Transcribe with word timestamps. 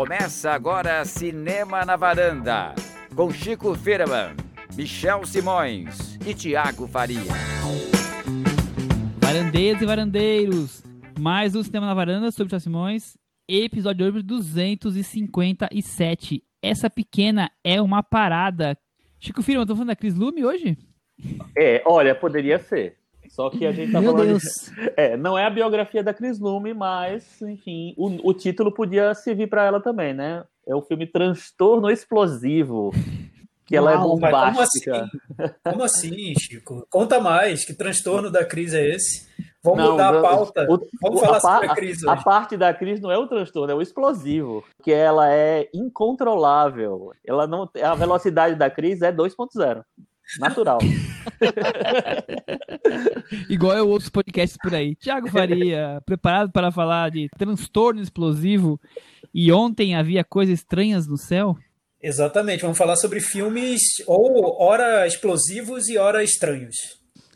Começa 0.00 0.52
agora 0.52 1.04
Cinema 1.04 1.84
na 1.84 1.94
Varanda, 1.94 2.74
com 3.14 3.30
Chico 3.30 3.74
Firman, 3.74 4.34
Michel 4.74 5.26
Simões 5.26 6.18
e 6.26 6.32
Tiago 6.32 6.88
Faria. 6.88 7.20
Varandeiras 9.18 9.82
e 9.82 9.84
varandeiros, 9.84 10.82
mais 11.18 11.54
um 11.54 11.62
Cinema 11.62 11.84
na 11.84 11.92
Varanda 11.92 12.30
sobre 12.30 12.46
Michel 12.46 12.60
Simões, 12.60 13.18
episódio 13.46 14.06
número 14.06 14.24
257. 14.24 16.42
Essa 16.62 16.88
pequena 16.88 17.50
é 17.62 17.82
uma 17.82 18.02
parada. 18.02 18.78
Chico 19.18 19.42
Firman, 19.42 19.66
tô 19.66 19.74
falando 19.74 19.88
da 19.88 19.96
Cris 19.96 20.14
Lume 20.14 20.42
hoje? 20.42 20.78
É, 21.54 21.82
olha, 21.84 22.14
poderia 22.14 22.58
ser. 22.58 22.96
Só 23.30 23.48
que 23.48 23.64
a 23.64 23.72
gente 23.72 23.92
tá 23.92 24.00
Meu 24.00 24.12
falando. 24.12 24.26
Deus. 24.28 24.42
De... 24.42 24.92
É, 24.96 25.16
não 25.16 25.38
é 25.38 25.46
a 25.46 25.50
biografia 25.50 26.02
da 26.02 26.12
Cris 26.12 26.38
Lume, 26.40 26.74
mas, 26.74 27.40
enfim, 27.42 27.94
o, 27.96 28.30
o 28.30 28.34
título 28.34 28.72
podia 28.74 29.14
servir 29.14 29.46
para 29.48 29.64
ela 29.64 29.80
também, 29.80 30.12
né? 30.12 30.44
É 30.66 30.74
o 30.74 30.82
filme 30.82 31.06
Transtorno 31.06 31.88
Explosivo. 31.90 32.90
Que 33.64 33.76
ela 33.76 33.92
é 33.92 33.94
Mas 33.94 34.02
como 34.02 34.14
bombástica. 34.16 35.02
assim? 35.04 35.52
Como 35.62 35.84
assim, 35.84 36.34
Chico? 36.38 36.84
Conta 36.90 37.20
mais, 37.20 37.64
que 37.64 37.72
transtorno 37.72 38.28
da 38.28 38.44
crise 38.44 38.76
é 38.76 38.88
esse? 38.96 39.28
Vamos 39.62 39.84
Não, 39.84 39.92
mudar 39.92 40.16
a 40.16 40.20
pauta. 40.20 40.62
o- 40.68 40.80
Vamos 41.00 41.22
o- 41.22 41.24
falar 41.24 41.36
a, 41.36 41.40
sobre 41.40 41.66
a 41.68 41.74
crise 41.74 42.08
a 42.08 42.12
hoje. 42.14 42.24
parte 42.24 42.56
da 42.56 42.74
Cris 42.74 43.00
não 43.00 43.12
é 43.12 43.18
o 43.18 43.28
transtorno, 43.28 43.70
é 43.70 43.74
o 43.76 43.82
explosivo. 43.82 44.64
Que 44.82 44.90
ela 44.90 45.32
é 45.32 45.68
incontrolável. 45.72 47.12
Ela 47.24 47.46
não, 47.46 47.68
a 47.80 47.94
velocidade 47.94 48.54
da 48.56 48.68
Cris 48.70 49.02
é 49.02 49.12
2.0. 49.12 49.84
Natural. 50.38 50.78
Igual 53.48 53.76
é 53.76 53.82
outros 53.82 54.10
podcasts 54.10 54.58
por 54.62 54.74
aí. 54.74 54.94
Tiago 54.94 55.30
Faria, 55.30 56.00
preparado 56.06 56.52
para 56.52 56.70
falar 56.70 57.10
de 57.10 57.28
transtorno 57.36 58.00
explosivo 58.00 58.80
e 59.34 59.52
ontem 59.52 59.94
havia 59.94 60.24
coisas 60.24 60.60
estranhas 60.60 61.06
no 61.06 61.16
céu? 61.16 61.56
Exatamente, 62.02 62.62
vamos 62.62 62.78
falar 62.78 62.96
sobre 62.96 63.20
filmes 63.20 63.80
ou 64.06 64.56
ora 64.58 65.06
explosivos 65.06 65.88
e 65.88 65.98
ora 65.98 66.24
estranhos. 66.24 66.76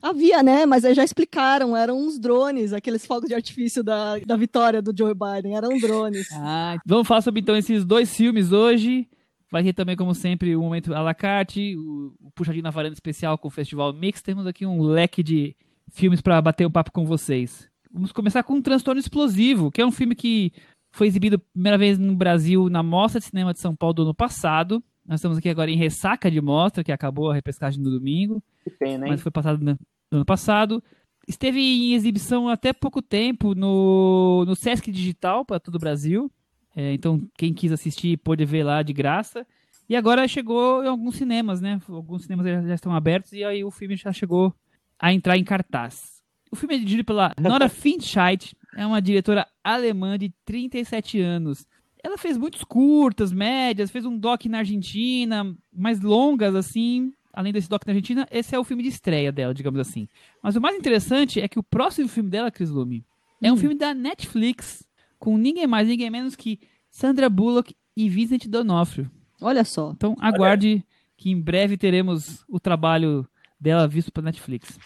Havia, 0.00 0.42
né? 0.42 0.67
Mas 0.67 0.84
aí 0.84 0.95
já 0.95 1.03
explicaram, 1.03 1.77
eram 1.77 1.98
uns 1.98 2.19
drones, 2.19 2.75
aqueles 2.75 3.06
fogos 3.06 3.28
de 3.28 3.34
artifício 3.34 3.83
da, 3.83 4.19
da 4.19 4.37
vitória 4.37 4.83
do 4.83 4.95
Joe 4.97 5.15
Biden, 5.15 5.56
eram 5.56 5.78
drones. 5.78 6.28
Ah, 6.33 6.77
vamos 6.84 7.09
falar 7.09 7.22
sobre 7.22 7.41
então 7.41 7.56
esses 7.56 7.84
dois 7.84 8.15
filmes 8.15 8.53
hoje. 8.53 9.09
Vai 9.55 9.62
ter 9.62 9.72
também, 9.72 9.94
como 9.94 10.12
sempre, 10.16 10.56
o 10.56 10.62
momento 10.62 10.92
à 10.92 11.00
la 11.00 11.14
carte, 11.14 11.77
o, 11.77 12.12
o 12.20 12.30
Puxadinho 12.33 12.64
na 12.64 12.70
Varanda 12.70 12.94
especial 12.94 13.38
com 13.38 13.47
o 13.47 13.50
Festival 13.52 13.92
Mix. 13.92 14.20
Temos 14.20 14.48
aqui 14.48 14.66
um 14.66 14.83
leque 14.83 15.22
de 15.22 15.55
filmes 15.92 16.20
para 16.20 16.42
bater 16.42 16.66
um 16.66 16.70
papo 16.72 16.91
com 16.91 17.06
vocês. 17.06 17.70
Vamos 17.92 18.10
começar 18.10 18.42
com 18.42 18.55
um 18.55 18.60
Transtorno 18.60 18.98
Explosivo, 18.98 19.70
que 19.70 19.80
é 19.80 19.86
um 19.86 19.92
filme 19.92 20.16
que 20.16 20.52
foi 20.91 21.06
exibido 21.06 21.38
primeira 21.38 21.78
vez 21.78 22.00
no 22.00 22.16
Brasil 22.16 22.69
na 22.69 22.82
Mostra 22.82 23.20
de 23.20 23.27
Cinema 23.27 23.52
de 23.52 23.60
São 23.60 23.77
Paulo 23.77 23.94
do 23.94 24.02
ano 24.02 24.14
passado. 24.14 24.82
Nós 25.06 25.20
estamos 25.20 25.38
aqui 25.38 25.48
agora 25.48 25.70
em 25.70 25.77
ressaca 25.77 26.28
de 26.28 26.41
mostra, 26.41 26.82
que 26.82 26.91
acabou 26.91 27.30
a 27.30 27.34
repescagem 27.34 27.80
no 27.80 27.92
domingo 27.92 28.42
Que 28.64 28.70
pena, 28.70 29.06
hein? 29.06 29.12
mas 29.12 29.22
foi 29.22 29.30
passado 29.30 29.64
no 29.64 29.78
no 30.10 30.19
ano 30.19 30.25
passado. 30.25 30.82
Esteve 31.27 31.60
em 31.60 31.94
exibição 31.94 32.48
até 32.48 32.72
pouco 32.72 33.00
tempo 33.00 33.55
no, 33.55 34.44
no 34.47 34.55
Sesc 34.55 34.91
Digital 34.91 35.44
para 35.44 35.60
todo 35.60 35.77
o 35.77 35.78
Brasil. 35.78 36.30
É, 36.77 36.92
então, 36.92 37.20
quem 37.39 37.53
quis 37.55 37.70
assistir 37.72 38.17
pôde 38.19 38.44
ver 38.44 38.64
lá 38.64 38.83
de 38.83 38.92
graça. 38.92 39.47
E 39.89 39.94
agora 39.94 40.27
chegou 40.27 40.83
em 40.83 40.89
alguns 40.89 41.16
cinemas, 41.16 41.61
né? 41.61 41.81
Alguns 41.89 42.22
cinemas 42.22 42.47
já, 42.47 42.62
já 42.62 42.75
estão 42.75 42.94
abertos 42.94 43.33
e 43.33 43.44
aí 43.44 43.62
o 43.62 43.70
filme 43.70 43.97
já 43.97 44.12
chegou 44.12 44.53
a 44.98 45.12
entrar 45.12 45.36
em 45.36 45.44
cartaz. 45.44 46.22
O 46.50 46.56
filme 46.56 46.75
é 46.75 46.78
dirigido 46.78 47.05
pela 47.05 47.33
Nora 47.41 47.69
Finchheit, 47.69 48.56
é 48.77 48.86
uma 48.86 49.00
diretora 49.03 49.47
alemã 49.62 50.19
de 50.19 50.33
37 50.44 51.20
anos. 51.20 51.66
Ela 52.03 52.19
fez 52.19 52.36
muitos 52.36 52.64
curtas, 52.64 53.33
médias, 53.33 53.91
fez 53.91 54.05
um 54.05 54.16
doc 54.19 54.44
na 54.47 54.59
Argentina, 54.59 55.55
mais 55.72 56.00
longas 56.00 56.55
assim. 56.55 57.12
Além 57.33 57.53
desse 57.53 57.69
doc 57.69 57.84
na 57.87 57.93
Argentina, 57.93 58.26
esse 58.31 58.54
é 58.54 58.59
o 58.59 58.65
filme 58.65 58.82
de 58.82 58.88
estreia 58.88 59.32
dela, 59.32 59.53
digamos 59.53 59.81
assim. 59.81 60.06
Mas 60.43 60.54
o 60.54 60.60
mais 60.60 60.76
interessante 60.76 61.41
é 61.41 61.49
que 61.49 61.59
o 61.59 61.62
próximo 61.62 62.09
filme 62.09 62.31
dela, 62.31 62.50
Chris 62.50 62.70
Lume, 62.70 63.04
é 63.43 63.50
um 63.50 63.54
Hum. 63.54 63.59
filme 63.59 63.75
da 63.75 63.93
Netflix, 63.93 64.87
com 65.19 65.36
ninguém 65.36 65.66
mais, 65.66 65.88
ninguém 65.88 66.10
menos 66.10 66.36
que 66.36 66.60
Sandra 66.91 67.28
Bullock 67.28 67.75
e 67.97 68.08
Vincent 68.08 68.47
D'Onofrio. 68.47 69.10
Olha 69.41 69.64
só. 69.64 69.92
Então 69.92 70.16
aguarde 70.20 70.84
que 71.16 71.30
em 71.30 71.41
breve 71.41 71.76
teremos 71.76 72.44
o 72.48 72.58
trabalho 72.58 73.26
dela 73.60 73.86
visto 73.88 74.12
pela 74.12 74.26
Netflix. 74.26 74.78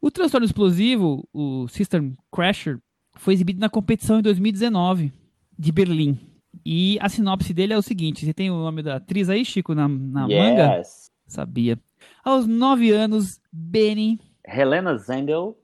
O 0.00 0.10
Transtorno 0.10 0.44
Explosivo, 0.44 1.28
o 1.32 1.68
System 1.68 2.16
Crasher, 2.32 2.78
foi 3.16 3.34
exibido 3.34 3.60
na 3.60 3.68
competição 3.68 4.18
em 4.18 4.22
2019 4.22 5.12
de 5.58 5.72
Berlim. 5.72 6.18
E 6.64 6.98
a 7.00 7.08
sinopse 7.08 7.54
dele 7.54 7.72
é 7.72 7.78
o 7.78 7.82
seguinte: 7.82 8.24
você 8.24 8.34
tem 8.34 8.50
o 8.50 8.56
nome 8.56 8.82
da 8.82 8.96
atriz 8.96 9.30
aí, 9.30 9.44
Chico, 9.44 9.74
na, 9.74 9.88
na 9.88 10.28
manga? 10.28 10.76
yes. 10.78 11.10
Sabia. 11.26 11.78
Aos 12.24 12.46
nove 12.46 12.90
anos, 12.90 13.40
Benny 13.50 14.20
Helena 14.46 14.96
Zengel. 14.98 15.56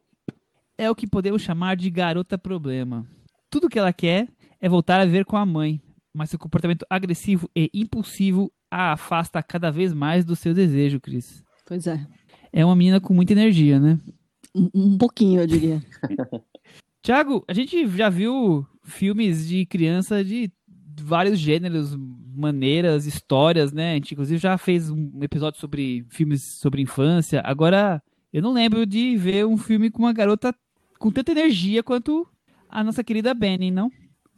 é 0.78 0.90
o 0.90 0.94
que 0.94 1.06
podemos 1.06 1.42
chamar 1.42 1.76
de 1.76 1.90
garota 1.90 2.38
problema. 2.38 3.06
Tudo 3.50 3.68
que 3.68 3.78
ela 3.78 3.92
quer 3.92 4.28
é 4.60 4.68
voltar 4.68 5.00
a 5.00 5.04
viver 5.04 5.24
com 5.24 5.36
a 5.36 5.46
mãe, 5.46 5.80
mas 6.12 6.30
seu 6.30 6.38
comportamento 6.38 6.84
agressivo 6.90 7.48
e 7.56 7.70
impulsivo 7.72 8.52
a 8.70 8.92
afasta 8.92 9.42
cada 9.42 9.70
vez 9.70 9.94
mais 9.94 10.24
do 10.24 10.36
seu 10.36 10.52
desejo, 10.52 11.00
Cris. 11.00 11.42
Pois 11.64 11.86
é. 11.86 12.06
É 12.52 12.64
uma 12.64 12.76
menina 12.76 13.00
com 13.00 13.14
muita 13.14 13.32
energia, 13.32 13.78
né? 13.78 13.98
Um, 14.54 14.68
um 14.74 14.98
pouquinho, 14.98 15.40
eu 15.40 15.46
diria. 15.46 15.82
Tiago, 17.02 17.44
a 17.48 17.54
gente 17.54 17.86
já 17.88 18.10
viu 18.10 18.66
filmes 18.82 19.46
de 19.48 19.64
criança 19.64 20.24
de 20.24 20.50
vários 21.00 21.38
gêneros, 21.38 21.96
maneiras, 22.34 23.06
histórias, 23.06 23.72
né? 23.72 23.92
A 23.92 23.94
gente 23.94 24.12
inclusive 24.12 24.38
já 24.38 24.58
fez 24.58 24.90
um 24.90 25.22
episódio 25.22 25.60
sobre 25.60 26.04
filmes 26.10 26.58
sobre 26.58 26.82
infância. 26.82 27.40
Agora, 27.44 28.02
eu 28.32 28.42
não 28.42 28.52
lembro 28.52 28.84
de 28.84 29.16
ver 29.16 29.46
um 29.46 29.56
filme 29.56 29.90
com 29.90 30.02
uma 30.02 30.12
garota 30.12 30.54
com 30.98 31.10
tanta 31.10 31.32
energia 31.32 31.82
quanto 31.82 32.26
a 32.68 32.84
nossa 32.84 33.02
querida 33.04 33.34
Benny, 33.34 33.70
não? 33.70 33.90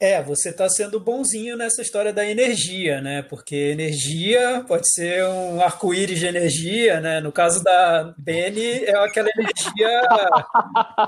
É, 0.02 0.22
você 0.22 0.48
está 0.48 0.66
sendo 0.66 0.98
bonzinho 0.98 1.58
nessa 1.58 1.82
história 1.82 2.10
da 2.10 2.24
energia, 2.24 3.02
né? 3.02 3.20
Porque 3.20 3.54
energia 3.54 4.64
pode 4.66 4.90
ser 4.90 5.22
um 5.26 5.60
arco-íris 5.60 6.18
de 6.18 6.26
energia, 6.26 7.00
né? 7.00 7.20
No 7.20 7.30
caso 7.30 7.62
da 7.62 8.14
Benny, 8.16 8.82
é 8.84 8.96
aquela 8.96 9.28
energia. 9.36 10.00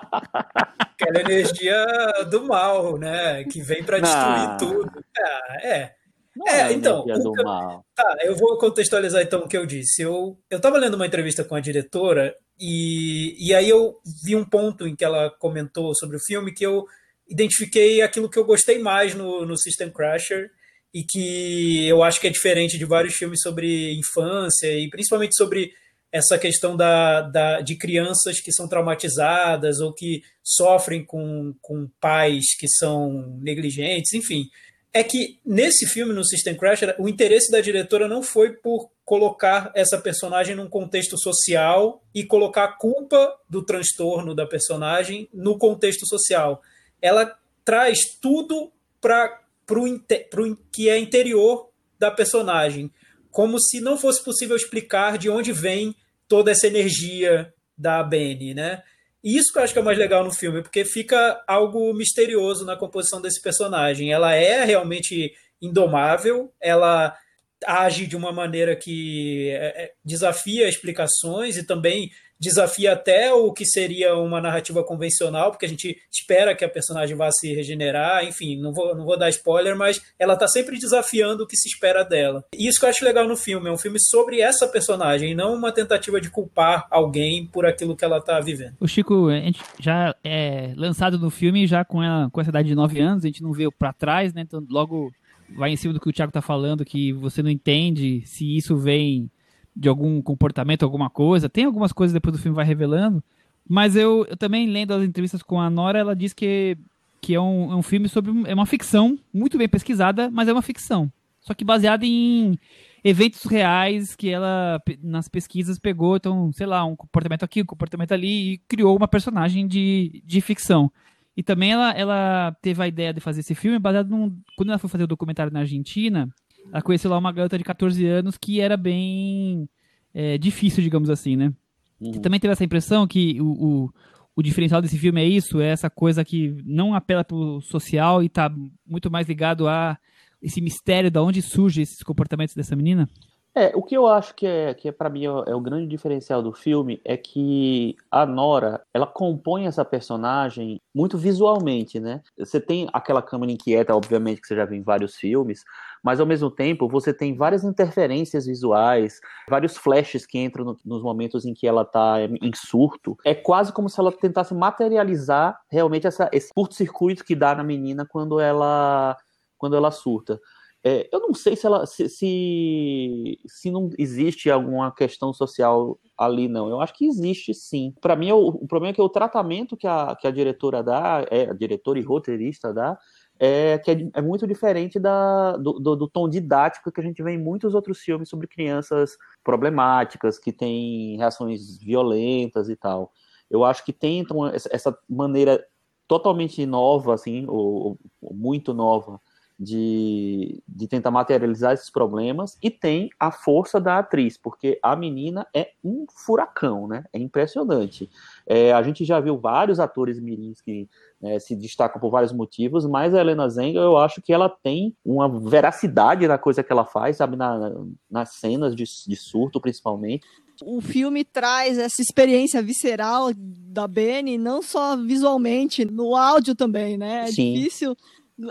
aquela 0.78 1.20
energia 1.20 1.86
do 2.30 2.44
mal, 2.46 2.98
né? 2.98 3.44
Que 3.44 3.60
vem 3.62 3.82
para 3.82 3.98
destruir 3.98 4.48
Não. 4.48 4.56
tudo. 4.58 5.04
Ah, 5.18 5.56
é. 5.66 5.92
Não 6.34 6.46
É, 6.48 6.62
a 6.62 6.72
então, 6.72 7.04
eu- 7.08 7.32
mal. 7.44 7.84
Tá, 7.94 8.16
eu 8.22 8.34
vou 8.36 8.58
contextualizar 8.58 9.22
então 9.22 9.40
o 9.40 9.48
que 9.48 9.56
eu 9.56 9.66
disse. 9.66 10.02
Eu, 10.02 10.38
eu 10.50 10.60
tava 10.60 10.78
lendo 10.78 10.94
uma 10.94 11.06
entrevista 11.06 11.44
com 11.44 11.54
a 11.54 11.60
diretora 11.60 12.34
e, 12.58 13.36
e 13.38 13.54
aí 13.54 13.68
eu 13.68 13.94
vi 14.24 14.34
um 14.34 14.44
ponto 14.44 14.86
em 14.86 14.96
que 14.96 15.04
ela 15.04 15.30
comentou 15.38 15.94
sobre 15.94 16.16
o 16.16 16.20
filme 16.24 16.52
que 16.52 16.64
eu 16.64 16.84
identifiquei 17.28 18.02
aquilo 18.02 18.28
que 18.28 18.38
eu 18.38 18.44
gostei 18.44 18.78
mais 18.78 19.14
no, 19.14 19.46
no 19.46 19.56
System 19.56 19.90
Crasher 19.90 20.50
e 20.92 21.04
que 21.04 21.86
eu 21.88 22.02
acho 22.02 22.20
que 22.20 22.26
é 22.26 22.30
diferente 22.30 22.78
de 22.78 22.84
vários 22.84 23.14
filmes 23.14 23.40
sobre 23.40 23.94
infância 23.94 24.66
e 24.72 24.90
principalmente 24.90 25.36
sobre 25.36 25.72
essa 26.10 26.38
questão 26.38 26.76
da, 26.76 27.22
da, 27.22 27.60
de 27.62 27.76
crianças 27.76 28.38
que 28.40 28.52
são 28.52 28.68
traumatizadas 28.68 29.80
ou 29.80 29.94
que 29.94 30.22
sofrem 30.42 31.02
com, 31.04 31.54
com 31.62 31.88
pais 31.98 32.54
que 32.58 32.68
são 32.68 33.38
negligentes, 33.40 34.12
enfim 34.12 34.50
é 34.92 35.02
que 35.02 35.40
nesse 35.44 35.86
filme, 35.86 36.12
no 36.12 36.24
System 36.24 36.54
Crasher, 36.54 36.94
o 36.98 37.08
interesse 37.08 37.50
da 37.50 37.60
diretora 37.60 38.06
não 38.06 38.22
foi 38.22 38.52
por 38.52 38.90
colocar 39.04 39.72
essa 39.74 39.98
personagem 39.98 40.54
num 40.54 40.68
contexto 40.68 41.18
social 41.18 42.04
e 42.14 42.24
colocar 42.24 42.64
a 42.64 42.72
culpa 42.72 43.34
do 43.48 43.64
transtorno 43.64 44.34
da 44.34 44.46
personagem 44.46 45.28
no 45.32 45.56
contexto 45.56 46.06
social. 46.06 46.60
Ela 47.02 47.36
traz 47.64 47.98
tudo 48.20 48.72
para 49.00 49.38
o 49.76 50.56
que 50.72 50.88
é 50.88 50.98
interior 50.98 51.68
da 51.98 52.10
personagem, 52.10 52.90
como 53.30 53.60
se 53.60 53.80
não 53.80 53.98
fosse 53.98 54.24
possível 54.24 54.56
explicar 54.56 55.18
de 55.18 55.28
onde 55.28 55.52
vem 55.52 55.94
toda 56.28 56.50
essa 56.50 56.66
energia 56.66 57.52
da 57.76 58.02
Benny, 58.02 58.54
né? 58.54 58.82
E 59.22 59.36
isso 59.36 59.52
que 59.52 59.58
eu 59.58 59.62
acho 59.62 59.72
que 59.72 59.78
é 59.78 59.82
mais 59.82 59.98
legal 59.98 60.24
no 60.24 60.32
filme, 60.32 60.62
porque 60.62 60.84
fica 60.84 61.42
algo 61.46 61.92
misterioso 61.94 62.64
na 62.64 62.76
composição 62.76 63.20
desse 63.20 63.40
personagem. 63.40 64.12
Ela 64.12 64.34
é 64.34 64.64
realmente 64.64 65.32
indomável, 65.60 66.52
ela 66.60 67.16
age 67.64 68.06
de 68.06 68.16
uma 68.16 68.32
maneira 68.32 68.74
que 68.74 69.50
é, 69.50 69.84
é, 69.84 69.92
desafia 70.04 70.68
explicações 70.68 71.56
e 71.56 71.64
também 71.64 72.10
desafia 72.42 72.92
até 72.92 73.32
o 73.32 73.52
que 73.52 73.64
seria 73.64 74.16
uma 74.16 74.40
narrativa 74.40 74.82
convencional, 74.82 75.52
porque 75.52 75.64
a 75.64 75.68
gente 75.68 75.96
espera 76.10 76.56
que 76.56 76.64
a 76.64 76.68
personagem 76.68 77.16
vá 77.16 77.30
se 77.30 77.54
regenerar, 77.54 78.24
enfim, 78.24 78.60
não 78.60 78.72
vou, 78.72 78.96
não 78.96 79.04
vou 79.04 79.16
dar 79.16 79.28
spoiler, 79.28 79.76
mas 79.76 80.02
ela 80.18 80.34
está 80.34 80.48
sempre 80.48 80.76
desafiando 80.76 81.44
o 81.44 81.46
que 81.46 81.56
se 81.56 81.68
espera 81.68 82.02
dela. 82.02 82.44
E 82.52 82.66
isso 82.66 82.80
que 82.80 82.84
eu 82.84 82.90
acho 82.90 83.04
legal 83.04 83.28
no 83.28 83.36
filme, 83.36 83.68
é 83.68 83.72
um 83.72 83.78
filme 83.78 83.98
sobre 84.00 84.40
essa 84.40 84.66
personagem, 84.66 85.36
não 85.36 85.54
uma 85.54 85.70
tentativa 85.70 86.20
de 86.20 86.30
culpar 86.30 86.88
alguém 86.90 87.46
por 87.46 87.64
aquilo 87.64 87.96
que 87.96 88.04
ela 88.04 88.18
está 88.18 88.40
vivendo. 88.40 88.74
O 88.80 88.88
Chico, 88.88 89.28
a 89.28 89.36
gente 89.36 89.60
já 89.78 90.12
é 90.24 90.72
lançado 90.76 91.20
no 91.20 91.30
filme 91.30 91.64
já 91.64 91.84
com 91.84 92.02
ela 92.02 92.28
com 92.28 92.40
essa 92.40 92.50
idade 92.50 92.68
de 92.68 92.74
9 92.74 93.00
anos, 93.00 93.24
a 93.24 93.28
gente 93.28 93.42
não 93.42 93.52
vê 93.52 93.70
pra 93.70 93.92
trás, 93.92 94.34
né? 94.34 94.42
Então 94.42 94.66
logo 94.68 95.12
vai 95.56 95.70
em 95.70 95.76
cima 95.76 95.94
do 95.94 96.00
que 96.00 96.08
o 96.08 96.12
Thiago 96.12 96.32
tá 96.32 96.42
falando, 96.42 96.84
que 96.84 97.12
você 97.12 97.40
não 97.40 97.50
entende 97.50 98.22
se 98.26 98.56
isso 98.56 98.76
vem 98.76 99.30
de 99.74 99.88
algum 99.88 100.20
comportamento, 100.20 100.82
alguma 100.82 101.10
coisa. 101.10 101.48
Tem 101.48 101.64
algumas 101.64 101.92
coisas 101.92 102.12
depois 102.12 102.36
do 102.36 102.42
filme 102.42 102.54
vai 102.54 102.64
revelando. 102.64 103.22
Mas 103.68 103.96
eu, 103.96 104.26
eu 104.28 104.36
também 104.36 104.68
lendo 104.68 104.92
as 104.92 105.02
entrevistas 105.02 105.42
com 105.42 105.60
a 105.60 105.70
Nora, 105.70 105.98
ela 105.98 106.16
diz 106.16 106.32
que, 106.32 106.76
que 107.20 107.34
é, 107.34 107.40
um, 107.40 107.72
é 107.72 107.76
um 107.76 107.82
filme 107.82 108.08
sobre. 108.08 108.32
É 108.46 108.54
uma 108.54 108.66
ficção, 108.66 109.18
muito 109.32 109.56
bem 109.56 109.68
pesquisada, 109.68 110.30
mas 110.30 110.48
é 110.48 110.52
uma 110.52 110.62
ficção. 110.62 111.10
Só 111.40 111.54
que 111.54 111.64
baseada 111.64 112.04
em 112.04 112.56
eventos 113.04 113.44
reais 113.44 114.14
que 114.14 114.28
ela, 114.28 114.80
nas 115.02 115.28
pesquisas, 115.28 115.78
pegou, 115.78 116.16
então, 116.16 116.52
sei 116.52 116.66
lá, 116.66 116.84
um 116.84 116.94
comportamento 116.94 117.44
aqui, 117.44 117.62
um 117.62 117.66
comportamento 117.66 118.12
ali, 118.12 118.52
e 118.52 118.58
criou 118.58 118.96
uma 118.96 119.08
personagem 119.08 119.66
de, 119.66 120.22
de 120.24 120.40
ficção. 120.40 120.90
E 121.36 121.42
também 121.42 121.72
ela, 121.72 121.90
ela 121.92 122.56
teve 122.60 122.82
a 122.82 122.86
ideia 122.86 123.12
de 123.12 123.20
fazer 123.20 123.40
esse 123.40 123.54
filme 123.54 123.78
baseado 123.78 124.08
num. 124.08 124.36
Quando 124.56 124.68
ela 124.68 124.78
foi 124.78 124.90
fazer 124.90 125.04
o 125.04 125.08
documentário 125.08 125.52
na 125.52 125.60
Argentina, 125.60 126.28
ela 126.70 126.82
conheceu 126.82 127.10
lá 127.10 127.18
uma 127.18 127.32
garota 127.32 127.58
de 127.58 127.64
14 127.64 128.06
anos 128.06 128.36
que 128.36 128.60
era 128.60 128.76
bem 128.76 129.68
é, 130.14 130.36
difícil, 130.38 130.82
digamos 130.82 131.10
assim, 131.10 131.36
né? 131.36 131.52
Uhum. 132.00 132.12
Você 132.12 132.20
também 132.20 132.40
teve 132.40 132.52
essa 132.52 132.64
impressão 132.64 133.06
que 133.06 133.40
o, 133.40 133.46
o, 133.46 133.90
o, 134.36 134.42
diferencial 134.42 134.82
desse 134.82 134.98
filme 134.98 135.20
é 135.20 135.24
isso? 135.24 135.60
É 135.60 135.68
essa 135.68 135.88
coisa 135.88 136.24
que 136.24 136.56
não 136.64 136.94
apela 136.94 137.24
pro 137.24 137.60
social 137.60 138.22
e 138.22 138.28
tá 138.28 138.52
muito 138.86 139.10
mais 139.10 139.28
ligado 139.28 139.68
a 139.68 139.96
esse 140.40 140.60
mistério 140.60 141.10
de 141.10 141.18
onde 141.18 141.40
surgem 141.40 141.82
esses 141.82 142.02
comportamentos 142.02 142.54
dessa 142.54 142.74
menina? 142.74 143.08
É, 143.54 143.70
o 143.76 143.82
que 143.82 143.94
eu 143.94 144.06
acho 144.06 144.34
que 144.34 144.46
é, 144.46 144.72
que 144.72 144.88
é 144.88 144.92
para 144.92 145.10
mim 145.10 145.24
é, 145.24 145.50
é 145.50 145.54
o 145.54 145.60
grande 145.60 145.86
diferencial 145.86 146.42
do 146.42 146.54
filme 146.54 147.02
é 147.04 147.18
que 147.18 147.94
a 148.10 148.24
Nora, 148.24 148.80
ela 148.94 149.06
compõe 149.06 149.66
essa 149.66 149.84
personagem 149.84 150.80
muito 150.94 151.18
visualmente, 151.18 152.00
né? 152.00 152.22
Você 152.38 152.58
tem 152.58 152.88
aquela 152.94 153.20
câmera 153.20 153.52
inquieta, 153.52 153.94
obviamente, 153.94 154.40
que 154.40 154.46
você 154.46 154.56
já 154.56 154.64
viu 154.64 154.78
em 154.78 154.82
vários 154.82 155.16
filmes, 155.16 155.64
mas 156.02 156.18
ao 156.18 156.26
mesmo 156.26 156.50
tempo 156.50 156.88
você 156.88 157.14
tem 157.14 157.36
várias 157.36 157.62
interferências 157.64 158.46
visuais, 158.46 159.20
vários 159.48 159.76
flashes 159.76 160.26
que 160.26 160.38
entram 160.38 160.64
no, 160.64 160.78
nos 160.84 161.02
momentos 161.02 161.44
em 161.44 161.54
que 161.54 161.66
ela 161.66 161.84
tá 161.84 162.16
em 162.20 162.52
surto. 162.54 163.16
É 163.24 163.34
quase 163.34 163.72
como 163.72 163.88
se 163.88 164.00
ela 164.00 164.10
tentasse 164.10 164.52
materializar 164.54 165.58
realmente 165.70 166.06
essa, 166.06 166.28
esse 166.32 166.52
curto-circuito 166.52 167.24
que 167.24 167.34
dá 167.34 167.54
na 167.54 167.62
menina 167.62 168.06
quando 168.06 168.40
ela 168.40 169.16
quando 169.56 169.76
ela 169.76 169.92
surta. 169.92 170.40
É, 170.84 171.08
eu 171.12 171.20
não 171.20 171.32
sei 171.32 171.54
se 171.54 171.64
ela 171.64 171.86
se, 171.86 172.08
se, 172.08 173.38
se, 173.46 173.70
não 173.70 173.88
existe 173.96 174.50
alguma 174.50 174.92
questão 174.92 175.32
social 175.32 175.96
ali, 176.18 176.48
não. 176.48 176.68
Eu 176.68 176.80
acho 176.80 176.92
que 176.94 177.06
existe 177.06 177.54
sim. 177.54 177.94
Para 178.00 178.16
mim, 178.16 178.32
o, 178.32 178.48
o, 178.48 178.66
problema 178.66 178.90
é 178.90 178.94
que 178.94 179.00
o 179.00 179.08
tratamento 179.08 179.76
que 179.76 179.86
a, 179.86 180.16
que 180.16 180.26
a 180.26 180.32
diretora 180.32 180.82
dá, 180.82 181.24
é, 181.30 181.50
a 181.50 181.52
diretora 181.52 182.00
e 182.00 182.02
roteirista 182.02 182.74
dá, 182.74 182.98
é 183.44 183.76
que 183.76 183.90
é, 183.90 184.08
é 184.14 184.22
muito 184.22 184.46
diferente 184.46 185.00
da, 185.00 185.56
do, 185.56 185.72
do, 185.72 185.96
do, 185.96 186.08
tom 186.08 186.28
didático 186.28 186.92
que 186.92 187.00
a 187.00 187.02
gente 187.02 187.20
vê 187.24 187.32
em 187.32 187.42
muitos 187.42 187.74
outros 187.74 187.98
filmes 187.98 188.28
sobre 188.28 188.46
crianças 188.46 189.18
problemáticas, 189.42 190.38
que 190.38 190.52
têm 190.52 191.16
reações 191.16 191.76
violentas 191.78 192.68
e 192.68 192.76
tal. 192.76 193.12
Eu 193.50 193.64
acho 193.64 193.84
que 193.84 193.92
tentam 193.92 194.46
essa 194.46 194.96
maneira 195.08 195.60
totalmente 196.06 196.64
nova, 196.64 197.14
assim, 197.14 197.44
ou, 197.48 197.98
ou 198.20 198.32
muito 198.32 198.72
nova, 198.72 199.20
de, 199.62 200.60
de 200.66 200.88
tentar 200.88 201.12
materializar 201.12 201.72
esses 201.72 201.88
problemas 201.88 202.58
e 202.60 202.68
tem 202.68 203.10
a 203.18 203.30
força 203.30 203.80
da 203.80 204.00
atriz, 204.00 204.36
porque 204.36 204.76
a 204.82 204.96
menina 204.96 205.46
é 205.54 205.70
um 205.84 206.04
furacão, 206.10 206.88
né? 206.88 207.04
É 207.12 207.18
impressionante. 207.18 208.10
É, 208.44 208.72
a 208.72 208.82
gente 208.82 209.04
já 209.04 209.20
viu 209.20 209.38
vários 209.38 209.78
atores 209.78 210.18
mirins 210.18 210.60
que 210.60 210.88
né, 211.20 211.38
se 211.38 211.54
destacam 211.54 212.00
por 212.00 212.10
vários 212.10 212.32
motivos, 212.32 212.84
mas 212.84 213.14
a 213.14 213.20
Helena 213.20 213.48
Zenga, 213.48 213.78
eu 213.78 213.96
acho 213.96 214.20
que 214.20 214.32
ela 214.32 214.48
tem 214.48 214.96
uma 215.04 215.28
veracidade 215.28 216.26
na 216.26 216.38
coisa 216.38 216.64
que 216.64 216.72
ela 216.72 216.84
faz, 216.84 217.18
sabe? 217.18 217.36
Na, 217.36 217.72
nas 218.10 218.34
cenas 218.34 218.74
de, 218.74 218.82
de 218.82 219.14
surto, 219.14 219.60
principalmente. 219.60 220.26
O 220.64 220.80
filme 220.80 221.24
traz 221.24 221.78
essa 221.78 222.02
experiência 222.02 222.60
visceral 222.60 223.30
da 223.36 223.86
Benny, 223.86 224.36
não 224.36 224.60
só 224.60 224.96
visualmente, 224.96 225.84
no 225.84 226.16
áudio 226.16 226.56
também, 226.56 226.98
né? 226.98 227.24
É 227.24 227.26
Sim. 227.28 227.54
difícil 227.54 227.96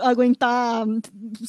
aguentar 0.00 0.86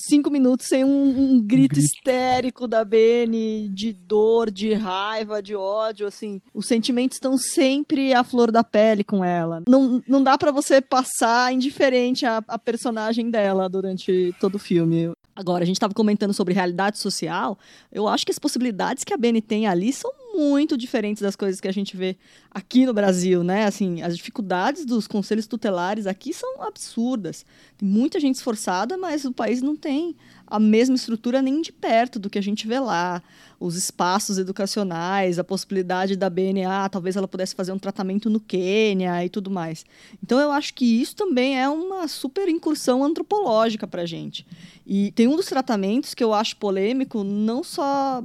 cinco 0.07 0.30
minutos 0.30 0.68
sem 0.68 0.84
um, 0.84 0.88
um 0.88 1.42
grito, 1.42 1.75
grito 1.75 1.80
histérico 1.80 2.68
da 2.68 2.84
Bene 2.84 3.69
de 3.69 3.94
dor, 3.94 4.51
de 4.51 4.74
raiva, 4.74 5.42
de 5.42 5.56
ódio, 5.56 6.07
assim. 6.07 6.42
Os 6.54 6.66
sentimentos 6.66 7.18
estão 7.18 7.38
sempre 7.38 8.13
à 8.13 8.24
flor 8.24 8.51
da 8.51 8.63
pele 8.63 9.04
com 9.04 9.24
ela. 9.24 9.62
Não, 9.68 10.01
não 10.07 10.24
dá 10.24 10.38
para 10.38 10.51
você 10.51 10.81
passar 10.81 11.54
indiferente 11.54 12.25
a, 12.25 12.44
a 12.48 12.60
personagem 12.60 13.30
dela 13.30 13.69
durante 13.69 14.34
todo 14.40 14.56
o 14.56 14.60
filme. 14.60 15.12
Agora, 15.36 15.63
a 15.63 15.66
gente 15.66 15.78
estava 15.78 15.94
comentando 15.94 16.34
sobre 16.34 16.54
realidade 16.54 17.00
social. 17.00 17.57
Eu 17.92 18.07
acho 18.07 18.25
que 18.25 18.31
as 18.31 18.40
possibilidades 18.40 19.04
que 19.04 19.13
a 19.13 19.18
Bene 19.18 19.42
tem 19.42 19.68
ali 19.68 19.92
são 19.92 20.12
muito 20.35 20.77
diferentes 20.77 21.21
das 21.21 21.35
coisas 21.35 21.62
que 21.62 21.68
a 21.68 21.71
gente 21.71 21.95
vê 21.95 22.18
aqui 22.50 22.85
no 22.85 22.94
Brasil, 22.94 23.44
né? 23.44 23.65
Assim, 23.65 24.01
as 24.01 24.18
dificuldades 24.18 24.85
dos 24.85 25.07
conselhos 25.07 25.47
tutelares 25.47 26.07
aqui 26.07 26.33
são 26.33 26.62
absurdas. 26.63 27.45
Tem 27.77 27.88
muita 27.88 28.19
gente 28.19 28.35
esforçada, 28.35 28.97
mas 28.97 29.25
o 29.25 29.31
país 29.31 29.62
não 29.62 29.75
tem 29.75 30.15
a 30.45 30.59
mesma 30.59 30.95
estrutura 30.95 31.41
nem 31.41 31.62
de 31.62 31.71
perto 31.71 32.19
do 32.19 32.30
que 32.30 32.38
a 32.38 32.41
gente 32.41 32.68
vê 32.68 32.80
lá. 32.80 33.24
Os 33.59 33.75
espaços 33.75 34.38
educacionais, 34.38 35.39
a 35.39 35.44
possibilidade 35.44 36.15
da 36.15 36.30
BNA, 36.30 36.89
talvez 36.89 37.15
ela 37.15 37.27
pudesse 37.27 37.56
fazer 37.56 37.71
um 37.71 37.80
tratamento 37.80 38.30
no 38.30 38.39
Quênia 38.39 39.24
e 39.25 39.30
tudo 39.30 39.50
mais. 39.50 39.85
Então 40.21 40.39
eu 40.39 40.51
acho 40.51 40.74
que 40.74 40.85
isso 40.85 41.15
também 41.15 41.59
é 41.59 41.68
uma 41.69 42.07
super 42.07 42.50
incursão 42.50 43.03
antropológica 43.03 43.88
para 43.88 44.01
a 44.01 44.06
gente. 44.06 44.45
E 44.85 45.12
tem 45.13 45.27
um 45.27 45.35
dos 45.35 45.45
tratamentos 45.45 46.13
que 46.13 46.24
eu 46.24 46.33
acho 46.33 46.57
polêmico, 46.57 47.24
não 47.24 47.63
só 47.63 48.24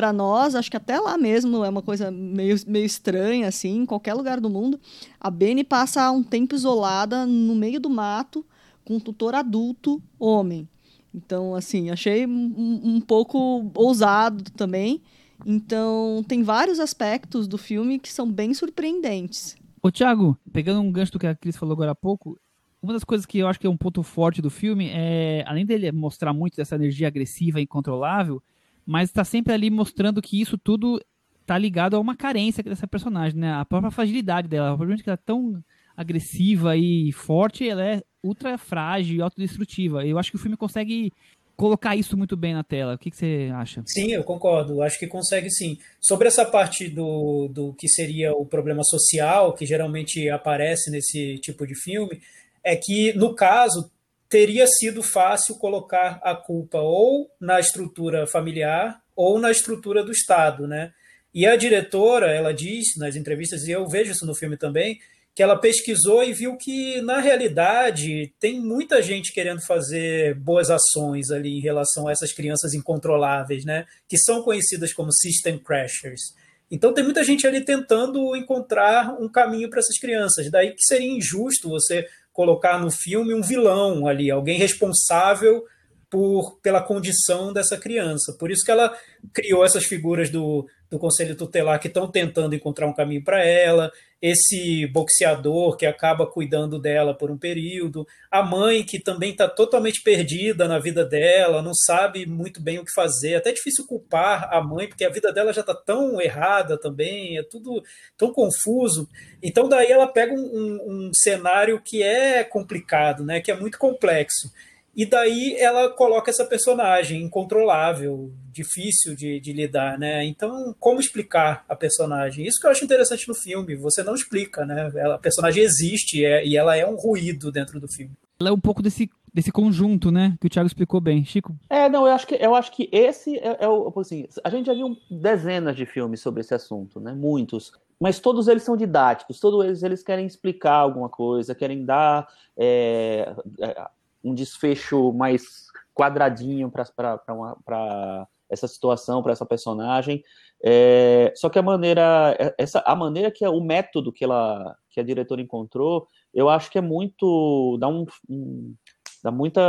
para 0.00 0.14
nós, 0.14 0.54
acho 0.54 0.70
que 0.70 0.78
até 0.78 0.98
lá 0.98 1.18
mesmo 1.18 1.62
é 1.62 1.68
uma 1.68 1.82
coisa 1.82 2.10
meio, 2.10 2.56
meio 2.66 2.86
estranha, 2.86 3.46
assim, 3.46 3.80
em 3.80 3.84
qualquer 3.84 4.14
lugar 4.14 4.40
do 4.40 4.48
mundo. 4.48 4.80
A 5.20 5.30
Beni 5.30 5.62
passa 5.62 6.10
um 6.10 6.22
tempo 6.22 6.54
isolada 6.54 7.26
no 7.26 7.54
meio 7.54 7.78
do 7.78 7.90
mato 7.90 8.42
com 8.82 8.96
um 8.96 8.98
tutor 8.98 9.34
adulto 9.34 10.02
homem. 10.18 10.66
Então, 11.14 11.54
assim, 11.54 11.90
achei 11.90 12.26
um, 12.26 12.80
um 12.82 12.98
pouco 12.98 13.70
ousado 13.74 14.42
também. 14.52 15.02
Então, 15.44 16.24
tem 16.26 16.42
vários 16.42 16.80
aspectos 16.80 17.46
do 17.46 17.58
filme 17.58 17.98
que 17.98 18.10
são 18.10 18.32
bem 18.32 18.54
surpreendentes. 18.54 19.54
Ô, 19.82 19.90
Thiago, 19.90 20.34
pegando 20.50 20.80
um 20.80 20.90
gancho 20.90 21.12
do 21.12 21.18
que 21.18 21.26
a 21.26 21.34
Cris 21.34 21.58
falou 21.58 21.74
agora 21.74 21.90
há 21.90 21.94
pouco, 21.94 22.38
uma 22.80 22.94
das 22.94 23.04
coisas 23.04 23.26
que 23.26 23.36
eu 23.36 23.46
acho 23.46 23.60
que 23.60 23.66
é 23.66 23.70
um 23.70 23.76
ponto 23.76 24.02
forte 24.02 24.40
do 24.40 24.48
filme 24.48 24.88
é, 24.94 25.44
além 25.46 25.66
dele 25.66 25.92
mostrar 25.92 26.32
muito 26.32 26.56
dessa 26.56 26.76
energia 26.76 27.06
agressiva 27.06 27.60
e 27.60 27.64
incontrolável, 27.64 28.42
mas 28.90 29.08
está 29.08 29.22
sempre 29.22 29.52
ali 29.52 29.70
mostrando 29.70 30.20
que 30.20 30.40
isso 30.40 30.58
tudo 30.58 31.00
tá 31.46 31.56
ligado 31.56 31.94
a 31.94 32.00
uma 32.00 32.16
carência 32.16 32.60
dessa 32.60 32.88
personagem, 32.88 33.38
né? 33.38 33.52
A 33.52 33.64
própria 33.64 33.92
fragilidade 33.92 34.48
dela, 34.48 34.70
provavelmente 34.70 35.04
que 35.04 35.08
ela 35.08 35.14
é 35.14 35.24
tão 35.24 35.62
agressiva 35.96 36.76
e 36.76 37.12
forte, 37.12 37.68
ela 37.68 37.84
é 37.84 38.02
ultra 38.20 38.58
frágil 38.58 39.16
e 39.16 39.22
autodestrutiva. 39.22 40.04
Eu 40.04 40.18
acho 40.18 40.32
que 40.32 40.36
o 40.36 40.40
filme 40.40 40.56
consegue 40.56 41.12
colocar 41.56 41.94
isso 41.94 42.16
muito 42.16 42.36
bem 42.36 42.52
na 42.52 42.64
tela. 42.64 42.94
O 42.94 42.98
que, 42.98 43.12
que, 43.12 43.16
você 43.16 43.52
acha? 43.54 43.80
Sim, 43.86 44.10
eu 44.10 44.24
concordo. 44.24 44.82
Acho 44.82 44.98
que 44.98 45.06
consegue 45.06 45.50
sim. 45.50 45.78
Sobre 46.00 46.26
essa 46.26 46.44
parte 46.44 46.88
do, 46.88 47.46
do 47.46 47.72
que 47.74 47.86
seria 47.86 48.32
o 48.32 48.44
problema 48.44 48.82
social, 48.82 49.54
que 49.54 49.64
geralmente 49.64 50.28
aparece 50.28 50.90
nesse 50.90 51.38
tipo 51.38 51.64
de 51.64 51.76
filme, 51.76 52.20
é 52.64 52.74
que, 52.74 53.12
no 53.12 53.36
caso, 53.36 53.88
teria 54.30 54.64
sido 54.66 55.02
fácil 55.02 55.56
colocar 55.56 56.20
a 56.22 56.36
culpa 56.36 56.78
ou 56.78 57.28
na 57.40 57.58
estrutura 57.58 58.28
familiar 58.28 59.02
ou 59.16 59.40
na 59.40 59.50
estrutura 59.50 60.04
do 60.04 60.12
Estado, 60.12 60.68
né? 60.68 60.92
E 61.34 61.46
a 61.46 61.56
diretora, 61.56 62.30
ela 62.30 62.54
diz 62.54 62.96
nas 62.96 63.16
entrevistas, 63.16 63.64
e 63.64 63.72
eu 63.72 63.86
vejo 63.88 64.12
isso 64.12 64.24
no 64.24 64.34
filme 64.34 64.56
também, 64.56 64.98
que 65.34 65.42
ela 65.42 65.56
pesquisou 65.56 66.22
e 66.22 66.32
viu 66.32 66.56
que, 66.56 67.00
na 67.02 67.20
realidade, 67.20 68.32
tem 68.38 68.60
muita 68.60 69.02
gente 69.02 69.32
querendo 69.32 69.64
fazer 69.64 70.34
boas 70.34 70.70
ações 70.70 71.30
ali 71.30 71.58
em 71.58 71.60
relação 71.60 72.08
a 72.08 72.12
essas 72.12 72.32
crianças 72.32 72.72
incontroláveis, 72.72 73.64
né? 73.64 73.84
Que 74.08 74.16
são 74.16 74.42
conhecidas 74.42 74.92
como 74.92 75.12
system 75.12 75.58
crashers. 75.58 76.34
Então 76.70 76.94
tem 76.94 77.02
muita 77.02 77.24
gente 77.24 77.46
ali 77.46 77.64
tentando 77.64 78.36
encontrar 78.36 79.20
um 79.20 79.28
caminho 79.28 79.68
para 79.68 79.80
essas 79.80 79.98
crianças. 79.98 80.48
Daí 80.50 80.70
que 80.70 80.84
seria 80.84 81.10
injusto 81.10 81.68
você 81.68 82.06
colocar 82.40 82.80
no 82.80 82.90
filme 82.90 83.34
um 83.34 83.42
vilão 83.42 84.06
ali, 84.06 84.30
alguém 84.30 84.56
responsável 84.56 85.62
por, 86.08 86.58
pela 86.62 86.80
condição 86.80 87.52
dessa 87.52 87.76
criança. 87.76 88.34
Por 88.38 88.50
isso 88.50 88.64
que 88.64 88.70
ela 88.70 88.96
criou 89.30 89.62
essas 89.62 89.84
figuras 89.84 90.30
do, 90.30 90.66
do 90.90 90.98
Conselho 90.98 91.36
Tutelar 91.36 91.78
que 91.78 91.88
estão 91.88 92.10
tentando 92.10 92.54
encontrar 92.54 92.86
um 92.86 92.94
caminho 92.94 93.22
para 93.22 93.44
ela, 93.44 93.92
esse 94.22 94.86
boxeador 94.86 95.76
que 95.76 95.86
acaba 95.86 96.26
cuidando 96.26 96.78
dela 96.78 97.14
por 97.14 97.30
um 97.30 97.38
período, 97.38 98.06
a 98.30 98.42
mãe 98.42 98.84
que 98.84 98.98
também 98.98 99.30
está 99.30 99.48
totalmente 99.48 100.02
perdida 100.02 100.68
na 100.68 100.78
vida 100.78 101.04
dela, 101.04 101.62
não 101.62 101.72
sabe 101.74 102.26
muito 102.26 102.60
bem 102.60 102.78
o 102.78 102.84
que 102.84 102.92
fazer, 102.92 103.36
até 103.36 103.50
é 103.50 103.54
difícil 103.54 103.86
culpar 103.86 104.48
a 104.52 104.62
mãe, 104.62 104.86
porque 104.86 105.04
a 105.04 105.10
vida 105.10 105.32
dela 105.32 105.52
já 105.52 105.62
está 105.62 105.74
tão 105.74 106.20
errada 106.20 106.78
também, 106.78 107.38
é 107.38 107.42
tudo 107.42 107.82
tão 108.16 108.32
confuso. 108.32 109.08
Então 109.42 109.68
daí 109.68 109.90
ela 109.90 110.06
pega 110.06 110.34
um, 110.34 110.36
um, 110.36 111.08
um 111.08 111.10
cenário 111.14 111.80
que 111.80 112.02
é 112.02 112.44
complicado, 112.44 113.24
né, 113.24 113.40
que 113.40 113.50
é 113.50 113.56
muito 113.56 113.78
complexo. 113.78 114.52
E 114.94 115.06
daí 115.06 115.54
ela 115.58 115.90
coloca 115.90 116.30
essa 116.30 116.44
personagem 116.44 117.22
incontrolável, 117.22 118.32
difícil 118.50 119.14
de, 119.14 119.40
de, 119.40 119.52
lidar, 119.52 119.98
né? 119.98 120.24
Então, 120.24 120.74
como 120.78 121.00
explicar 121.00 121.64
a 121.68 121.76
personagem? 121.76 122.44
Isso 122.44 122.60
que 122.60 122.66
eu 122.66 122.70
acho 122.70 122.84
interessante 122.84 123.28
no 123.28 123.34
filme. 123.34 123.76
Você 123.76 124.02
não 124.02 124.14
explica, 124.14 124.66
né? 124.66 124.90
A 125.14 125.18
personagem 125.18 125.62
existe 125.62 126.24
é, 126.24 126.44
e 126.44 126.56
ela 126.56 126.76
é 126.76 126.86
um 126.86 126.96
ruído 126.96 127.52
dentro 127.52 127.78
do 127.80 127.88
filme. 127.88 128.12
Ela 128.40 128.50
é 128.50 128.52
um 128.52 128.60
pouco 128.60 128.82
desse, 128.82 129.08
desse 129.32 129.52
conjunto, 129.52 130.10
né? 130.10 130.36
Que 130.40 130.48
o 130.48 130.50
Thiago 130.50 130.66
explicou 130.66 131.00
bem. 131.00 131.24
Chico? 131.24 131.54
É, 131.68 131.88
não, 131.88 132.06
eu 132.06 132.12
acho 132.12 132.26
que, 132.26 132.34
eu 132.34 132.54
acho 132.54 132.72
que 132.72 132.88
esse 132.90 133.38
é, 133.38 133.64
é 133.64 133.68
o. 133.68 133.92
Assim, 133.96 134.26
a 134.42 134.50
gente 134.50 134.66
já 134.66 134.74
viu 134.74 134.96
dezenas 135.08 135.76
de 135.76 135.86
filmes 135.86 136.20
sobre 136.20 136.40
esse 136.40 136.54
assunto, 136.54 136.98
né? 136.98 137.12
Muitos 137.12 137.72
mas 138.02 138.18
todos 138.18 138.48
eles 138.48 138.62
são 138.62 138.78
didáticos, 138.78 139.38
todos 139.38 139.62
eles, 139.62 139.82
eles 139.82 140.02
querem 140.02 140.24
explicar 140.24 140.76
alguma 140.76 141.10
coisa, 141.10 141.54
querem 141.54 141.84
dar 141.84 142.26
é, 142.56 143.30
é 143.60 143.86
um 144.22 144.34
desfecho 144.34 145.12
mais 145.12 145.68
quadradinho 145.94 146.70
para 146.70 148.26
essa 148.48 148.66
situação, 148.66 149.22
para 149.22 149.32
essa 149.32 149.46
personagem. 149.46 150.22
É, 150.62 151.32
só 151.36 151.48
que 151.48 151.58
a 151.58 151.62
maneira, 151.62 152.54
essa, 152.58 152.82
a 152.84 152.94
maneira 152.94 153.30
que 153.30 153.44
é 153.44 153.48
o 153.48 153.60
método 153.60 154.12
que 154.12 154.24
ela, 154.24 154.76
que 154.90 155.00
a 155.00 155.04
diretora 155.04 155.40
encontrou, 155.40 156.06
eu 156.34 156.48
acho 156.48 156.70
que 156.70 156.78
é 156.78 156.82
muito, 156.82 157.76
dá 157.78 157.88
um, 157.88 158.06
um 158.28 158.74
dá 159.22 159.30
muita, 159.30 159.60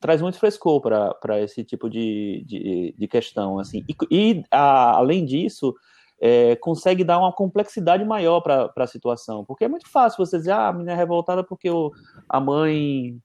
traz 0.00 0.20
muito 0.20 0.38
frescor 0.38 0.80
para 0.80 1.40
esse 1.40 1.64
tipo 1.64 1.88
de, 1.88 2.44
de, 2.46 2.94
de, 2.96 3.08
questão, 3.08 3.58
assim. 3.58 3.84
E, 3.88 3.96
e 4.10 4.44
a, 4.50 4.96
além 4.96 5.24
disso, 5.24 5.74
é, 6.20 6.56
consegue 6.56 7.04
dar 7.04 7.18
uma 7.18 7.32
complexidade 7.32 8.04
maior 8.04 8.40
para 8.40 8.72
a 8.76 8.86
situação, 8.86 9.44
porque 9.44 9.64
é 9.64 9.68
muito 9.68 9.88
fácil 9.88 10.24
você 10.24 10.38
dizer, 10.38 10.52
ah, 10.52 10.68
a 10.68 10.72
menina 10.72 10.92
é 10.92 10.96
revoltada 10.96 11.44
porque 11.44 11.70
o, 11.70 11.92
a 12.28 12.40
mãe 12.40 13.20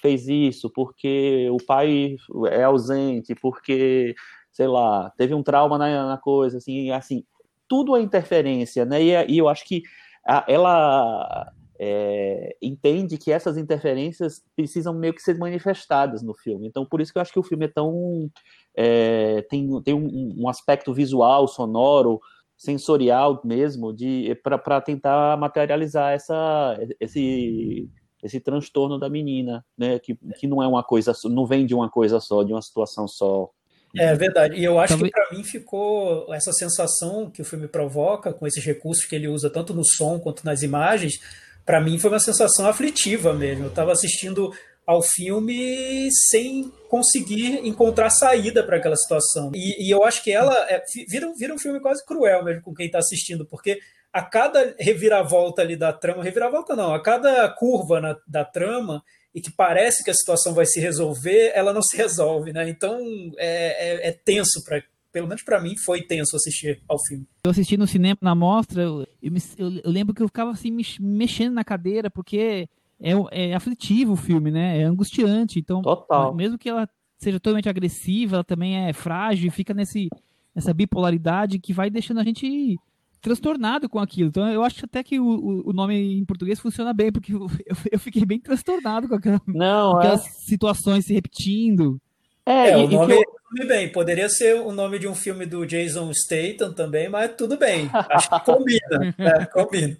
fez 0.00 0.28
isso, 0.28 0.70
porque 0.70 1.48
o 1.50 1.58
pai 1.64 2.16
é 2.50 2.64
ausente, 2.64 3.34
porque, 3.34 4.14
sei 4.52 4.66
lá, 4.66 5.10
teve 5.16 5.34
um 5.34 5.42
trauma 5.42 5.78
na, 5.78 6.06
na 6.06 6.18
coisa, 6.18 6.58
assim, 6.58 6.90
assim, 6.90 7.24
tudo 7.68 7.96
é 7.96 8.00
interferência, 8.02 8.84
né? 8.84 9.02
E, 9.02 9.34
e 9.34 9.38
eu 9.38 9.48
acho 9.48 9.64
que 9.64 9.82
a, 10.26 10.44
ela 10.48 11.52
é, 11.78 12.56
entende 12.62 13.18
que 13.18 13.32
essas 13.32 13.56
interferências 13.56 14.42
precisam 14.54 14.94
meio 14.94 15.12
que 15.14 15.22
ser 15.22 15.36
manifestadas 15.38 16.22
no 16.22 16.34
filme. 16.34 16.66
Então, 16.66 16.86
por 16.86 17.00
isso 17.00 17.12
que 17.12 17.18
eu 17.18 17.22
acho 17.22 17.32
que 17.32 17.38
o 17.38 17.42
filme 17.42 17.66
é 17.66 17.68
tão. 17.68 18.30
É, 18.76 19.42
tem 19.50 19.82
tem 19.82 19.94
um, 19.94 20.34
um, 20.42 20.48
aspecto 20.48 20.92
visual, 20.92 21.46
sonoro, 21.48 22.20
sensorial 22.56 23.40
mesmo, 23.44 23.94
para 24.42 24.80
tentar 24.80 25.36
materializar 25.36 26.12
essa, 26.12 26.78
esse 27.00 27.88
esse 28.24 28.40
transtorno 28.40 28.98
da 28.98 29.08
menina, 29.08 29.64
né? 29.76 29.98
Que, 29.98 30.16
que 30.40 30.46
não 30.46 30.62
é 30.62 30.66
uma 30.66 30.82
coisa, 30.82 31.12
não 31.24 31.46
vem 31.46 31.66
de 31.66 31.74
uma 31.74 31.90
coisa 31.90 32.18
só, 32.18 32.42
de 32.42 32.52
uma 32.52 32.62
situação 32.62 33.06
só. 33.06 33.50
É 33.94 34.14
verdade. 34.14 34.56
E 34.56 34.64
eu 34.64 34.78
acho 34.80 34.96
que 34.96 35.10
para 35.10 35.30
mim 35.30 35.44
ficou 35.44 36.32
essa 36.34 36.52
sensação 36.52 37.30
que 37.30 37.42
o 37.42 37.44
filme 37.44 37.68
provoca 37.68 38.32
com 38.32 38.46
esses 38.46 38.64
recursos 38.64 39.04
que 39.04 39.14
ele 39.14 39.28
usa 39.28 39.50
tanto 39.50 39.74
no 39.74 39.84
som 39.84 40.18
quanto 40.18 40.44
nas 40.44 40.62
imagens. 40.62 41.20
Para 41.66 41.80
mim 41.80 41.98
foi 41.98 42.10
uma 42.10 42.18
sensação 42.18 42.66
aflitiva 42.66 43.34
mesmo. 43.34 43.64
Eu 43.64 43.68
estava 43.68 43.92
assistindo 43.92 44.50
ao 44.86 45.02
filme 45.02 46.08
sem 46.30 46.72
conseguir 46.88 47.66
encontrar 47.66 48.10
saída 48.10 48.64
para 48.64 48.78
aquela 48.78 48.96
situação. 48.96 49.50
E, 49.54 49.86
e, 49.86 49.90
eu 49.90 50.04
acho 50.04 50.22
que 50.22 50.30
ela 50.30 50.54
é, 50.70 50.82
vira, 51.08 51.32
vira 51.38 51.54
um 51.54 51.58
filme 51.58 51.80
quase 51.80 52.04
cruel 52.04 52.44
mesmo 52.44 52.62
com 52.62 52.74
quem 52.74 52.86
está 52.86 52.98
assistindo, 52.98 53.46
porque 53.46 53.78
a 54.14 54.22
cada 54.22 54.76
reviravolta 54.78 55.60
ali 55.60 55.76
da 55.76 55.92
trama, 55.92 56.22
reviravolta 56.22 56.76
não, 56.76 56.94
a 56.94 57.02
cada 57.02 57.48
curva 57.48 58.00
na, 58.00 58.16
da 58.28 58.44
trama 58.44 59.02
e 59.34 59.40
que 59.40 59.50
parece 59.50 60.04
que 60.04 60.10
a 60.10 60.14
situação 60.14 60.54
vai 60.54 60.64
se 60.64 60.78
resolver, 60.78 61.50
ela 61.52 61.72
não 61.72 61.82
se 61.82 61.96
resolve, 61.98 62.52
né? 62.52 62.68
Então 62.68 62.96
é, 63.36 64.06
é, 64.06 64.08
é 64.08 64.12
tenso 64.12 64.62
para 64.64 64.80
pelo 65.10 65.28
menos 65.28 65.44
para 65.44 65.60
mim 65.60 65.76
foi 65.76 66.02
tenso 66.02 66.34
assistir 66.34 66.82
ao 66.88 66.96
filme. 67.04 67.24
Eu 67.44 67.50
assisti 67.50 67.76
no 67.76 67.86
cinema 67.86 68.18
na 68.20 68.34
mostra, 68.34 68.82
eu, 68.82 69.06
eu, 69.22 69.32
eu 69.58 69.90
lembro 69.90 70.14
que 70.14 70.22
eu 70.22 70.26
ficava 70.26 70.50
assim 70.50 70.76
mexendo 71.00 71.54
na 71.54 71.64
cadeira 71.64 72.10
porque 72.10 72.68
é, 73.00 73.12
é 73.30 73.54
aflitivo 73.54 74.12
o 74.12 74.16
filme, 74.16 74.50
né? 74.50 74.80
É 74.80 74.84
angustiante. 74.84 75.58
Então, 75.58 75.82
Total. 75.82 76.34
mesmo 76.34 76.58
que 76.58 76.68
ela 76.68 76.88
seja 77.16 77.38
totalmente 77.38 77.68
agressiva, 77.68 78.36
ela 78.36 78.44
também 78.44 78.88
é 78.88 78.92
frágil, 78.92 79.52
fica 79.52 79.72
nesse, 79.72 80.08
nessa 80.52 80.74
bipolaridade 80.74 81.60
que 81.60 81.72
vai 81.72 81.90
deixando 81.90 82.18
a 82.18 82.24
gente 82.24 82.76
transtornado 83.24 83.88
com 83.88 83.98
aquilo. 83.98 84.28
Então 84.28 84.46
eu 84.52 84.62
acho 84.62 84.84
até 84.84 85.02
que 85.02 85.18
o, 85.18 85.62
o 85.66 85.72
nome 85.72 86.18
em 86.18 86.24
português 86.26 86.60
funciona 86.60 86.92
bem, 86.92 87.10
porque 87.10 87.32
eu, 87.32 87.48
eu 87.90 87.98
fiquei 87.98 88.24
bem 88.24 88.38
transtornado 88.38 89.08
com 89.08 89.14
aquela, 89.14 89.40
Não, 89.46 89.96
aquelas 89.96 90.26
é... 90.26 90.30
situações 90.30 91.06
se 91.06 91.14
repetindo. 91.14 91.98
É, 92.44 92.70
é 92.70 92.80
e, 92.80 92.84
o 92.84 92.90
nome, 92.90 93.14
eu... 93.14 93.66
bem. 93.66 93.90
Poderia 93.90 94.28
ser 94.28 94.60
o 94.60 94.70
nome 94.70 94.98
de 94.98 95.08
um 95.08 95.14
filme 95.14 95.46
do 95.46 95.64
Jason 95.64 96.12
Statham 96.12 96.74
também, 96.74 97.08
mas 97.08 97.34
tudo 97.34 97.56
bem. 97.56 97.88
Acho 97.92 98.28
que 98.28 98.40
combina. 98.40 99.14
é, 99.18 99.46
combina. 99.46 99.96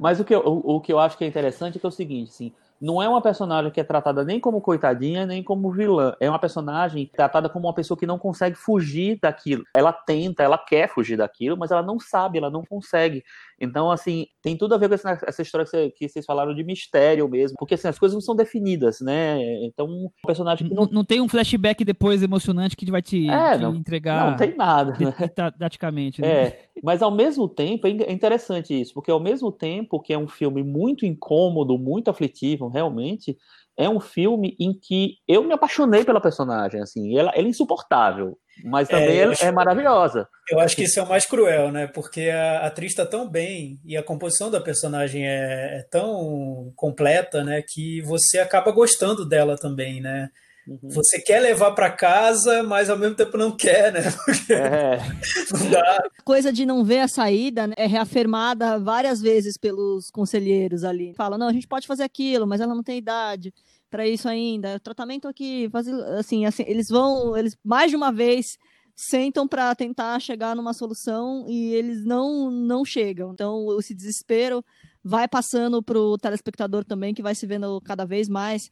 Mas 0.00 0.18
o 0.18 0.24
que, 0.24 0.34
eu, 0.34 0.40
o, 0.40 0.76
o, 0.76 0.80
que 0.80 0.90
eu 0.90 0.98
acho 0.98 1.18
que 1.18 1.24
é 1.24 1.26
interessante 1.26 1.76
é 1.76 1.80
que 1.80 1.84
é 1.84 1.88
o 1.88 1.92
seguinte, 1.92 2.30
assim, 2.30 2.52
não 2.82 3.00
é 3.00 3.08
uma 3.08 3.22
personagem 3.22 3.70
que 3.70 3.80
é 3.80 3.84
tratada 3.84 4.24
nem 4.24 4.40
como 4.40 4.60
coitadinha, 4.60 5.24
nem 5.24 5.40
como 5.40 5.70
vilã. 5.70 6.16
É 6.18 6.28
uma 6.28 6.38
personagem 6.38 7.08
tratada 7.14 7.48
como 7.48 7.68
uma 7.68 7.74
pessoa 7.74 7.96
que 7.96 8.06
não 8.06 8.18
consegue 8.18 8.56
fugir 8.56 9.20
daquilo. 9.22 9.62
Ela 9.76 9.92
tenta, 9.92 10.42
ela 10.42 10.58
quer 10.58 10.88
fugir 10.88 11.16
daquilo, 11.16 11.56
mas 11.56 11.70
ela 11.70 11.82
não 11.82 12.00
sabe, 12.00 12.38
ela 12.38 12.50
não 12.50 12.64
consegue. 12.64 13.22
Então, 13.60 13.92
assim, 13.92 14.26
tem 14.42 14.56
tudo 14.56 14.74
a 14.74 14.78
ver 14.78 14.88
com 14.88 14.96
essa, 14.96 15.16
essa 15.24 15.42
história 15.42 15.64
que, 15.64 15.70
você, 15.70 15.90
que, 15.90 16.08
vocês 16.08 16.26
falaram 16.26 16.52
de 16.52 16.64
mistério 16.64 17.28
mesmo. 17.28 17.56
Porque, 17.56 17.74
assim, 17.74 17.86
as 17.86 17.96
coisas 18.00 18.14
não 18.14 18.20
são 18.20 18.34
definidas, 18.34 19.00
né? 19.00 19.38
Então, 19.64 19.86
um 19.86 20.10
personagem 20.26 20.68
que 20.68 20.74
não... 20.74 20.86
não... 20.86 21.04
tem 21.04 21.20
um 21.20 21.28
flashback 21.28 21.84
depois 21.84 22.20
emocionante 22.20 22.74
que 22.76 22.90
vai 22.90 23.00
te, 23.00 23.30
é, 23.30 23.56
te 23.56 23.62
não, 23.62 23.76
entregar... 23.76 24.32
Não 24.32 24.36
tem 24.36 24.56
nada, 24.56 24.96
né? 24.98 25.14
Didaticamente, 25.52 26.20
né? 26.20 26.28
É, 26.28 26.68
mas 26.82 27.00
ao 27.00 27.10
mesmo 27.10 27.48
tempo, 27.48 27.86
é, 27.86 27.90
é 27.90 28.12
interessante 28.12 28.78
isso, 28.78 28.92
porque 28.92 29.10
ao 29.10 29.20
mesmo 29.20 29.52
tempo 29.52 30.00
que 30.00 30.12
é 30.12 30.18
um 30.18 30.26
filme 30.26 30.62
muito 30.62 31.06
incômodo, 31.06 31.78
muito 31.78 32.10
aflitivo, 32.10 32.68
realmente, 32.68 33.36
é 33.76 33.88
um 33.88 34.00
filme 34.00 34.56
em 34.58 34.72
que 34.74 35.16
eu 35.26 35.44
me 35.44 35.52
apaixonei 35.52 36.04
pela 36.04 36.20
personagem, 36.20 36.80
assim, 36.80 37.16
ela, 37.16 37.30
ela 37.34 37.46
é 37.46 37.48
insuportável, 37.48 38.36
mas 38.64 38.88
também 38.88 39.18
é, 39.18 39.22
ela 39.22 39.34
é 39.40 39.50
maravilhosa. 39.50 40.28
Eu 40.50 40.60
acho 40.60 40.76
que 40.76 40.82
isso 40.82 41.00
é 41.00 41.02
o 41.02 41.08
mais 41.08 41.24
cruel, 41.24 41.72
né? 41.72 41.86
Porque 41.86 42.28
a 42.28 42.66
atriz 42.66 42.90
está 42.90 43.06
tão 43.06 43.28
bem 43.28 43.80
e 43.84 43.96
a 43.96 44.02
composição 44.02 44.50
da 44.50 44.60
personagem 44.60 45.26
é, 45.26 45.78
é, 45.78 45.86
tão 45.90 46.72
completa, 46.76 47.42
né? 47.42 47.62
Que 47.66 48.02
você 48.02 48.38
acaba 48.38 48.70
gostando 48.70 49.26
dela 49.26 49.56
também, 49.56 50.00
né? 50.00 50.28
Uhum. 50.66 50.78
Você 50.90 51.20
quer 51.20 51.40
levar 51.40 51.72
para 51.72 51.90
casa, 51.90 52.62
mas 52.62 52.88
ao 52.88 52.96
mesmo 52.96 53.16
tempo 53.16 53.36
não 53.36 53.50
quer, 53.50 53.92
né? 53.92 54.00
Porque 54.24 54.52
é. 54.52 54.98
não 55.52 55.70
dá. 55.70 56.04
A 56.18 56.22
coisa 56.22 56.52
de 56.52 56.64
não 56.64 56.84
ver 56.84 57.00
a 57.00 57.08
saída 57.08 57.66
né, 57.66 57.74
é 57.76 57.86
reafirmada 57.86 58.78
várias 58.78 59.20
vezes 59.20 59.56
pelos 59.56 60.10
conselheiros 60.10 60.84
ali. 60.84 61.14
Fala, 61.14 61.36
não, 61.36 61.48
a 61.48 61.52
gente 61.52 61.66
pode 61.66 61.86
fazer 61.86 62.04
aquilo, 62.04 62.46
mas 62.46 62.60
ela 62.60 62.74
não 62.74 62.82
tem 62.82 62.98
idade 62.98 63.52
para 63.90 64.06
isso 64.06 64.28
ainda. 64.28 64.76
O 64.76 64.80
tratamento 64.80 65.26
aqui, 65.26 65.68
faz, 65.70 65.88
assim, 65.88 66.46
assim, 66.46 66.64
eles 66.66 66.88
vão, 66.88 67.36
eles 67.36 67.56
mais 67.64 67.90
de 67.90 67.96
uma 67.96 68.12
vez 68.12 68.56
sentam 68.94 69.48
para 69.48 69.74
tentar 69.74 70.20
chegar 70.20 70.54
numa 70.54 70.72
solução 70.72 71.46
e 71.48 71.74
eles 71.74 72.04
não 72.04 72.50
não 72.50 72.84
chegam. 72.84 73.32
Então, 73.32 73.78
esse 73.78 73.94
desespero 73.94 74.64
vai 75.02 75.26
passando 75.26 75.82
para 75.82 75.98
o 75.98 76.16
telespectador 76.16 76.84
também, 76.84 77.12
que 77.12 77.22
vai 77.22 77.34
se 77.34 77.46
vendo 77.46 77.80
cada 77.80 78.04
vez 78.04 78.28
mais 78.28 78.70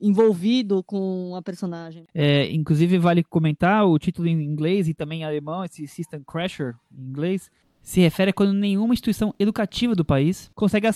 envolvido 0.00 0.82
com 0.84 1.34
a 1.36 1.42
personagem. 1.42 2.06
É, 2.14 2.50
inclusive, 2.52 2.98
vale 2.98 3.22
comentar 3.22 3.86
o 3.86 3.98
título 3.98 4.28
em 4.28 4.42
inglês 4.42 4.88
e 4.88 4.94
também 4.94 5.20
em 5.20 5.24
alemão, 5.24 5.64
esse 5.64 5.86
System 5.86 6.22
Crasher 6.22 6.74
em 6.92 7.08
inglês, 7.08 7.50
se 7.82 8.00
refere 8.00 8.30
a 8.30 8.32
quando 8.32 8.52
nenhuma 8.52 8.92
instituição 8.92 9.34
educativa 9.38 9.94
do 9.94 10.04
país 10.04 10.50
consegue 10.54 10.86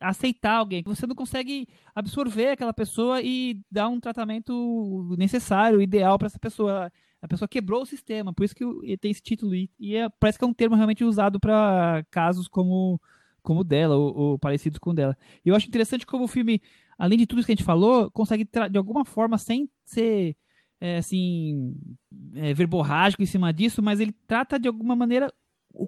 aceitar 0.00 0.56
alguém. 0.56 0.82
Você 0.86 1.06
não 1.06 1.14
consegue 1.14 1.66
absorver 1.94 2.50
aquela 2.50 2.72
pessoa 2.72 3.20
e 3.20 3.60
dar 3.70 3.88
um 3.88 4.00
tratamento 4.00 5.14
necessário, 5.18 5.82
ideal 5.82 6.18
para 6.18 6.26
essa 6.26 6.38
pessoa. 6.38 6.92
A 7.20 7.26
pessoa 7.26 7.48
quebrou 7.48 7.82
o 7.82 7.86
sistema, 7.86 8.32
por 8.32 8.44
isso 8.44 8.54
que 8.54 8.64
tem 8.98 9.10
esse 9.10 9.20
título. 9.20 9.52
E, 9.54 9.96
é, 9.96 10.08
parece 10.20 10.38
que 10.38 10.44
é 10.44 10.48
um 10.48 10.54
termo 10.54 10.76
realmente 10.76 11.04
usado 11.04 11.40
para 11.40 12.04
casos 12.10 12.46
como, 12.46 13.00
como 13.42 13.64
dela, 13.64 13.96
ou, 13.96 14.16
ou 14.16 14.38
parecidos 14.38 14.78
com 14.78 14.94
dela. 14.94 15.16
E 15.44 15.48
eu 15.48 15.56
acho 15.56 15.66
interessante 15.66 16.06
como 16.06 16.24
o 16.24 16.28
filme 16.28 16.62
além 16.98 17.18
de 17.18 17.26
tudo 17.26 17.38
isso 17.38 17.46
que 17.46 17.52
a 17.52 17.56
gente 17.56 17.64
falou, 17.64 18.10
consegue, 18.10 18.46
de 18.70 18.76
alguma 18.76 19.04
forma, 19.04 19.38
sem 19.38 19.70
ser 19.84 20.36
é, 20.80 20.98
assim, 20.98 21.74
é, 22.34 22.52
verborrágico 22.52 23.22
em 23.22 23.26
cima 23.26 23.52
disso, 23.52 23.82
mas 23.82 24.00
ele 24.00 24.12
trata 24.26 24.58
de 24.58 24.68
alguma 24.68 24.96
maneira 24.96 25.32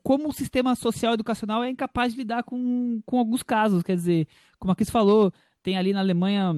como 0.03 0.29
o 0.29 0.33
sistema 0.33 0.75
social 0.77 1.15
educacional 1.15 1.65
é 1.65 1.71
incapaz 1.71 2.13
de 2.13 2.19
lidar 2.19 2.45
com, 2.45 3.03
com 3.05 3.19
alguns 3.19 3.43
casos. 3.43 3.83
Quer 3.83 3.97
dizer, 3.97 4.29
como 4.59 4.73
a 4.73 4.77
Cris 4.77 4.91
falou, 4.91 5.33
tem 5.63 5.77
ali 5.77 5.93
na 5.93 6.01
Alemanha 6.01 6.55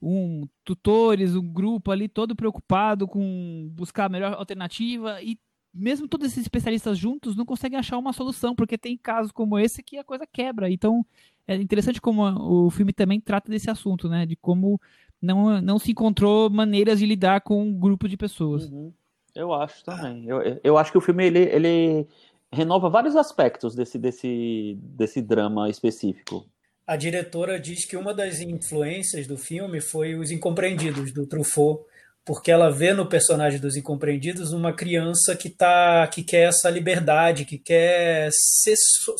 um 0.00 0.48
tutores, 0.64 1.36
um 1.36 1.46
grupo 1.46 1.90
ali 1.90 2.08
todo 2.08 2.34
preocupado 2.34 3.06
com 3.06 3.68
buscar 3.72 4.06
a 4.06 4.08
melhor 4.08 4.34
alternativa 4.34 5.22
e 5.22 5.38
mesmo 5.72 6.06
todos 6.06 6.26
esses 6.26 6.42
especialistas 6.42 6.98
juntos 6.98 7.34
não 7.34 7.46
conseguem 7.46 7.78
achar 7.78 7.96
uma 7.96 8.12
solução, 8.12 8.54
porque 8.54 8.76
tem 8.76 8.96
casos 8.96 9.32
como 9.32 9.58
esse 9.58 9.82
que 9.82 9.96
a 9.96 10.04
coisa 10.04 10.26
quebra. 10.26 10.70
Então, 10.70 11.04
é 11.52 11.62
interessante 11.62 12.00
como 12.00 12.22
o 12.66 12.70
filme 12.70 12.92
também 12.92 13.20
trata 13.20 13.50
desse 13.50 13.70
assunto, 13.70 14.08
né? 14.08 14.26
De 14.26 14.36
como 14.36 14.80
não, 15.20 15.60
não 15.60 15.78
se 15.78 15.92
encontrou 15.92 16.50
maneiras 16.50 16.98
de 16.98 17.06
lidar 17.06 17.40
com 17.42 17.62
um 17.62 17.72
grupo 17.72 18.08
de 18.08 18.16
pessoas. 18.16 18.68
Uhum. 18.68 18.92
Eu 19.34 19.52
acho 19.52 19.84
também. 19.84 20.26
Eu, 20.26 20.60
eu 20.62 20.76
acho 20.76 20.92
que 20.92 20.98
o 20.98 21.00
filme 21.00 21.24
ele, 21.24 21.38
ele 21.38 22.06
renova 22.52 22.90
vários 22.90 23.16
aspectos 23.16 23.74
desse, 23.74 23.98
desse, 23.98 24.76
desse 24.80 25.22
drama 25.22 25.70
específico. 25.70 26.44
A 26.86 26.96
diretora 26.96 27.58
diz 27.58 27.86
que 27.86 27.96
uma 27.96 28.12
das 28.12 28.40
influências 28.40 29.26
do 29.26 29.38
filme 29.38 29.80
foi 29.80 30.14
Os 30.16 30.30
Incompreendidos, 30.30 31.12
do 31.12 31.26
Truffaut, 31.26 31.84
porque 32.24 32.50
ela 32.50 32.70
vê 32.70 32.92
no 32.92 33.08
personagem 33.08 33.58
dos 33.58 33.76
Incompreendidos 33.76 34.52
uma 34.52 34.72
criança 34.72 35.34
que 35.34 35.50
tá, 35.50 36.06
que 36.06 36.22
quer 36.22 36.48
essa 36.48 36.70
liberdade, 36.70 37.44
que 37.44 37.58
quer 37.58 38.30
ser 38.32 38.74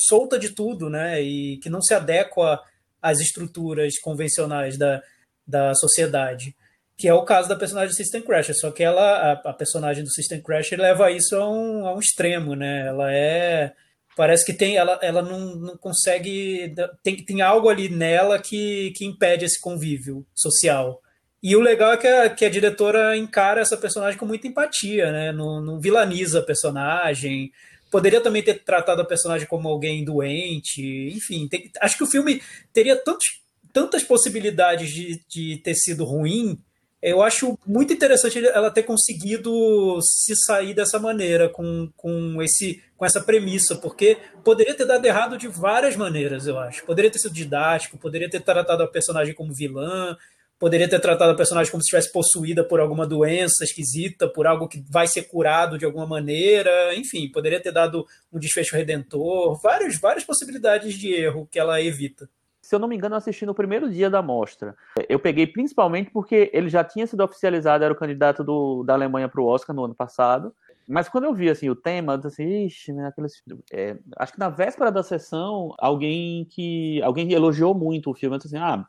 solta 0.09 0.39
de 0.39 0.51
tudo, 0.51 0.89
né? 0.89 1.21
E 1.21 1.59
que 1.59 1.69
não 1.69 1.83
se 1.83 1.95
adequa 1.95 2.61
às 3.01 3.21
estruturas 3.21 3.99
convencionais 3.99 4.79
da, 4.79 5.03
da 5.47 5.75
sociedade 5.75 6.55
que 7.03 7.09
é 7.09 7.15
o 7.15 7.25
caso 7.25 7.49
da 7.49 7.57
personagem 7.57 7.89
do 7.89 7.97
System 7.97 8.23
Crasher, 8.23 8.55
só 8.57 8.71
que 8.71 8.81
ela, 8.81 9.03
a, 9.03 9.33
a 9.51 9.53
personagem 9.53 10.05
do 10.05 10.13
System 10.13 10.41
Crasher 10.41 10.79
leva 10.79 11.11
isso 11.11 11.35
a 11.35 11.51
um, 11.51 11.85
a 11.85 11.93
um 11.93 11.99
extremo, 11.99 12.55
né? 12.55 12.87
Ela 12.87 13.13
é 13.13 13.73
parece 14.17 14.47
que 14.47 14.53
tem 14.53 14.77
ela, 14.77 15.01
ela 15.03 15.21
não, 15.21 15.57
não 15.57 15.77
consegue 15.77 16.73
tem, 17.03 17.17
tem 17.25 17.43
algo 17.43 17.69
ali 17.69 17.89
nela 17.89 18.39
que, 18.39 18.93
que 18.95 19.05
impede 19.05 19.45
esse 19.45 19.61
convívio 19.61 20.25
social 20.33 21.02
e 21.43 21.57
o 21.57 21.61
legal 21.61 21.93
é 21.93 21.97
que 21.97 22.07
a, 22.07 22.31
que 22.31 22.45
a 22.45 22.51
diretora 22.51 23.17
encara 23.17 23.61
essa 23.61 23.77
personagem 23.77 24.19
com 24.19 24.27
muita 24.27 24.47
empatia 24.47 25.11
né? 25.11 25.33
Não, 25.33 25.61
não 25.61 25.81
vilaniza 25.81 26.39
a 26.39 26.45
personagem. 26.45 27.51
Poderia 27.91 28.21
também 28.21 28.43
ter 28.43 28.63
tratado 28.63 29.03
a 29.03 29.05
personagem 29.05 29.47
como 29.49 29.69
alguém 29.69 30.05
doente. 30.05 31.11
Enfim 31.15 31.49
tem, 31.49 31.71
acho 31.81 31.97
que 31.97 32.05
o 32.05 32.07
filme 32.07 32.41
teria 32.73 32.97
tantos, 32.97 33.43
tantas 33.73 34.05
possibilidades 34.05 34.91
de, 34.91 35.21
de 35.29 35.57
ter 35.59 35.75
sido 35.75 36.05
ruim. 36.05 36.59
Eu 37.03 37.21
acho 37.21 37.59
muito 37.67 37.93
interessante 37.93 38.39
ela 38.47 38.71
ter 38.71 38.85
conseguido 38.85 39.99
se 40.01 40.37
sair 40.47 40.73
dessa 40.73 41.01
maneira, 41.01 41.49
com, 41.49 41.91
com, 41.97 42.41
esse, 42.41 42.81
com 42.97 43.05
essa 43.05 43.21
premissa, 43.21 43.75
porque 43.75 44.19
poderia 44.45 44.73
ter 44.73 44.87
dado 44.87 45.05
errado 45.05 45.37
de 45.37 45.49
várias 45.49 45.97
maneiras, 45.97 46.47
eu 46.47 46.57
acho. 46.61 46.87
Poderia 46.87 47.11
ter 47.11 47.19
sido 47.19 47.35
didático, 47.35 47.99
poderia 47.99 48.31
ter 48.31 48.41
tratado 48.41 48.85
a 48.85 48.87
personagem 48.87 49.35
como 49.35 49.53
vilã, 49.53 50.17
poderia 50.63 50.89
ter 50.89 51.01
tratado 51.01 51.33
a 51.33 51.35
personagem 51.35 51.73
como 51.73 51.83
se 51.83 51.89
estivesse 51.89 52.13
possuída 52.13 52.63
por 52.63 52.79
alguma 52.79 53.05
doença 53.05 53.65
esquisita, 53.65 54.29
por 54.29 54.47
algo 54.47 54.69
que 54.69 54.81
vai 54.89 55.09
ser 55.09 55.23
curado 55.23 55.77
de 55.77 55.85
alguma 55.85 56.07
maneira, 56.07 56.95
enfim, 56.95 57.29
poderia 57.33 57.61
ter 57.61 57.73
dado 57.73 58.07
um 58.33 58.39
desfecho 58.39 58.77
redentor, 58.77 59.61
várias, 59.61 59.99
várias 59.99 60.23
possibilidades 60.23 60.95
de 60.95 61.13
erro 61.13 61.49
que 61.51 61.59
ela 61.59 61.83
evita 61.83 62.31
se 62.65 62.77
eu 62.77 62.79
não 62.79 62.87
me 62.87 62.95
engano, 62.95 63.17
eu 63.17 63.19
assisti 63.19 63.45
no 63.45 63.57
primeiro 63.57 63.91
dia 63.91 64.09
da 64.09 64.23
mostra. 64.23 64.77
Eu 65.09 65.19
peguei 65.19 65.49
principalmente 65.49 66.13
porque 66.13 66.49
ele 66.55 66.69
já 66.69 66.85
tinha 66.85 67.09
sido 67.09 67.25
oficializado, 67.25 67.83
era 67.83 67.93
o 67.93 67.97
candidato 67.97 68.45
do, 68.45 68.85
da 68.85 68.95
Alemanha 68.95 69.29
para 69.29 69.41
o 69.41 69.47
Oscar 69.47 69.75
no 69.75 69.85
ano 69.85 69.97
passado. 69.97 70.55
Mas 70.89 71.09
quando 71.09 71.25
eu 71.25 71.35
vi 71.35 71.51
assim, 71.51 71.69
o 71.69 71.75
tema, 71.75 72.13
eu 72.13 72.19
disse 72.19 72.41
assim, 72.41 72.67
ixi, 72.67 72.93
né, 72.93 73.09
aqueles... 73.09 73.33
é, 73.73 73.99
acho 74.17 74.33
que 74.33 74.39
na 74.39 74.49
véspera 74.49 74.93
da 74.93 75.03
sessão, 75.03 75.75
alguém 75.77 76.45
que 76.45 77.03
alguém 77.03 77.33
elogiou 77.33 77.75
muito 77.75 78.11
o 78.11 78.15
filme, 78.15 78.37
eu 78.37 78.39
disse 78.39 78.55
assim, 78.55 78.65
ah, 78.65 78.87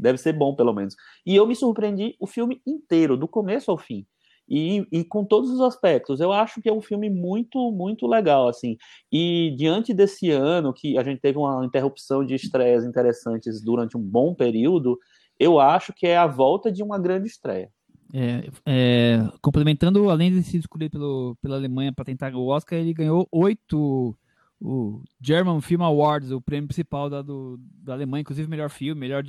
deve 0.00 0.18
ser 0.18 0.32
bom 0.32 0.54
pelo 0.54 0.72
menos. 0.72 0.94
E 1.24 1.34
eu 1.34 1.46
me 1.46 1.54
surpreendi 1.54 2.16
o 2.20 2.26
filme 2.26 2.60
inteiro, 2.66 3.16
do 3.16 3.26
começo 3.26 3.70
ao 3.70 3.78
fim 3.78 4.06
e, 4.48 4.86
e, 4.92 5.04
com 5.04 5.24
todos 5.24 5.50
os 5.50 5.60
aspectos. 5.60 6.20
Eu 6.20 6.32
acho 6.32 6.60
que 6.60 6.68
é 6.68 6.72
um 6.72 6.80
filme 6.80 7.10
muito, 7.10 7.70
muito 7.72 8.06
legal, 8.06 8.48
assim. 8.48 8.76
E 9.10 9.54
diante 9.56 9.92
desse 9.92 10.30
ano, 10.30 10.72
que 10.72 10.96
a 10.96 11.02
gente 11.02 11.20
teve 11.20 11.38
uma 11.38 11.64
interrupção 11.64 12.24
de 12.24 12.34
estreias 12.34 12.84
interessantes 12.84 13.60
durante 13.60 13.96
um 13.96 14.02
bom 14.02 14.34
período, 14.34 14.98
eu 15.38 15.58
acho 15.58 15.92
que 15.92 16.06
é 16.06 16.16
a 16.16 16.26
volta 16.26 16.70
de 16.70 16.82
uma 16.82 16.98
grande 16.98 17.26
estreia. 17.26 17.70
É, 18.14 18.48
é, 18.64 19.18
complementando, 19.42 20.08
além 20.08 20.30
de 20.30 20.42
se 20.42 20.58
escolher 20.58 20.88
pelo, 20.88 21.36
pela 21.42 21.56
Alemanha 21.56 21.92
para 21.92 22.04
tentar 22.04 22.34
o 22.34 22.46
Oscar, 22.46 22.78
ele 22.78 22.94
ganhou 22.94 23.26
oito 23.32 24.16
o 24.60 25.02
German 25.20 25.60
Film 25.60 25.82
Awards, 25.82 26.30
o 26.30 26.40
prêmio 26.40 26.68
principal 26.68 27.10
da, 27.10 27.20
do, 27.20 27.58
da 27.60 27.92
Alemanha, 27.92 28.22
inclusive 28.22 28.48
melhor 28.48 28.70
filme, 28.70 28.98
melhor 28.98 29.22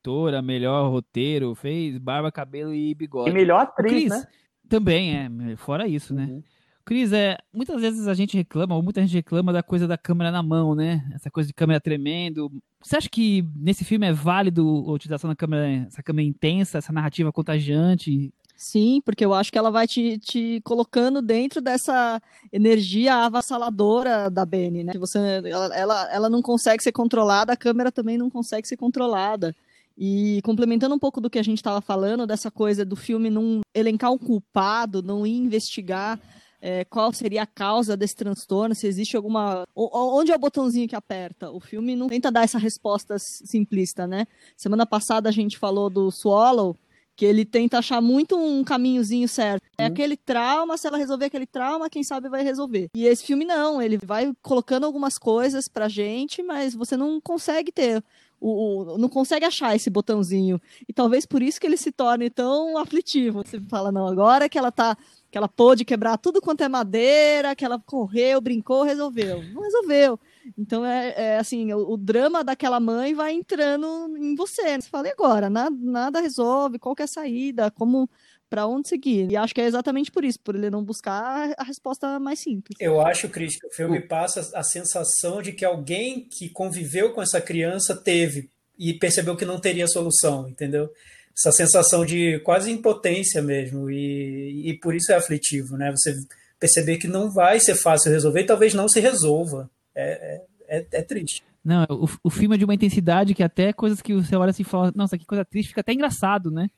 diretora, 0.00 0.42
melhor 0.42 0.90
roteiro, 0.90 1.54
fez 1.54 1.98
barba, 1.98 2.32
cabelo 2.32 2.74
e 2.74 2.94
bigode. 2.94 3.30
E 3.30 3.32
melhor 3.32 3.60
atriz, 3.60 3.92
Chris, 3.92 4.10
né? 4.10 4.24
Também, 4.68 5.16
é. 5.16 5.56
Fora 5.56 5.86
isso, 5.86 6.14
né? 6.14 6.24
Uhum. 6.24 6.42
Cris, 6.84 7.12
é, 7.12 7.38
muitas 7.52 7.80
vezes 7.80 8.08
a 8.08 8.14
gente 8.14 8.36
reclama, 8.36 8.74
ou 8.74 8.82
muita 8.82 9.00
gente 9.02 9.14
reclama 9.14 9.52
da 9.52 9.62
coisa 9.62 9.86
da 9.86 9.98
câmera 9.98 10.30
na 10.30 10.42
mão, 10.42 10.74
né? 10.74 11.08
Essa 11.14 11.30
coisa 11.30 11.46
de 11.46 11.54
câmera 11.54 11.80
tremendo. 11.80 12.50
Você 12.82 12.96
acha 12.96 13.08
que 13.08 13.44
nesse 13.54 13.84
filme 13.84 14.06
é 14.06 14.12
válido 14.12 14.62
a 14.88 14.92
utilização 14.92 15.28
da 15.28 15.36
câmera, 15.36 15.86
essa 15.86 16.02
câmera 16.02 16.26
intensa, 16.26 16.78
essa 16.78 16.92
narrativa 16.92 17.32
contagiante? 17.32 18.32
Sim, 18.56 19.00
porque 19.04 19.24
eu 19.24 19.32
acho 19.32 19.50
que 19.52 19.58
ela 19.58 19.70
vai 19.70 19.86
te, 19.86 20.18
te 20.18 20.60
colocando 20.64 21.22
dentro 21.22 21.60
dessa 21.60 22.20
energia 22.52 23.14
avassaladora 23.14 24.28
da 24.30 24.44
Benny, 24.44 24.84
né? 24.84 24.92
Você, 24.98 25.18
ela, 25.44 25.74
ela, 25.76 26.12
ela 26.12 26.30
não 26.30 26.42
consegue 26.42 26.82
ser 26.82 26.92
controlada, 26.92 27.52
a 27.52 27.56
câmera 27.56 27.92
também 27.92 28.18
não 28.18 28.28
consegue 28.28 28.66
ser 28.66 28.76
controlada. 28.76 29.54
E 30.02 30.40
complementando 30.42 30.94
um 30.94 30.98
pouco 30.98 31.20
do 31.20 31.28
que 31.28 31.38
a 31.38 31.42
gente 31.42 31.58
estava 31.58 31.82
falando, 31.82 32.26
dessa 32.26 32.50
coisa 32.50 32.86
do 32.86 32.96
filme 32.96 33.28
não 33.28 33.60
elencar 33.74 34.10
um 34.10 34.16
culpado, 34.16 35.02
não 35.02 35.26
ir 35.26 35.36
investigar 35.36 36.18
é, 36.58 36.86
qual 36.86 37.12
seria 37.12 37.42
a 37.42 37.46
causa 37.46 37.96
desse 37.98 38.16
transtorno, 38.16 38.74
se 38.74 38.86
existe 38.86 39.14
alguma. 39.14 39.64
Onde 39.74 40.32
é 40.32 40.36
o 40.36 40.38
botãozinho 40.38 40.88
que 40.88 40.96
aperta? 40.96 41.50
O 41.50 41.60
filme 41.60 41.94
não 41.94 42.08
tenta 42.08 42.30
dar 42.30 42.44
essa 42.44 42.58
resposta 42.58 43.18
simplista, 43.18 44.06
né? 44.06 44.26
Semana 44.56 44.86
passada 44.86 45.28
a 45.28 45.32
gente 45.32 45.58
falou 45.58 45.90
do 45.90 46.10
Swallow, 46.10 46.74
que 47.16 47.26
ele 47.26 47.44
tenta 47.44 47.78
achar 47.78 48.00
muito 48.00 48.38
um 48.38 48.64
caminhozinho 48.64 49.28
certo. 49.28 49.62
É 49.76 49.82
uhum. 49.82 49.88
aquele 49.88 50.16
trauma, 50.16 50.78
se 50.78 50.86
ela 50.86 50.96
resolver 50.96 51.26
aquele 51.26 51.46
trauma, 51.46 51.90
quem 51.90 52.02
sabe 52.02 52.28
vai 52.28 52.42
resolver. 52.42 52.88
E 52.94 53.06
esse 53.06 53.24
filme 53.24 53.44
não, 53.44 53.80
ele 53.80 53.98
vai 54.02 54.32
colocando 54.40 54.84
algumas 54.84 55.18
coisas 55.18 55.68
pra 55.68 55.88
gente, 55.88 56.42
mas 56.42 56.74
você 56.74 56.96
não 56.96 57.20
consegue 57.20 57.70
ter 57.70 58.02
o, 58.40 58.94
o, 58.94 58.98
não 58.98 59.08
consegue 59.08 59.44
achar 59.44 59.76
esse 59.76 59.90
botãozinho. 59.90 60.60
E 60.88 60.92
talvez 60.92 61.26
por 61.26 61.42
isso 61.42 61.60
que 61.60 61.66
ele 61.66 61.76
se 61.76 61.92
torne 61.92 62.30
tão 62.30 62.78
aflitivo. 62.78 63.42
Você 63.44 63.60
fala, 63.60 63.92
não, 63.92 64.06
agora 64.06 64.48
que 64.48 64.58
ela 64.58 64.72
tá. 64.72 64.96
Que 65.30 65.38
ela 65.38 65.46
pôde 65.46 65.84
quebrar 65.84 66.16
tudo 66.16 66.40
quanto 66.40 66.62
é 66.64 66.68
madeira, 66.68 67.54
que 67.54 67.64
ela 67.64 67.78
correu, 67.78 68.40
brincou, 68.40 68.82
resolveu. 68.82 69.40
Não 69.52 69.62
resolveu. 69.62 70.18
Então 70.58 70.84
é, 70.84 71.14
é 71.16 71.38
assim, 71.38 71.72
o, 71.72 71.92
o, 71.92 71.96
drama 71.96 72.42
daquela 72.42 72.80
mãe 72.80 73.14
vai 73.14 73.32
entrando 73.32 74.16
em 74.16 74.34
você. 74.34 74.80
Você 74.80 74.88
fala, 74.88 75.06
e 75.06 75.12
agora? 75.12 75.48
Nada, 75.48 75.76
nada 75.78 76.20
resolve, 76.20 76.78
qual 76.80 76.96
é 76.98 77.02
a 77.02 77.06
saída? 77.06 77.70
Como 77.70 78.10
para 78.50 78.66
onde 78.66 78.88
seguir. 78.88 79.30
E 79.30 79.36
acho 79.36 79.54
que 79.54 79.60
é 79.60 79.66
exatamente 79.66 80.10
por 80.10 80.24
isso, 80.24 80.40
por 80.40 80.56
ele 80.56 80.68
não 80.68 80.84
buscar 80.84 81.54
a 81.56 81.62
resposta 81.62 82.18
mais 82.18 82.40
simples. 82.40 82.76
Eu 82.80 83.00
acho, 83.00 83.28
Cris, 83.28 83.58
que 83.58 83.68
o 83.68 83.70
filme 83.70 84.00
passa 84.00 84.50
a 84.54 84.62
sensação 84.64 85.40
de 85.40 85.52
que 85.52 85.64
alguém 85.64 86.28
que 86.28 86.48
conviveu 86.48 87.12
com 87.12 87.22
essa 87.22 87.40
criança 87.40 87.96
teve 87.96 88.50
e 88.76 88.92
percebeu 88.94 89.36
que 89.36 89.44
não 89.44 89.60
teria 89.60 89.86
solução, 89.86 90.48
entendeu? 90.48 90.90
Essa 91.38 91.52
sensação 91.52 92.04
de 92.04 92.40
quase 92.40 92.72
impotência 92.72 93.40
mesmo, 93.40 93.88
e, 93.88 94.70
e 94.70 94.78
por 94.78 94.94
isso 94.94 95.12
é 95.12 95.14
aflitivo, 95.14 95.76
né? 95.76 95.92
Você 95.92 96.14
perceber 96.58 96.98
que 96.98 97.06
não 97.08 97.30
vai 97.30 97.60
ser 97.60 97.76
fácil 97.76 98.10
resolver 98.10 98.40
e 98.40 98.46
talvez 98.46 98.74
não 98.74 98.88
se 98.88 99.00
resolva. 99.00 99.70
É, 99.94 100.42
é, 100.68 100.78
é, 100.78 100.86
é 100.92 101.02
triste. 101.02 101.42
Não, 101.64 101.86
o, 101.88 102.08
o 102.24 102.30
filme 102.30 102.54
é 102.56 102.58
de 102.58 102.64
uma 102.64 102.74
intensidade 102.74 103.34
que 103.34 103.42
até 103.42 103.72
coisas 103.72 104.00
que 104.02 104.14
você 104.14 104.34
olha 104.34 104.50
assim 104.50 104.62
e 104.62 104.66
fala, 104.66 104.92
nossa, 104.94 105.16
que 105.16 105.26
coisa 105.26 105.44
triste, 105.44 105.68
fica 105.68 105.82
até 105.82 105.92
engraçado, 105.92 106.50
né? 106.50 106.68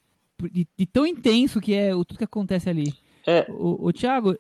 De, 0.49 0.67
de, 0.77 0.87
tão 0.87 1.07
intenso 1.07 1.61
que 1.61 1.75
é 1.75 1.95
o 1.95 2.05
tudo 2.05 2.19
que 2.19 2.25
acontece 2.25 2.69
ali. 2.69 2.95
É. 3.27 3.47
O, 3.49 3.87
o 3.87 3.93
Thiago, 3.93 4.37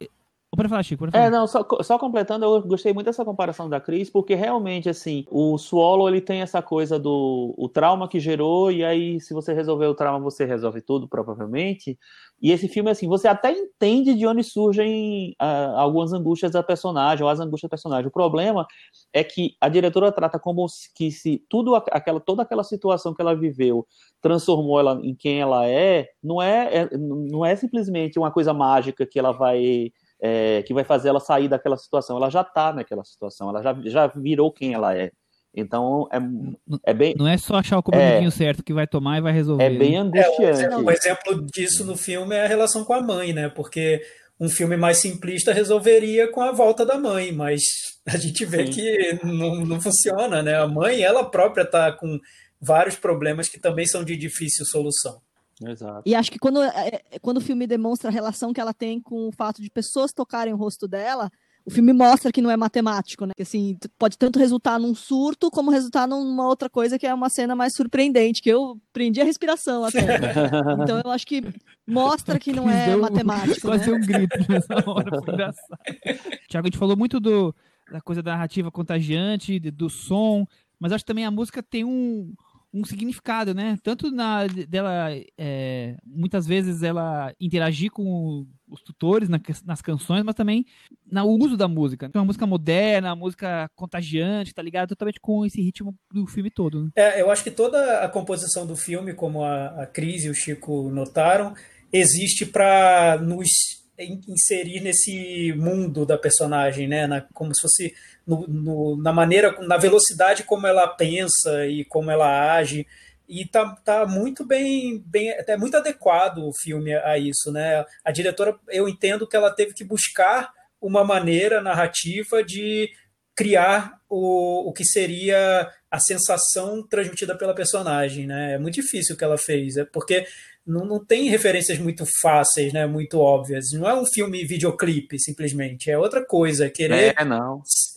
Pode 0.55 0.69
falar, 0.69 0.83
Chico. 0.83 1.01
Pode 1.01 1.12
falar. 1.12 1.25
É, 1.25 1.31
não, 1.31 1.47
só, 1.47 1.67
só, 1.83 1.99
completando, 1.99 2.45
eu 2.45 2.61
gostei 2.62 2.93
muito 2.93 3.07
dessa 3.07 3.25
comparação 3.25 3.71
da 3.71 3.81
Cris, 3.81 4.11
porque 4.11 4.35
realmente, 4.35 4.87
assim, 4.87 5.25
o 5.31 5.57
Swallow, 5.57 6.07
ele 6.07 6.21
tem 6.21 6.43
essa 6.43 6.61
coisa 6.61 6.99
do 6.99 7.55
o 7.57 7.71
trauma 7.71 8.07
que 8.07 8.21
gerou, 8.21 8.71
e 8.71 8.85
aí, 8.85 9.19
se 9.19 9.33
você 9.33 9.55
resolver 9.55 9.87
o 9.87 9.95
trauma, 9.95 10.21
você 10.21 10.45
resolve 10.45 10.83
tudo, 10.83 11.09
provavelmente. 11.09 11.99
E 12.41 12.53
esse 12.53 12.69
filme, 12.69 12.91
assim, 12.91 13.09
você 13.09 13.29
até 13.29 13.51
entende 13.51 14.15
de 14.15 14.27
onde 14.27 14.45
surgem 14.45 15.35
uh, 15.41 15.79
algumas 15.79 16.12
angústias 16.12 16.53
da 16.53 16.62
personagem, 16.62 17.25
ou 17.25 17.31
as 17.31 17.41
angústias 17.41 17.71
da 17.71 17.75
personagem. 17.75 18.09
O 18.09 18.12
problema 18.12 18.67
é 19.11 19.25
que 19.25 19.57
a 19.59 19.71
diretora 19.71 20.12
trata 20.12 20.38
como 20.38 20.67
que 20.95 21.11
se 21.11 21.43
tudo 21.49 21.75
aquela, 21.75 22.21
toda 22.21 22.43
aquela 22.43 22.62
situação 22.62 23.15
que 23.15 23.23
ela 23.23 23.35
viveu 23.35 23.87
transformou 24.21 24.79
ela 24.79 25.01
em 25.03 25.15
quem 25.15 25.41
ela 25.41 25.67
é, 25.67 26.09
não 26.23 26.43
é, 26.43 26.77
é 26.77 26.99
não 26.99 27.45
é 27.45 27.57
simplesmente 27.57 28.19
uma 28.19 28.31
coisa 28.31 28.53
mágica 28.53 29.07
que 29.07 29.19
ela 29.19 29.33
vai 29.33 29.91
é, 30.23 30.63
que 30.63 30.73
vai 30.73 30.85
fazer 30.85 31.09
ela 31.09 31.19
sair 31.19 31.49
daquela 31.49 31.77
situação. 31.77 32.17
Ela 32.17 32.31
já 32.31 32.43
está 32.43 32.73
naquela 32.73 33.05
situação, 33.05 33.49
ela 33.49 33.61
já, 33.61 33.77
já 33.85 34.07
virou 34.07 34.53
quem 34.53 34.73
ela 34.73 34.97
é. 34.97 35.11
Então 35.55 36.09
é, 36.11 36.91
é 36.91 36.95
bem. 36.95 37.15
Não 37.19 37.27
é 37.27 37.37
só 37.37 37.57
achar 37.57 37.79
o 37.79 37.83
comandinho 37.83 38.29
é, 38.29 38.31
certo 38.31 38.63
que 38.63 38.73
vai 38.73 38.87
tomar 38.87 39.19
e 39.19 39.21
vai 39.21 39.33
resolver. 39.33 39.65
É 39.65 39.71
bem 39.71 39.93
né? 39.93 39.99
angustiante. 39.99 40.65
É, 40.65 40.77
um 40.77 40.91
exemplo 40.91 41.45
disso 41.47 41.85
no 41.85 41.97
filme 41.97 42.37
é 42.37 42.45
a 42.45 42.49
relação 42.49 42.85
com 42.85 42.95
a 42.95 43.03
mãe, 43.03 43.33
né? 43.33 43.51
Porque 43.51 44.01
um 44.41 44.49
filme 44.49 44.77
mais 44.77 44.99
simplista 44.99 45.53
resolveria 45.53 46.31
com 46.31 46.41
a 46.41 46.53
volta 46.53 46.87
da 46.87 46.97
mãe, 46.97 47.33
mas 47.33 47.61
a 48.07 48.17
gente 48.17 48.47
vê 48.47 48.67
Sim. 48.67 48.73
que 48.73 49.27
não, 49.27 49.57
não 49.57 49.81
funciona, 49.81 50.43
né? 50.43 50.57
A 50.57 50.67
mãe, 50.67 51.03
ela 51.03 51.29
própria 51.29 51.65
está 51.65 51.93
com 51.93 52.19
vários 52.61 52.97
problemas 52.97 53.49
que 53.49 53.61
também 53.61 53.85
são 53.85 54.03
de 54.03 54.17
difícil 54.17 54.65
solução. 54.65 55.21
Exato. 55.66 56.03
E 56.05 56.14
acho 56.14 56.31
que 56.31 56.38
quando, 56.38 56.62
é, 56.62 57.03
é, 57.11 57.18
quando 57.18 57.38
o 57.38 57.40
filme 57.40 57.66
demonstra 57.66 58.11
a 58.11 58.12
relação 58.12 58.53
que 58.53 58.61
ela 58.61 58.75
tem 58.75 59.01
com 59.01 59.29
o 59.29 59.33
fato 59.33 59.62
de 59.62 59.70
pessoas 59.70 60.12
tocarem 60.12 60.53
o 60.53 60.57
rosto 60.57 60.88
dela, 60.88 61.31
o 61.64 61.70
filme 61.70 61.92
mostra 61.92 62.33
que 62.33 62.42
não 62.42 62.51
é 62.51 62.57
matemático, 62.57 63.25
né? 63.25 63.33
Que 63.37 63.42
assim, 63.42 63.79
pode 63.98 64.18
tanto 64.18 64.38
resultar 64.38 64.79
num 64.79 64.94
surto 64.94 65.51
como 65.51 65.70
resultar 65.70 66.09
numa 66.09 66.46
outra 66.46 66.68
coisa 66.68 66.98
que 66.98 67.07
é 67.07 67.14
uma 67.14 67.29
cena 67.29 67.55
mais 67.55 67.75
surpreendente, 67.75 68.42
que 68.42 68.51
eu 68.51 68.81
prendi 68.92 69.20
a 69.20 69.25
respiração 69.25 69.85
até. 69.85 70.01
então 70.83 71.01
eu 71.05 71.11
acho 71.11 71.27
que 71.27 71.42
mostra 71.87 72.38
que 72.38 72.53
não 72.53 72.68
é 72.68 72.96
matemático. 72.96 73.61
Quase 73.61 73.90
né? 73.90 73.96
um 73.96 74.01
grito 74.01 74.38
nessa 74.48 74.75
hora, 74.90 75.22
foi 75.22 75.35
engraçado. 75.35 75.79
Tiago, 76.48 76.66
a 76.66 76.70
gente 76.70 76.79
falou 76.79 76.96
muito 76.96 77.20
do, 77.20 77.55
da 77.90 78.01
coisa 78.01 78.22
da 78.22 78.33
narrativa 78.33 78.70
contagiante, 78.70 79.61
do 79.61 79.88
som, 79.88 80.44
mas 80.81 80.90
acho 80.90 81.05
que 81.05 81.09
também 81.09 81.25
a 81.25 81.31
música 81.31 81.62
tem 81.62 81.85
um, 81.85 82.35
um 82.73 82.85
significado, 82.85 83.53
né? 83.55 83.79
Tanto 83.83 84.11
na 84.11 84.47
dela, 84.47 85.11
é, 85.37 85.97
muitas 86.07 86.47
vezes 86.47 86.83
ela 86.83 87.35
interagir 87.39 87.91
com 87.91 88.47
os 88.69 88.81
tutores 88.81 89.29
na, 89.29 89.39
nas 89.67 89.83
canções, 89.83 90.23
mas 90.25 90.35
também 90.35 90.65
no 91.11 91.25
uso 91.27 91.57
da 91.57 91.69
música. 91.69 92.07
Então, 92.07 92.21
uma 92.21 92.27
música 92.27 92.47
moderna, 92.47 93.11
uma 93.11 93.17
música 93.17 93.71
contagiante, 93.75 94.55
tá 94.55 94.63
ligado? 94.63 94.91
Totalmente 94.91 95.21
com 95.21 95.45
esse 95.45 95.61
ritmo 95.61 95.95
do 96.11 96.27
filme 96.27 96.51
todo. 96.51 96.85
Né? 96.85 96.91
É, 96.97 97.21
eu 97.21 97.31
acho 97.31 97.45
que 97.45 97.51
toda 97.51 98.01
a 98.01 98.09
composição 98.09 98.67
do 98.67 98.77
filme, 98.77 99.13
como 99.13 99.45
a, 99.45 99.83
a 99.83 99.87
Cris 99.87 100.25
e 100.25 100.31
o 100.31 100.35
Chico 100.35 100.91
notaram, 100.91 101.55
existe 101.93 102.47
para 102.47 103.19
nos 103.19 103.82
inserir 104.05 104.81
nesse 104.81 105.53
mundo 105.57 106.05
da 106.05 106.19
personagem, 106.19 106.88
né? 106.88 107.07
Na, 107.07 107.21
como 107.33 107.55
se 107.55 107.62
fosse 107.62 107.95
no, 108.27 108.47
no, 108.47 108.97
na 108.97 109.12
maneira, 109.12 109.59
na 109.62 109.77
velocidade 109.77 110.45
como 110.45 110.67
ela 110.67 110.87
pensa 110.88 111.67
e 111.67 111.85
como 111.85 112.11
ela 112.11 112.55
age. 112.55 112.87
E 113.29 113.47
tá, 113.47 113.75
tá 113.85 114.07
muito 114.07 114.45
bem, 114.45 115.03
bem, 115.07 115.31
é 115.31 115.57
muito 115.57 115.77
adequado 115.77 116.38
o 116.38 116.53
filme 116.53 116.95
a 116.95 117.17
isso, 117.17 117.51
né? 117.51 117.85
A 118.05 118.12
diretora, 118.12 118.59
eu 118.69 118.88
entendo 118.88 119.27
que 119.27 119.37
ela 119.37 119.51
teve 119.51 119.73
que 119.73 119.85
buscar 119.85 120.53
uma 120.81 121.05
maneira 121.05 121.62
narrativa 121.62 122.43
de 122.43 122.91
criar 123.35 123.99
o, 124.09 124.69
o 124.69 124.73
que 124.73 124.85
seria 124.85 125.71
a 125.91 125.99
sensação 125.99 126.87
transmitida 126.87 127.37
pela 127.37 127.55
personagem, 127.55 128.27
né? 128.27 128.55
É 128.55 128.59
muito 128.59 128.75
difícil 128.75 129.15
o 129.15 129.19
que 129.19 129.25
ela 129.25 129.38
fez, 129.38 129.77
é 129.77 129.85
porque 129.85 130.27
não, 130.66 130.85
não 130.85 131.05
tem 131.05 131.29
referências 131.29 131.79
muito 131.79 132.05
fáceis, 132.20 132.72
né? 132.72 132.87
Muito 132.87 133.18
óbvias. 133.18 133.66
Não 133.72 133.88
é 133.88 133.94
um 133.94 134.07
filme 134.07 134.44
videoclipe, 134.44 135.18
simplesmente. 135.18 135.90
É 135.90 135.98
outra 135.98 136.25
coisa. 136.25 136.70
Querer 136.70 137.14
é, 137.18 137.25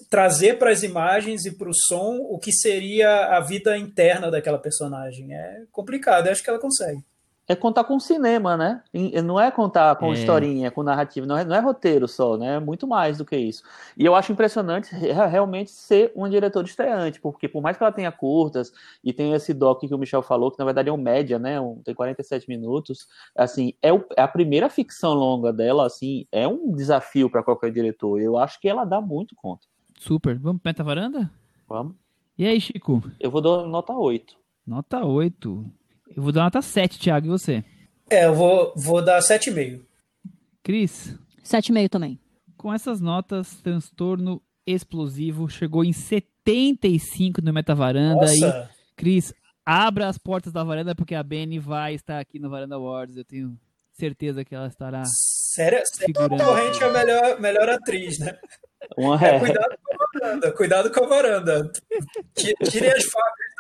trazer 0.10 0.58
para 0.58 0.72
as 0.72 0.84
imagens 0.84 1.46
e 1.46 1.52
para 1.52 1.70
o 1.70 1.74
som 1.74 2.18
o 2.30 2.40
que 2.40 2.52
seria 2.52 3.38
a 3.38 3.40
vida 3.40 3.78
interna 3.78 4.32
daquela 4.32 4.58
personagem. 4.58 5.34
É 5.34 5.64
complicado. 5.72 6.28
Eu 6.28 6.32
acho 6.32 6.44
que 6.44 6.50
ela 6.50 6.60
consegue 6.60 7.04
é 7.48 7.56
contar 7.56 7.84
com 7.84 8.00
cinema, 8.00 8.58
né? 8.58 8.82
Não 9.24 9.40
é 9.40 9.52
contar 9.52 9.96
com 9.98 10.12
é. 10.12 10.14
historinha, 10.14 10.72
com 10.72 10.82
narrativa, 10.82 11.28
não 11.28 11.38
é, 11.38 11.46
não 11.46 11.56
é 11.56 11.60
roteiro 11.60 12.08
só, 12.08 12.38
né? 12.38 12.56
É 12.56 12.60
muito 12.60 12.88
mais 12.88 13.18
do 13.20 13.26
que 13.26 13.38
isso. 13.38 13.64
E 13.96 14.04
eu 14.04 14.16
acho 14.16 14.32
impressionante 14.32 14.96
realmente 14.96 15.72
ser 15.72 16.12
uma 16.16 16.30
diretora 16.30 16.66
estreante, 16.66 17.20
porque 17.20 17.48
por 17.48 17.62
mais 17.62 17.78
que 17.78 17.84
ela 17.84 17.92
tenha 17.92 18.12
curtas 18.12 18.74
e 19.04 19.14
tenha 19.14 19.36
esse 19.36 19.54
doc 19.54 19.82
que 19.82 19.94
o 19.94 19.98
Michel 19.98 20.24
falou, 20.24 20.52
que 20.52 20.58
na 20.58 20.66
verdade 20.66 20.90
é 20.90 20.94
um 20.94 20.98
média, 20.98 21.38
né? 21.38 21.60
Um, 21.62 21.82
tem 21.84 21.94
47 21.94 22.50
minutos, 22.50 23.08
assim, 23.36 23.74
é, 23.82 23.94
o, 23.94 24.04
é, 24.18 24.22
a 24.22 24.28
primeira 24.28 24.70
ficção 24.70 25.14
longa 25.14 25.54
dela, 25.54 25.86
assim, 25.86 26.26
é 26.32 26.48
um 26.48 26.72
desafio 26.72 27.30
para 27.30 27.44
qualquer 27.44 27.72
diretor. 27.72 28.20
Eu 28.20 28.38
acho 28.38 28.60
que 28.60 28.68
ela 28.68 28.86
dá 28.86 29.00
muito 29.00 29.36
conta. 29.36 29.68
Super. 30.00 30.38
Vamos 30.38 30.62
para 30.62 30.74
a 30.78 30.84
varanda? 30.84 31.32
Vamos. 31.68 31.96
E 32.38 32.46
aí, 32.46 32.60
Chico? 32.60 33.02
Eu 33.20 33.32
vou 33.32 33.42
dar 33.42 33.66
nota 33.66 33.94
8. 33.94 34.36
Nota 34.68 35.06
8. 35.06 35.66
Eu 36.16 36.24
vou 36.24 36.32
dar 36.32 36.44
nota 36.44 36.62
7, 36.62 37.00
Thiago, 37.00 37.28
e 37.28 37.30
você? 37.30 37.64
É, 38.10 38.26
eu 38.26 38.36
vou, 38.36 38.74
vou 38.76 39.04
dar 39.04 39.20
7,5. 39.20 39.82
Cris? 40.64 41.18
7,5 41.44 41.90
também. 41.90 42.20
Com 42.58 42.74
essas 42.74 43.00
notas, 43.00 43.62
transtorno 43.62 44.42
explosivo 44.66 45.48
chegou 45.50 45.84
em 45.84 45.94
75 45.94 47.42
no 47.42 47.54
Metavaranda. 47.54 48.22
Nossa. 48.22 48.70
E, 48.72 48.96
Cris, 48.96 49.34
abra 49.66 50.08
as 50.08 50.18
portas 50.18 50.52
da 50.52 50.64
varanda, 50.64 50.96
porque 50.96 51.16
a 51.16 51.24
Benny 51.24 51.60
vai 51.60 51.94
estar 51.94 52.20
aqui 52.20 52.40
no 52.40 52.50
Varanda 52.50 52.76
Awards. 52.76 53.18
Eu 53.18 53.26
tenho 53.26 53.58
certeza 53.94 54.44
que 54.44 54.54
ela 54.54 54.68
estará. 54.68 55.04
Sério? 55.06 55.82
Sério? 55.86 56.14
Corrente 56.16 56.84
é 56.84 56.88
a 56.88 56.92
melhor, 56.92 57.40
melhor 57.40 57.70
atriz, 57.70 58.20
né? 58.20 58.38
Uma... 58.98 59.16
É, 59.26 59.40
cuidado 59.40 59.78
com 59.84 59.94
a 59.94 60.20
varanda, 60.20 60.52
cuidado 60.52 60.92
com 60.92 61.04
a 61.04 61.08
varanda. 61.08 61.72
Tire 62.36 62.88
as 62.88 63.04
facas 63.06 63.55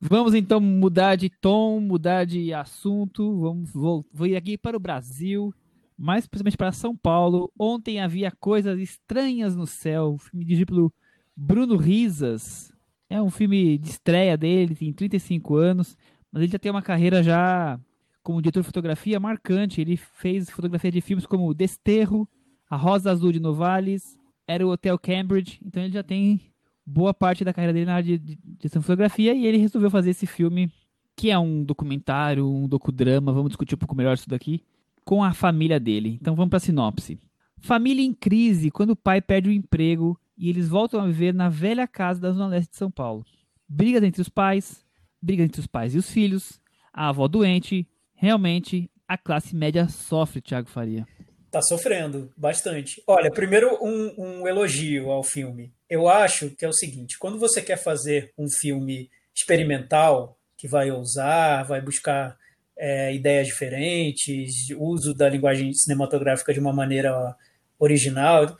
Vamos 0.00 0.34
então 0.34 0.60
mudar 0.60 1.16
de 1.16 1.28
tom, 1.28 1.80
mudar 1.80 2.24
de 2.24 2.52
assunto. 2.52 3.40
Vamos 3.40 3.72
vou, 3.72 4.04
vou 4.12 4.26
ir 4.26 4.36
aqui 4.36 4.56
para 4.56 4.76
o 4.76 4.80
Brasil, 4.80 5.54
mais 5.96 6.26
precisamente 6.26 6.56
para 6.56 6.72
São 6.72 6.96
Paulo. 6.96 7.50
Ontem 7.58 8.00
havia 8.00 8.30
coisas 8.30 8.78
estranhas 8.78 9.56
no 9.56 9.66
céu. 9.66 10.16
Filme 10.18 10.44
dirigido 10.44 10.72
pelo 10.72 10.92
Bruno 11.36 11.76
Risas. 11.76 12.72
É 13.08 13.20
um 13.20 13.30
filme 13.30 13.78
de 13.78 13.90
estreia 13.90 14.36
dele, 14.36 14.74
tem 14.74 14.92
35 14.92 15.56
anos, 15.56 15.96
mas 16.32 16.42
ele 16.42 16.50
já 16.52 16.58
tem 16.58 16.70
uma 16.70 16.82
carreira 16.82 17.22
já 17.22 17.78
como 18.22 18.42
diretor 18.42 18.60
de 18.60 18.66
fotografia 18.66 19.20
marcante. 19.20 19.80
Ele 19.80 19.96
fez 19.96 20.50
fotografia 20.50 20.90
de 20.90 21.00
filmes 21.00 21.26
como 21.26 21.54
Desterro, 21.54 22.28
a 22.68 22.76
Rosa 22.76 23.12
Azul 23.12 23.30
de 23.30 23.38
Novales, 23.38 24.18
era 24.46 24.66
o 24.66 24.70
Hotel 24.70 24.98
Cambridge, 24.98 25.60
então 25.64 25.82
ele 25.82 25.92
já 25.92 26.02
tem 26.02 26.40
boa 26.86 27.12
parte 27.12 27.44
da 27.44 27.52
carreira 27.52 27.72
dele 27.72 27.86
na 27.86 27.94
área 27.94 28.18
de, 28.18 28.18
de, 28.18 28.38
de 28.58 28.68
fotografia 28.68 29.34
e 29.34 29.46
ele 29.46 29.58
resolveu 29.58 29.90
fazer 29.90 30.10
esse 30.10 30.26
filme, 30.26 30.70
que 31.16 31.30
é 31.30 31.38
um 31.38 31.64
documentário, 31.64 32.48
um 32.48 32.68
docudrama, 32.68 33.32
vamos 33.32 33.50
discutir 33.50 33.74
um 33.74 33.78
pouco 33.78 33.96
melhor 33.96 34.14
isso 34.14 34.28
daqui, 34.28 34.62
com 35.04 35.24
a 35.24 35.32
família 35.32 35.80
dele. 35.80 36.18
Então 36.20 36.36
vamos 36.36 36.50
para 36.50 36.58
a 36.58 36.60
sinopse. 36.60 37.18
Família 37.58 38.04
em 38.04 38.12
crise 38.12 38.70
quando 38.70 38.90
o 38.90 38.96
pai 38.96 39.20
perde 39.20 39.48
o 39.48 39.52
emprego 39.52 40.18
e 40.38 40.48
eles 40.48 40.68
voltam 40.68 41.00
a 41.00 41.06
viver 41.06 41.34
na 41.34 41.48
velha 41.48 41.86
casa 41.88 42.20
da 42.20 42.30
Zona 42.30 42.48
Leste 42.48 42.70
de 42.70 42.76
São 42.76 42.90
Paulo. 42.90 43.24
Brigas 43.68 44.02
entre 44.02 44.20
os 44.20 44.28
pais, 44.28 44.84
brigas 45.20 45.46
entre 45.46 45.60
os 45.60 45.66
pais 45.66 45.94
e 45.94 45.98
os 45.98 46.10
filhos, 46.10 46.60
a 46.92 47.08
avó 47.08 47.26
doente, 47.26 47.88
realmente 48.14 48.90
a 49.08 49.16
classe 49.16 49.54
média 49.54 49.88
sofre, 49.88 50.40
Thiago 50.40 50.68
Faria. 50.68 51.06
Tá 51.50 51.62
sofrendo 51.62 52.30
bastante. 52.36 53.02
Olha, 53.06 53.30
primeiro 53.30 53.78
um, 53.82 54.14
um, 54.18 54.48
elogio 54.48 55.10
ao 55.10 55.22
filme. 55.22 55.72
Eu 55.88 56.08
acho 56.08 56.50
que 56.50 56.64
é 56.64 56.68
o 56.68 56.72
seguinte: 56.72 57.18
quando 57.18 57.38
você 57.38 57.62
quer 57.62 57.76
fazer 57.76 58.32
um 58.36 58.48
filme 58.48 59.10
experimental, 59.34 60.38
que 60.56 60.66
vai 60.66 60.90
ousar, 60.90 61.64
vai 61.64 61.80
buscar 61.80 62.36
é, 62.76 63.14
ideias 63.14 63.46
diferentes, 63.46 64.52
uso 64.76 65.14
da 65.14 65.28
linguagem 65.28 65.72
cinematográfica 65.72 66.52
de 66.52 66.60
uma 66.60 66.72
maneira 66.72 67.36
original, 67.78 68.56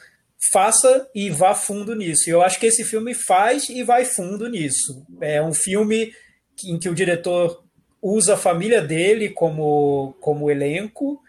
faça 0.52 1.08
e 1.14 1.30
vá 1.30 1.54
fundo 1.54 1.94
nisso. 1.94 2.28
Eu 2.28 2.42
acho 2.42 2.60
que 2.60 2.66
esse 2.66 2.84
filme 2.84 3.14
faz 3.14 3.68
e 3.68 3.82
vai 3.82 4.04
fundo 4.04 4.48
nisso. 4.48 5.04
É 5.20 5.42
um 5.42 5.52
filme 5.52 6.12
em 6.64 6.78
que 6.78 6.88
o 6.88 6.94
diretor 6.94 7.64
usa 8.00 8.34
a 8.34 8.38
família 8.38 8.80
dele 8.80 9.30
como, 9.30 10.14
como 10.20 10.50
elenco 10.50 11.20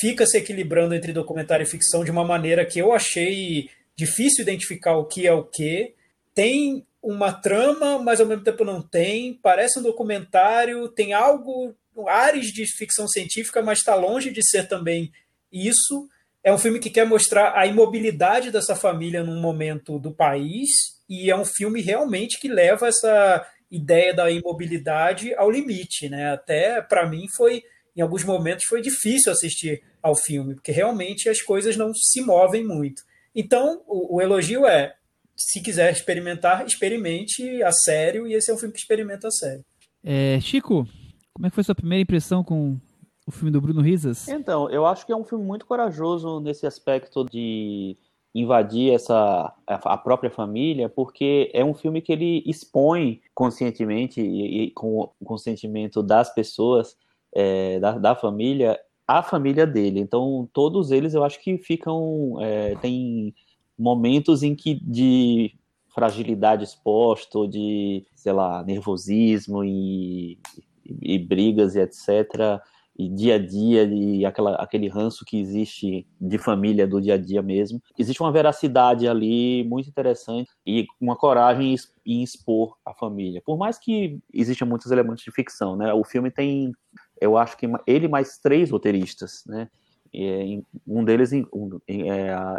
fica 0.00 0.24
se 0.24 0.38
equilibrando 0.38 0.94
entre 0.94 1.12
documentário 1.12 1.64
e 1.64 1.68
ficção 1.68 2.04
de 2.04 2.10
uma 2.10 2.24
maneira 2.24 2.64
que 2.64 2.78
eu 2.78 2.92
achei 2.92 3.68
difícil 3.96 4.42
identificar 4.42 4.96
o 4.96 5.04
que 5.04 5.26
é 5.26 5.32
o 5.32 5.44
que. 5.44 5.94
Tem 6.34 6.86
uma 7.02 7.32
trama, 7.32 7.98
mas 7.98 8.20
ao 8.20 8.26
mesmo 8.26 8.44
tempo 8.44 8.64
não 8.64 8.80
tem. 8.80 9.34
Parece 9.34 9.78
um 9.78 9.82
documentário, 9.82 10.88
tem 10.88 11.12
algo, 11.12 11.74
ares 12.06 12.46
de 12.46 12.64
ficção 12.66 13.08
científica, 13.08 13.60
mas 13.60 13.78
está 13.78 13.94
longe 13.94 14.30
de 14.30 14.42
ser 14.46 14.68
também 14.68 15.12
isso. 15.52 16.08
É 16.44 16.52
um 16.52 16.58
filme 16.58 16.78
que 16.78 16.90
quer 16.90 17.06
mostrar 17.06 17.56
a 17.56 17.66
imobilidade 17.66 18.50
dessa 18.50 18.74
família 18.74 19.22
num 19.22 19.40
momento 19.40 19.98
do 19.98 20.12
país, 20.12 20.68
e 21.08 21.30
é 21.30 21.36
um 21.36 21.44
filme 21.44 21.80
realmente 21.80 22.40
que 22.40 22.48
leva 22.48 22.88
essa 22.88 23.46
ideia 23.70 24.12
da 24.12 24.30
imobilidade 24.30 25.34
ao 25.34 25.50
limite, 25.50 26.08
né? 26.08 26.32
Até 26.32 26.82
para 26.82 27.08
mim 27.08 27.26
foi 27.36 27.62
em 27.96 28.00
alguns 28.00 28.24
momentos 28.24 28.64
foi 28.66 28.80
difícil 28.80 29.30
assistir 29.30 29.82
ao 30.02 30.16
filme, 30.16 30.54
porque 30.54 30.72
realmente 30.72 31.28
as 31.28 31.40
coisas 31.40 31.76
não 31.76 31.92
se 31.94 32.20
movem 32.20 32.64
muito. 32.64 33.02
Então, 33.34 33.82
o, 33.86 34.16
o 34.16 34.20
elogio 34.20 34.66
é: 34.66 34.94
se 35.36 35.60
quiser 35.60 35.92
experimentar, 35.92 36.66
experimente 36.66 37.62
a 37.62 37.72
sério, 37.72 38.26
e 38.26 38.34
esse 38.34 38.50
é 38.50 38.54
um 38.54 38.58
filme 38.58 38.72
que 38.72 38.80
experimenta 38.80 39.28
a 39.28 39.30
sério. 39.30 39.64
É, 40.04 40.38
Chico, 40.40 40.86
como 41.32 41.46
é 41.46 41.50
que 41.50 41.54
foi 41.54 41.64
sua 41.64 41.74
primeira 41.74 42.02
impressão 42.02 42.42
com 42.42 42.78
o 43.26 43.30
filme 43.30 43.50
do 43.50 43.60
Bruno 43.60 43.80
Risas? 43.80 44.28
Então, 44.28 44.68
eu 44.70 44.84
acho 44.86 45.06
que 45.06 45.12
é 45.12 45.16
um 45.16 45.24
filme 45.24 45.44
muito 45.44 45.66
corajoso 45.66 46.40
nesse 46.40 46.66
aspecto 46.66 47.24
de 47.24 47.96
invadir 48.34 48.94
essa 48.94 49.52
a 49.66 49.98
própria 49.98 50.30
família, 50.30 50.88
porque 50.88 51.50
é 51.52 51.64
um 51.64 51.74
filme 51.74 52.00
que 52.00 52.12
ele 52.12 52.42
expõe 52.46 53.20
conscientemente 53.34 54.20
e, 54.20 54.64
e 54.64 54.70
com 54.70 55.12
o 55.20 55.24
consentimento 55.24 56.02
das 56.02 56.34
pessoas 56.34 56.96
é, 57.34 57.78
da, 57.78 57.98
da 57.98 58.14
família 58.14 58.78
a 59.06 59.22
família 59.22 59.66
dele. 59.66 60.00
Então, 60.00 60.48
todos 60.52 60.90
eles 60.90 61.14
eu 61.14 61.24
acho 61.24 61.40
que 61.40 61.58
ficam. 61.58 62.36
É, 62.40 62.74
tem 62.76 63.34
momentos 63.78 64.42
em 64.42 64.54
que 64.54 64.74
de 64.74 65.54
fragilidade 65.94 66.64
exposta, 66.64 67.38
ou 67.38 67.46
de, 67.46 68.06
sei 68.14 68.32
lá, 68.32 68.62
nervosismo 68.64 69.62
e, 69.64 70.38
e, 70.84 71.14
e 71.14 71.18
brigas 71.18 71.74
e 71.74 71.80
etc 71.80 72.62
e 72.98 73.08
dia 73.08 73.36
a 73.36 73.38
dia 73.38 73.84
e 73.84 74.24
aquela, 74.24 74.54
aquele 74.56 74.88
ranço 74.88 75.24
que 75.24 75.38
existe 75.40 76.06
de 76.20 76.38
família 76.38 76.86
do 76.86 77.00
dia 77.00 77.14
a 77.14 77.18
dia 77.18 77.42
mesmo. 77.42 77.82
Existe 77.98 78.22
uma 78.22 78.32
veracidade 78.32 79.08
ali 79.08 79.64
muito 79.64 79.88
interessante 79.88 80.50
e 80.66 80.86
uma 81.00 81.16
coragem 81.16 81.74
em 82.04 82.22
expor 82.22 82.76
a 82.84 82.92
família. 82.92 83.42
Por 83.44 83.56
mais 83.56 83.78
que 83.78 84.18
existam 84.32 84.66
muitos 84.66 84.90
elementos 84.90 85.24
de 85.24 85.30
ficção, 85.30 85.76
né? 85.76 85.92
O 85.94 86.04
filme 86.04 86.30
tem, 86.30 86.72
eu 87.22 87.36
acho 87.36 87.56
que 87.56 87.68
ele 87.86 88.08
mais 88.08 88.38
três 88.38 88.70
roteiristas, 88.70 89.44
né? 89.46 89.68
um 90.86 91.04
deles, 91.04 91.32
é, 91.32 91.40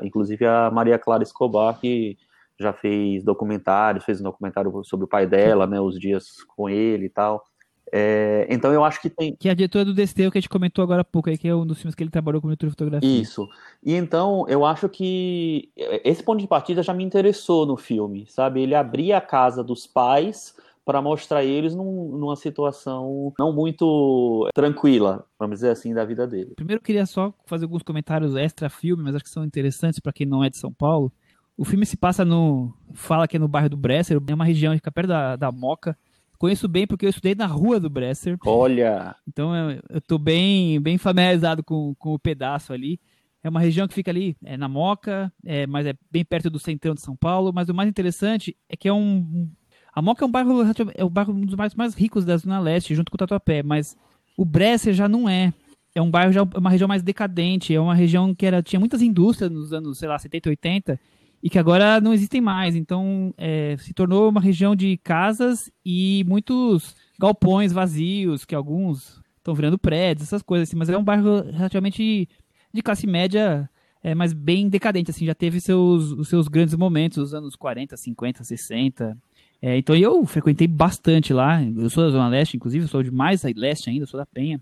inclusive 0.02 0.46
a 0.46 0.72
Maria 0.72 0.98
Clara 0.98 1.22
Escobar, 1.22 1.80
que 1.80 2.18
já 2.60 2.74
fez 2.74 3.24
documentários, 3.24 4.04
fez 4.04 4.20
um 4.20 4.24
documentário 4.24 4.84
sobre 4.84 5.06
o 5.06 5.08
pai 5.08 5.28
dela, 5.28 5.68
né? 5.68 5.80
Os 5.80 6.00
dias 6.00 6.44
com 6.56 6.70
ele 6.70 7.06
e 7.06 7.10
tal. 7.10 7.44
É, 7.92 8.48
então 8.50 8.74
eu 8.74 8.84
acho 8.84 9.00
que 9.00 9.10
tem. 9.10 9.36
Que 9.36 9.50
é 9.50 9.52
a 9.52 9.56
diretora 9.56 9.86
do 9.86 9.94
Desterro 9.94 10.32
que 10.32 10.38
a 10.40 10.42
gente 10.42 10.50
comentou 10.50 10.84
agora 10.84 11.02
há 11.02 11.06
pouco, 11.06 11.30
aí, 11.30 11.38
que 11.38 11.48
é 11.48 11.54
um 11.54 11.66
dos 11.66 11.78
filmes 11.78 11.94
que 11.94 12.02
ele 12.02 12.10
trabalhou 12.10 12.42
com 12.42 12.48
diretor 12.48 12.66
de 12.68 12.72
fotografia. 12.72 13.22
Isso. 13.22 13.48
E 13.84 13.94
então 13.94 14.46
eu 14.48 14.66
acho 14.66 14.90
que 14.90 15.70
esse 16.04 16.24
ponto 16.24 16.40
de 16.40 16.48
partida 16.48 16.82
já 16.82 16.94
me 16.94 17.04
interessou 17.04 17.68
no 17.68 17.78
filme, 17.78 18.26
sabe? 18.28 18.62
Ele 18.62 18.74
abria 18.74 19.18
a 19.18 19.22
casa 19.22 19.64
dos 19.64 19.86
pais 19.86 20.56
para 20.86 21.02
mostrar 21.02 21.44
eles 21.44 21.76
num, 21.76 22.18
numa 22.18 22.36
situação 22.36 23.34
não 23.40 23.54
muito 23.54 24.50
tranquila, 24.54 25.26
vamos 25.40 25.58
dizer 25.58 25.70
assim, 25.70 25.94
da 25.94 26.06
vida 26.06 26.28
dele. 26.28 26.54
Primeiro 26.56 26.80
eu 26.80 26.84
queria 26.84 27.06
só 27.06 27.34
fazer 27.46 27.66
alguns 27.66 27.84
comentários 27.84 28.36
extra 28.36 28.70
filme, 28.70 29.04
mas 29.04 29.16
acho 29.16 29.24
que 29.24 29.30
são 29.30 29.46
interessantes 29.46 30.00
para 30.00 30.14
quem 30.14 30.28
não 30.28 30.44
é 30.44 30.50
de 30.50 30.58
São 30.58 30.74
Paulo. 30.74 31.12
O 31.56 31.64
filme 31.64 31.86
se 31.86 31.96
passa 31.96 32.26
no. 32.26 32.74
fala 32.94 33.28
que 33.28 33.38
é 33.38 33.40
no 33.40 33.48
bairro 33.48 33.70
do 33.70 33.78
Bresser, 33.78 34.20
é 34.28 34.34
uma 34.34 34.46
região 34.46 34.74
que 34.74 34.80
fica 34.80 34.92
perto 34.92 35.10
da, 35.10 35.36
da 35.36 35.52
Moca 35.52 35.98
Conheço 36.44 36.68
bem 36.68 36.86
porque 36.86 37.06
eu 37.06 37.10
estudei 37.10 37.34
na 37.34 37.46
rua 37.46 37.80
do 37.80 37.90
Bresser. 37.90 38.38
Olha! 38.46 39.16
Então 39.26 39.56
eu, 39.56 39.80
eu 39.90 40.02
tô 40.02 40.18
bem, 40.18 40.78
bem 40.82 40.98
familiarizado 40.98 41.64
com, 41.64 41.96
com 41.96 42.14
o 42.14 42.20
pedaço 42.20 42.74
ali. 42.74 43.00
É 43.42 43.48
uma 43.48 43.62
região 43.62 43.88
que 43.88 43.94
fica 43.94 44.12
ali 44.12 44.36
é, 44.44 44.58
na 44.58 44.68
Moca, 44.68 45.32
é, 45.46 45.66
mas 45.66 45.86
é 45.86 45.94
bem 46.12 46.26
perto 46.26 46.50
do 46.50 46.60
centrão 46.60 46.94
de 46.94 47.00
São 47.00 47.16
Paulo. 47.16 47.54
Mas 47.56 47.70
o 47.70 47.74
mais 47.74 47.88
interessante 47.88 48.58
é 48.68 48.76
que 48.76 48.90
é 48.90 48.94
um. 48.94 49.50
A 49.96 50.02
Moca 50.02 50.26
é 50.26 50.28
um 50.28 50.32
bairro, 50.32 50.62
é 50.96 51.06
um, 51.06 51.10
bairro, 51.10 51.34
um 51.34 51.46
dos 51.46 51.56
bairros 51.56 51.76
mais 51.76 51.94
ricos 51.94 52.26
da 52.26 52.38
Zona 52.38 52.60
Leste, 52.60 52.96
junto 52.96 53.12
com 53.12 53.16
o 53.16 53.18
Tatuapé. 53.18 53.62
Mas 53.62 53.98
o 54.36 54.44
Bresser 54.44 54.94
já 54.94 55.08
não 55.08 55.30
é. 55.30 55.54
É 55.96 56.02
um 56.02 56.10
bairro, 56.10 56.34
já 56.34 56.42
é 56.42 56.58
uma 56.58 56.70
região 56.70 56.88
mais 56.88 57.04
decadente. 57.04 57.74
É 57.74 57.80
uma 57.80 57.94
região 57.94 58.34
que 58.34 58.46
era, 58.46 58.64
tinha 58.64 58.80
muitas 58.80 59.02
indústrias 59.02 59.52
nos 59.52 59.72
anos, 59.72 60.00
sei 60.00 60.08
lá, 60.08 60.18
70, 60.18 60.50
80 60.50 61.00
e 61.44 61.50
que 61.50 61.60
agora 61.60 62.00
não 62.00 62.14
existem 62.14 62.40
mais. 62.40 62.74
Então, 62.74 63.34
é, 63.38 63.76
se 63.78 63.94
tornou 63.94 64.30
uma 64.30 64.40
região 64.40 64.74
de 64.74 64.96
casas 64.98 65.70
e 65.86 66.24
muitos 66.26 66.96
galpões 67.20 67.74
vazios, 67.74 68.46
que 68.46 68.56
alguns 68.56 69.22
estão 69.38 69.54
virando 69.54 69.78
prédios, 69.78 70.28
essas 70.28 70.42
coisas 70.42 70.70
assim. 70.70 70.78
Mas 70.78 70.88
é 70.90 70.98
um 70.98 71.04
bairro 71.04 71.42
relativamente 71.52 72.30
de 72.74 72.82
classe 72.82 73.06
média, 73.06 73.70
é, 74.02 74.16
mas 74.16 74.32
bem 74.32 74.70
decadente, 74.70 75.12
assim. 75.12 75.26
Já 75.26 75.36
teve 75.36 75.60
seus, 75.60 76.12
os 76.14 76.30
seus 76.30 76.48
grandes 76.48 76.76
momentos, 76.76 77.18
os 77.18 77.34
anos 77.34 77.58
40, 77.58 77.98
50, 77.98 78.42
60. 78.46 79.18
É, 79.66 79.78
então 79.78 79.96
eu 79.96 80.26
frequentei 80.26 80.68
bastante 80.68 81.32
lá. 81.34 81.64
Eu 81.64 81.90
sou 81.90 82.04
da 82.04 82.10
Zona 82.10 82.28
Leste, 82.28 82.58
inclusive, 82.58 82.86
sou 82.86 83.02
de 83.02 83.10
mais 83.10 83.44
leste 83.56 83.90
ainda, 83.90 84.06
sou 84.06 84.20
da 84.20 84.26
Penha, 84.26 84.60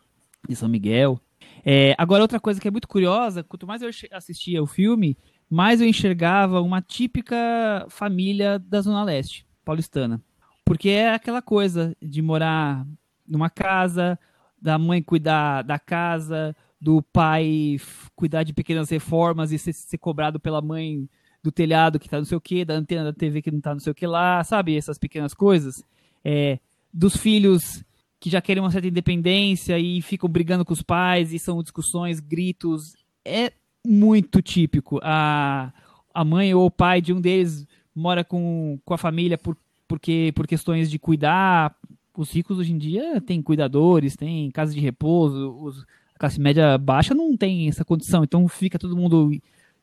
de 0.48 0.56
São 0.56 0.70
Miguel. 0.70 1.20
É, 1.66 1.96
agora, 1.98 2.22
outra 2.22 2.40
coisa 2.40 2.62
que 2.62 2.68
é 2.68 2.72
muito 2.72 2.88
curiosa, 2.88 3.44
quanto 3.44 3.66
mais 3.66 3.82
eu 3.82 3.90
assistia 4.12 4.62
o 4.62 4.68
filme, 4.68 5.18
mais 5.50 5.82
eu 5.82 5.88
enxergava 5.88 6.62
uma 6.62 6.84
típica 6.84 7.84
família 7.90 8.60
da 8.60 8.80
Zona 8.80 9.04
Leste, 9.04 9.44
paulistana. 9.66 10.22
Porque 10.64 10.90
é 10.90 11.12
aquela 11.16 11.42
coisa 11.42 11.98
de 12.00 12.22
morar 12.22 12.86
numa 13.28 13.50
casa, 13.50 14.20
da 14.62 14.78
mãe 14.78 15.02
cuidar 15.02 15.64
da 15.64 15.80
casa, 15.80 16.56
do 16.80 17.02
pai 17.02 17.78
cuidar 18.16 18.44
de 18.44 18.54
pequenas 18.54 18.92
reformas 18.92 19.52
e 19.52 19.58
ser, 19.58 19.74
ser 19.74 19.98
cobrado 19.98 20.40
pela 20.40 20.62
mãe 20.62 21.10
do 21.44 21.52
telhado 21.52 22.00
que 22.00 22.10
tá 22.10 22.18
não 22.18 22.26
sei 22.26 22.38
o 22.38 22.42
que, 22.42 22.64
da 22.64 22.76
antena 22.76 23.06
da 23.06 23.14
TV 23.14 23.42
que 23.42 23.52
não 23.52 23.62
tá 23.62 23.74
não 23.74 23.80
sei 23.80 23.92
o 23.92 23.96
que 23.96 24.06
lá, 24.06 24.44
sabe? 24.44 24.76
Essas 24.76 24.98
pequenas 24.98 25.34
coisas. 25.34 25.84
É, 26.24 26.60
dos 26.94 27.16
filhos 27.16 27.84
que 28.20 28.30
já 28.30 28.40
querem 28.40 28.62
uma 28.62 28.70
certa 28.70 28.88
independência 28.88 29.80
e 29.80 30.02
ficam 30.02 30.30
brigando 30.30 30.64
com 30.64 30.74
os 30.74 30.84
pais 30.84 31.34
e 31.34 31.40
são 31.40 31.62
discussões, 31.64 32.20
gritos. 32.20 32.94
É 33.26 33.52
muito 33.86 34.42
típico. 34.44 35.00
A, 35.02 35.74
a 36.14 36.24
mãe 36.24 36.54
ou 36.54 36.68
o 36.68 36.72
pai 36.72 37.02
de 37.02 37.12
um 37.12 37.20
deles 37.20 37.66
mora 37.96 38.24
com, 38.24 38.80
com 38.86 38.94
a 38.94 38.98
família 38.98 39.38
por, 39.40 39.58
porque, 39.88 40.32
por 40.36 40.46
questões 40.46 40.90
de 40.90 41.00
cuidar. 41.00 41.76
Os 42.16 42.32
ricos 42.32 42.60
hoje 42.60 42.74
em 42.74 42.78
dia 42.78 43.20
têm 43.22 43.42
cuidadores, 43.42 44.16
têm 44.16 44.52
casa 44.52 44.72
de 44.72 44.80
repouso. 44.80 45.58
Os, 45.60 45.82
a 46.14 46.20
classe 46.20 46.40
média 46.40 46.78
baixa 46.78 47.16
não 47.16 47.36
tem 47.36 47.68
essa 47.68 47.84
condição. 47.84 48.24
Então 48.24 48.48
fica 48.48 48.78
todo 48.78 48.96
mundo 48.96 49.32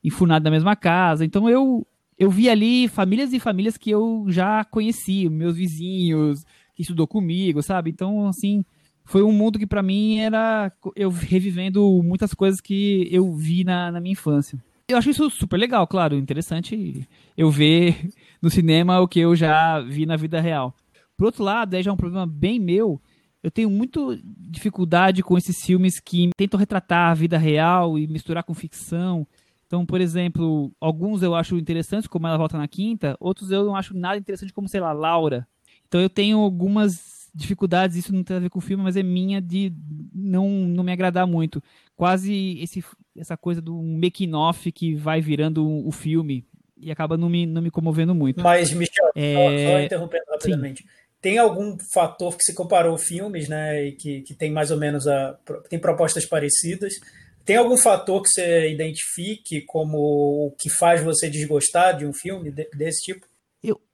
enfurnado 0.03 0.43
na 0.43 0.51
mesma 0.51 0.75
casa. 0.75 1.25
Então 1.25 1.49
eu, 1.49 1.85
eu 2.17 2.29
vi 2.29 2.49
ali 2.49 2.87
famílias 2.87 3.33
e 3.33 3.39
famílias 3.39 3.77
que 3.77 3.89
eu 3.89 4.25
já 4.27 4.63
conheci, 4.65 5.29
meus 5.29 5.55
vizinhos, 5.55 6.43
que 6.75 6.81
estudou 6.81 7.07
comigo, 7.07 7.61
sabe? 7.61 7.89
Então, 7.89 8.27
assim, 8.27 8.63
foi 9.05 9.23
um 9.23 9.31
mundo 9.31 9.57
que 9.59 9.67
para 9.67 9.83
mim 9.83 10.19
era 10.19 10.71
eu 10.95 11.09
revivendo 11.09 12.01
muitas 12.03 12.33
coisas 12.33 12.61
que 12.61 13.07
eu 13.11 13.33
vi 13.35 13.63
na, 13.63 13.91
na 13.91 13.99
minha 13.99 14.13
infância. 14.13 14.57
Eu 14.87 14.97
acho 14.97 15.09
isso 15.09 15.29
super 15.29 15.57
legal, 15.57 15.87
claro, 15.87 16.15
interessante 16.15 17.07
eu 17.37 17.51
ver 17.51 18.09
no 18.41 18.49
cinema 18.49 18.99
o 18.99 19.07
que 19.07 19.19
eu 19.19 19.35
já 19.35 19.79
vi 19.81 20.05
na 20.05 20.15
vida 20.15 20.39
real. 20.41 20.75
Por 21.17 21.25
outro 21.25 21.43
lado, 21.43 21.75
aí 21.75 21.83
já 21.83 21.91
é 21.91 21.93
um 21.93 21.97
problema 21.97 22.25
bem 22.25 22.59
meu. 22.59 23.01
Eu 23.43 23.51
tenho 23.51 23.69
muito 23.69 24.17
dificuldade 24.23 25.21
com 25.21 25.37
esses 25.37 25.57
filmes 25.63 25.99
que 25.99 26.29
tentam 26.35 26.59
retratar 26.59 27.11
a 27.11 27.13
vida 27.13 27.37
real 27.37 27.97
e 27.97 28.07
misturar 28.07 28.43
com 28.43 28.53
ficção. 28.53 29.27
Então, 29.69 29.85
por 29.85 30.01
exemplo, 30.01 30.71
alguns 30.81 31.21
eu 31.21 31.35
acho 31.35 31.55
interessantes, 31.55 32.07
como 32.07 32.25
Ela 32.25 32.39
Volta 32.39 32.57
na 32.57 32.67
Quinta, 32.67 33.15
outros 33.19 33.51
eu 33.51 33.63
não 33.63 33.75
acho 33.75 33.95
nada 33.95 34.17
interessante, 34.17 34.51
como, 34.51 34.67
sei 34.67 34.79
lá, 34.79 34.91
Laura. 34.91 35.47
Então 35.87 36.01
eu 36.01 36.09
tenho 36.09 36.39
algumas 36.39 37.29
dificuldades, 37.35 37.95
isso 37.95 38.11
não 38.11 38.23
tem 38.23 38.37
a 38.37 38.39
ver 38.39 38.49
com 38.49 38.57
o 38.57 38.63
filme, 38.63 38.83
mas 38.83 38.97
é 38.97 39.03
minha 39.03 39.39
de 39.39 39.71
não, 40.11 40.49
não 40.49 40.83
me 40.83 40.91
agradar 40.91 41.27
muito. 41.27 41.61
Quase 41.95 42.57
esse, 42.59 42.83
essa 43.15 43.37
coisa 43.37 43.61
do 43.61 43.79
making 43.79 44.33
off 44.33 44.71
que 44.71 44.95
vai 44.95 45.21
virando 45.21 45.63
o 45.87 45.91
filme 45.91 46.43
e 46.75 46.91
acaba 46.91 47.15
não 47.15 47.29
me, 47.29 47.45
não 47.45 47.61
me 47.61 47.69
comovendo 47.69 48.15
muito. 48.15 48.41
Mas, 48.41 48.73
Michel, 48.73 49.11
é... 49.15 49.35
só, 49.35 49.71
só 49.71 49.79
interrompendo 49.81 50.25
rapidamente. 50.31 50.81
Sim. 50.81 50.89
Tem 51.21 51.37
algum 51.37 51.77
fator 51.77 52.35
que 52.35 52.43
se 52.43 52.55
comparou 52.55 52.97
filmes, 52.97 53.47
né, 53.47 53.85
e 53.85 53.91
que, 53.91 54.21
que 54.21 54.33
tem 54.33 54.51
mais 54.51 54.71
ou 54.71 54.77
menos 54.77 55.05
a 55.05 55.37
tem 55.69 55.77
propostas 55.77 56.25
parecidas? 56.25 56.95
Tem 57.49 57.57
algum 57.57 57.77
fator 57.77 58.21
que 58.21 58.29
você 58.29 58.71
identifique 58.71 59.61
como 59.61 59.97
o 59.97 60.51
que 60.51 60.69
faz 60.69 61.03
você 61.03 61.27
desgostar 61.27 61.97
de 61.97 62.05
um 62.05 62.13
filme 62.13 62.51
desse 62.51 63.01
tipo? 63.01 63.25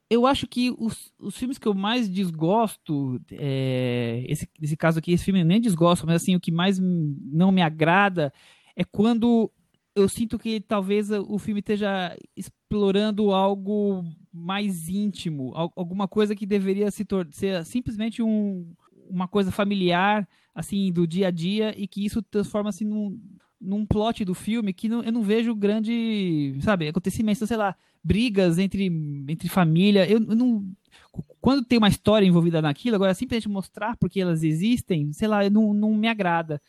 eu 0.09 0.27
acho 0.27 0.45
que 0.45 0.75
os, 0.77 1.13
os 1.17 1.37
filmes 1.37 1.57
que 1.57 1.65
eu 1.65 1.73
mais 1.73 2.09
desgosto, 2.09 3.17
é, 3.31 4.25
esse, 4.27 4.45
esse 4.61 4.75
caso 4.75 4.99
aqui, 4.99 5.13
esse 5.13 5.23
filme 5.23 5.39
eu 5.39 5.45
nem 5.45 5.61
desgosto, 5.61 6.05
mas 6.05 6.21
assim, 6.21 6.35
o 6.35 6.39
que 6.39 6.51
mais 6.51 6.77
não 6.79 7.49
me 7.49 7.61
agrada 7.61 8.33
é 8.75 8.83
quando 8.83 9.49
eu 9.95 10.09
sinto 10.09 10.37
que 10.37 10.59
talvez 10.59 11.09
o 11.09 11.39
filme 11.39 11.61
esteja 11.61 12.13
explorando 12.35 13.31
algo 13.31 14.03
mais 14.33 14.89
íntimo, 14.89 15.53
alguma 15.55 16.09
coisa 16.09 16.35
que 16.35 16.45
deveria 16.45 16.91
se 16.91 17.05
ser 17.31 17.65
simplesmente 17.65 18.21
um, 18.21 18.69
uma 19.09 19.29
coisa 19.29 19.49
familiar, 19.49 20.27
assim, 20.53 20.91
do 20.91 21.07
dia 21.07 21.29
a 21.29 21.31
dia, 21.31 21.73
e 21.77 21.87
que 21.87 22.05
isso 22.05 22.21
transforma-se 22.21 22.83
num, 22.83 23.17
num 23.65 23.85
plot 23.85 24.23
do 24.23 24.33
filme 24.33 24.73
que 24.73 24.87
não, 24.87 25.03
eu 25.03 25.11
não 25.11 25.23
vejo 25.23 25.55
grande, 25.55 26.57
sabe, 26.61 26.87
acontecimento, 26.87 27.45
sei 27.45 27.57
lá, 27.57 27.75
brigas 28.03 28.59
entre, 28.59 28.85
entre 29.27 29.49
família. 29.49 30.09
Eu, 30.09 30.19
eu, 30.19 30.35
não. 30.35 30.65
Quando 31.41 31.65
tem 31.65 31.77
uma 31.77 31.87
história 31.87 32.25
envolvida 32.25 32.61
naquilo, 32.61 32.95
agora 32.95 33.13
simplesmente 33.13 33.49
mostrar 33.49 33.97
porque 33.97 34.21
elas 34.21 34.43
existem, 34.43 35.11
sei 35.11 35.27
lá, 35.27 35.49
não, 35.49 35.73
não 35.73 35.93
me 35.93 36.07
agrada. 36.07 36.61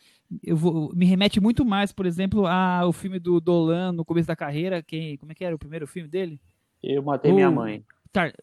Eu 0.43 0.57
vou, 0.57 0.93
me 0.93 1.05
remete 1.05 1.39
muito 1.39 1.63
mais, 1.63 1.91
por 1.91 2.05
exemplo, 2.05 2.45
ao 2.45 2.91
filme 2.91 3.19
do 3.19 3.39
Dolan 3.39 3.93
no 3.93 4.03
começo 4.03 4.27
da 4.27 4.35
carreira. 4.35 4.83
Quem, 4.83 5.17
como 5.17 5.31
é 5.31 5.35
que 5.35 5.45
era 5.45 5.55
o 5.55 5.59
primeiro 5.59 5.87
filme 5.87 6.09
dele? 6.09 6.39
Eu 6.83 7.01
matei 7.01 7.31
minha 7.31 7.49
mãe. 7.49 7.83
Tar, 8.11 8.33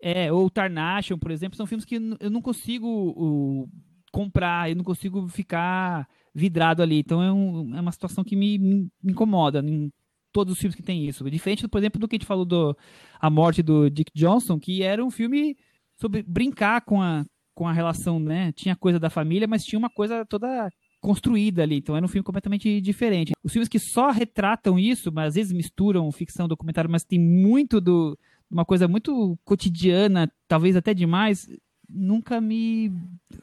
é, 0.00 0.32
ou 0.32 0.50
Tarnation, 0.50 1.18
por 1.18 1.30
exemplo, 1.30 1.56
são 1.56 1.66
filmes 1.66 1.84
que 1.84 1.96
eu 2.18 2.30
não 2.30 2.42
consigo 2.42 2.86
o, 2.88 3.68
comprar, 4.12 4.68
eu 4.68 4.76
não 4.76 4.84
consigo 4.84 5.26
ficar 5.28 6.06
vidrado 6.34 6.82
ali. 6.82 6.98
Então 6.98 7.22
é, 7.22 7.32
um, 7.32 7.76
é 7.76 7.80
uma 7.80 7.92
situação 7.92 8.24
que 8.24 8.36
me, 8.36 8.58
me, 8.58 8.90
incomoda 9.04 9.60
em 9.60 9.90
todos 10.32 10.54
os 10.54 10.58
filmes 10.58 10.74
que 10.74 10.82
tem 10.82 11.06
isso. 11.06 11.28
Diferente, 11.30 11.68
por 11.68 11.78
exemplo, 11.78 12.00
do 12.00 12.08
que 12.08 12.16
a 12.16 12.18
gente 12.18 12.26
falou 12.26 12.44
do 12.44 12.76
A 13.20 13.28
Morte 13.28 13.62
do 13.62 13.90
Dick 13.90 14.10
Johnson, 14.14 14.58
que 14.58 14.82
era 14.82 15.04
um 15.04 15.10
filme 15.10 15.56
sobre 16.00 16.22
brincar 16.22 16.80
com 16.82 17.02
a, 17.02 17.24
com 17.54 17.68
a 17.68 17.72
relação, 17.72 18.18
né? 18.18 18.52
Tinha 18.52 18.74
coisa 18.74 18.98
da 18.98 19.10
família, 19.10 19.46
mas 19.46 19.64
tinha 19.64 19.78
uma 19.78 19.90
coisa 19.90 20.24
toda 20.24 20.70
construída 21.00 21.62
ali. 21.62 21.76
Então 21.76 21.96
era 21.96 22.04
um 22.04 22.08
filme 22.08 22.24
completamente 22.24 22.80
diferente. 22.80 23.32
Os 23.42 23.52
filmes 23.52 23.68
que 23.68 23.78
só 23.78 24.10
retratam 24.10 24.78
isso, 24.78 25.12
mas 25.12 25.28
às 25.28 25.34
vezes 25.34 25.52
misturam 25.52 26.10
ficção, 26.12 26.48
documentário, 26.48 26.90
mas 26.90 27.04
tem 27.04 27.18
muito 27.18 27.80
do 27.80 28.18
uma 28.50 28.66
coisa 28.66 28.86
muito 28.86 29.38
cotidiana, 29.44 30.30
talvez 30.46 30.76
até 30.76 30.92
demais, 30.92 31.48
nunca 31.88 32.38
me, 32.38 32.92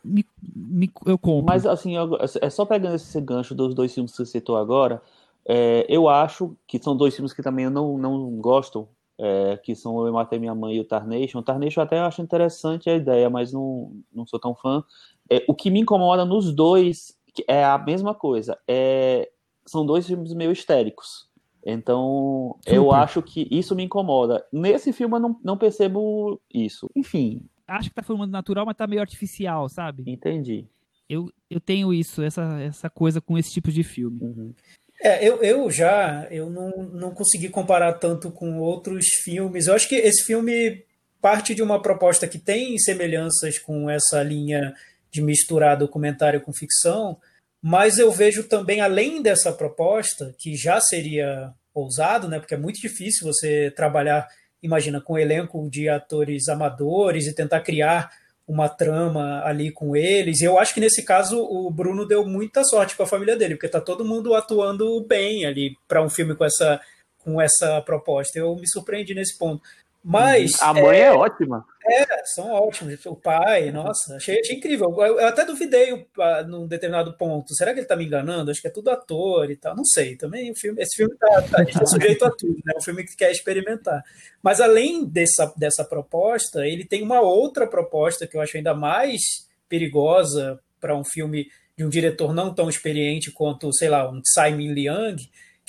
me, 0.03 0.23
me 0.67 0.91
eu 1.05 1.17
compro. 1.17 1.45
Mas 1.45 1.65
assim, 1.65 1.93
é 2.41 2.49
só 2.49 2.65
pegando 2.65 2.95
esse 2.95 3.21
gancho 3.21 3.55
dos 3.55 3.73
dois 3.73 3.93
filmes 3.93 4.11
que 4.11 4.17
você 4.17 4.25
citou 4.25 4.57
agora, 4.57 5.01
é, 5.45 5.85
eu 5.87 6.09
acho 6.09 6.55
que 6.67 6.81
são 6.81 6.95
dois 6.95 7.15
filmes 7.15 7.33
que 7.33 7.41
também 7.41 7.65
eu 7.65 7.71
não, 7.71 7.97
não 7.97 8.29
gosto, 8.37 8.87
é, 9.17 9.57
que 9.57 9.75
são 9.75 10.05
Eu 10.05 10.13
Matei 10.13 10.39
Minha 10.39 10.55
Mãe 10.55 10.75
e 10.75 10.79
o 10.79 10.85
Tarnation. 10.85 11.39
O 11.39 11.43
Tarnation 11.43 11.81
até 11.81 11.99
acho 11.99 12.21
interessante 12.21 12.89
a 12.89 12.95
ideia, 12.95 13.29
mas 13.29 13.51
não, 13.51 13.91
não 14.13 14.25
sou 14.27 14.39
tão 14.39 14.53
fã. 14.53 14.83
É, 15.29 15.43
o 15.47 15.53
que 15.53 15.69
me 15.69 15.79
incomoda 15.79 16.25
nos 16.25 16.53
dois 16.53 17.17
é 17.47 17.63
a 17.63 17.77
mesma 17.77 18.13
coisa. 18.13 18.57
É, 18.67 19.29
são 19.65 19.85
dois 19.85 20.07
filmes 20.07 20.33
meio 20.33 20.51
histéricos. 20.51 21.29
Então, 21.65 22.55
Super. 22.59 22.75
eu 22.75 22.91
acho 22.91 23.21
que 23.21 23.47
isso 23.51 23.75
me 23.75 23.83
incomoda. 23.83 24.45
Nesse 24.51 24.93
filme 24.93 25.15
eu 25.15 25.19
não, 25.19 25.39
não 25.43 25.57
percebo 25.57 26.39
isso. 26.53 26.89
Enfim. 26.95 27.43
Acho 27.69 27.89
que 27.89 27.95
tá 27.95 28.03
filmando 28.03 28.31
natural, 28.31 28.65
mas 28.65 28.75
tá 28.75 28.87
meio 28.87 29.01
artificial, 29.01 29.69
sabe? 29.69 30.03
Entendi. 30.07 30.65
Eu, 31.09 31.31
eu 31.49 31.59
tenho 31.59 31.93
isso, 31.93 32.21
essa, 32.21 32.59
essa 32.61 32.89
coisa 32.89 33.19
com 33.19 33.37
esse 33.37 33.51
tipo 33.51 33.71
de 33.71 33.83
filme. 33.83 34.19
Uhum. 34.21 34.53
É, 35.01 35.25
eu, 35.25 35.41
eu 35.41 35.71
já 35.71 36.27
eu 36.29 36.49
não, 36.49 36.69
não 36.91 37.11
consegui 37.11 37.49
comparar 37.49 37.93
tanto 37.93 38.29
com 38.31 38.59
outros 38.59 39.05
filmes. 39.23 39.67
Eu 39.67 39.73
acho 39.73 39.87
que 39.87 39.95
esse 39.95 40.25
filme 40.25 40.83
parte 41.21 41.55
de 41.55 41.61
uma 41.61 41.81
proposta 41.81 42.27
que 42.27 42.37
tem 42.37 42.77
semelhanças 42.77 43.57
com 43.57 43.89
essa 43.89 44.21
linha 44.23 44.73
de 45.11 45.21
misturar 45.21 45.77
documentário 45.77 46.41
com 46.41 46.53
ficção, 46.53 47.17
mas 47.61 47.97
eu 47.97 48.11
vejo 48.11 48.43
também, 48.43 48.79
além 48.79 49.21
dessa 49.21 49.51
proposta, 49.51 50.33
que 50.37 50.55
já 50.55 50.79
seria 50.79 51.53
ousado, 51.73 52.27
né, 52.27 52.39
porque 52.39 52.53
é 52.53 52.57
muito 52.57 52.79
difícil 52.79 53.27
você 53.27 53.71
trabalhar, 53.71 54.27
imagina, 54.61 55.01
com 55.01 55.13
um 55.13 55.17
elenco 55.17 55.69
de 55.69 55.89
atores 55.89 56.47
amadores 56.47 57.27
e 57.27 57.33
tentar 57.33 57.61
criar 57.61 58.11
uma 58.47 58.67
trama 58.67 59.43
ali 59.45 59.71
com 59.71 59.95
eles. 59.95 60.41
Eu 60.41 60.57
acho 60.57 60.73
que 60.73 60.79
nesse 60.79 61.03
caso 61.03 61.39
o 61.39 61.69
Bruno 61.69 62.07
deu 62.07 62.25
muita 62.25 62.63
sorte 62.63 62.95
com 62.95 63.03
a 63.03 63.07
família 63.07 63.35
dele, 63.35 63.55
porque 63.55 63.69
tá 63.69 63.79
todo 63.79 64.03
mundo 64.03 64.33
atuando 64.33 65.05
bem 65.05 65.45
ali 65.45 65.77
para 65.87 66.03
um 66.03 66.09
filme 66.09 66.35
com 66.35 66.43
essa 66.43 66.81
com 67.19 67.39
essa 67.39 67.81
proposta. 67.81 68.39
Eu 68.39 68.55
me 68.55 68.67
surpreendi 68.67 69.13
nesse 69.13 69.37
ponto. 69.37 69.61
Mas. 70.03 70.51
A 70.61 70.73
mãe 70.73 70.99
é, 70.99 71.03
é 71.03 71.11
ótima. 71.11 71.65
É, 71.85 72.05
são 72.25 72.51
ótimos. 72.51 73.05
O 73.05 73.15
pai, 73.15 73.71
nossa, 73.71 74.15
achei, 74.15 74.39
achei 74.39 74.55
incrível. 74.55 74.89
Eu, 74.97 75.19
eu, 75.19 75.27
até 75.27 75.43
duvidei 75.43 76.07
num 76.47 76.67
determinado 76.67 77.13
ponto. 77.17 77.53
Será 77.53 77.73
que 77.73 77.79
ele 77.79 77.87
tá 77.87 77.95
me 77.95 78.05
enganando? 78.05 78.49
Acho 78.49 78.61
que 78.61 78.67
é 78.67 78.71
tudo 78.71 78.89
ator 78.89 79.49
e 79.51 79.55
tal. 79.55 79.75
Não 79.75 79.83
sei. 79.83 80.15
Também 80.15 80.51
o 80.51 80.55
filme, 80.55 80.81
esse 80.81 80.95
filme 80.95 81.15
tá, 81.17 81.41
tá, 81.41 81.65
tá 81.65 81.85
sujeito 81.85 82.25
a 82.25 82.31
tudo, 82.31 82.55
né? 82.65 82.73
É 82.75 82.77
um 82.77 82.81
filme 82.81 83.03
que 83.03 83.15
quer 83.15 83.31
experimentar. 83.31 84.01
Mas 84.41 84.61
além 84.61 85.05
dessa, 85.05 85.53
dessa 85.57 85.83
proposta, 85.83 86.65
ele 86.65 86.85
tem 86.85 87.01
uma 87.01 87.21
outra 87.21 87.67
proposta 87.67 88.25
que 88.25 88.37
eu 88.37 88.41
acho 88.41 88.55
ainda 88.55 88.73
mais 88.73 89.21
perigosa 89.67 90.59
para 90.79 90.95
um 90.95 91.03
filme 91.03 91.47
de 91.77 91.85
um 91.85 91.89
diretor 91.89 92.33
não 92.33 92.53
tão 92.53 92.69
experiente 92.69 93.31
quanto, 93.31 93.73
sei 93.73 93.89
lá, 93.89 94.09
um 94.09 94.21
Simon 94.23 94.73
Liang, 94.73 95.15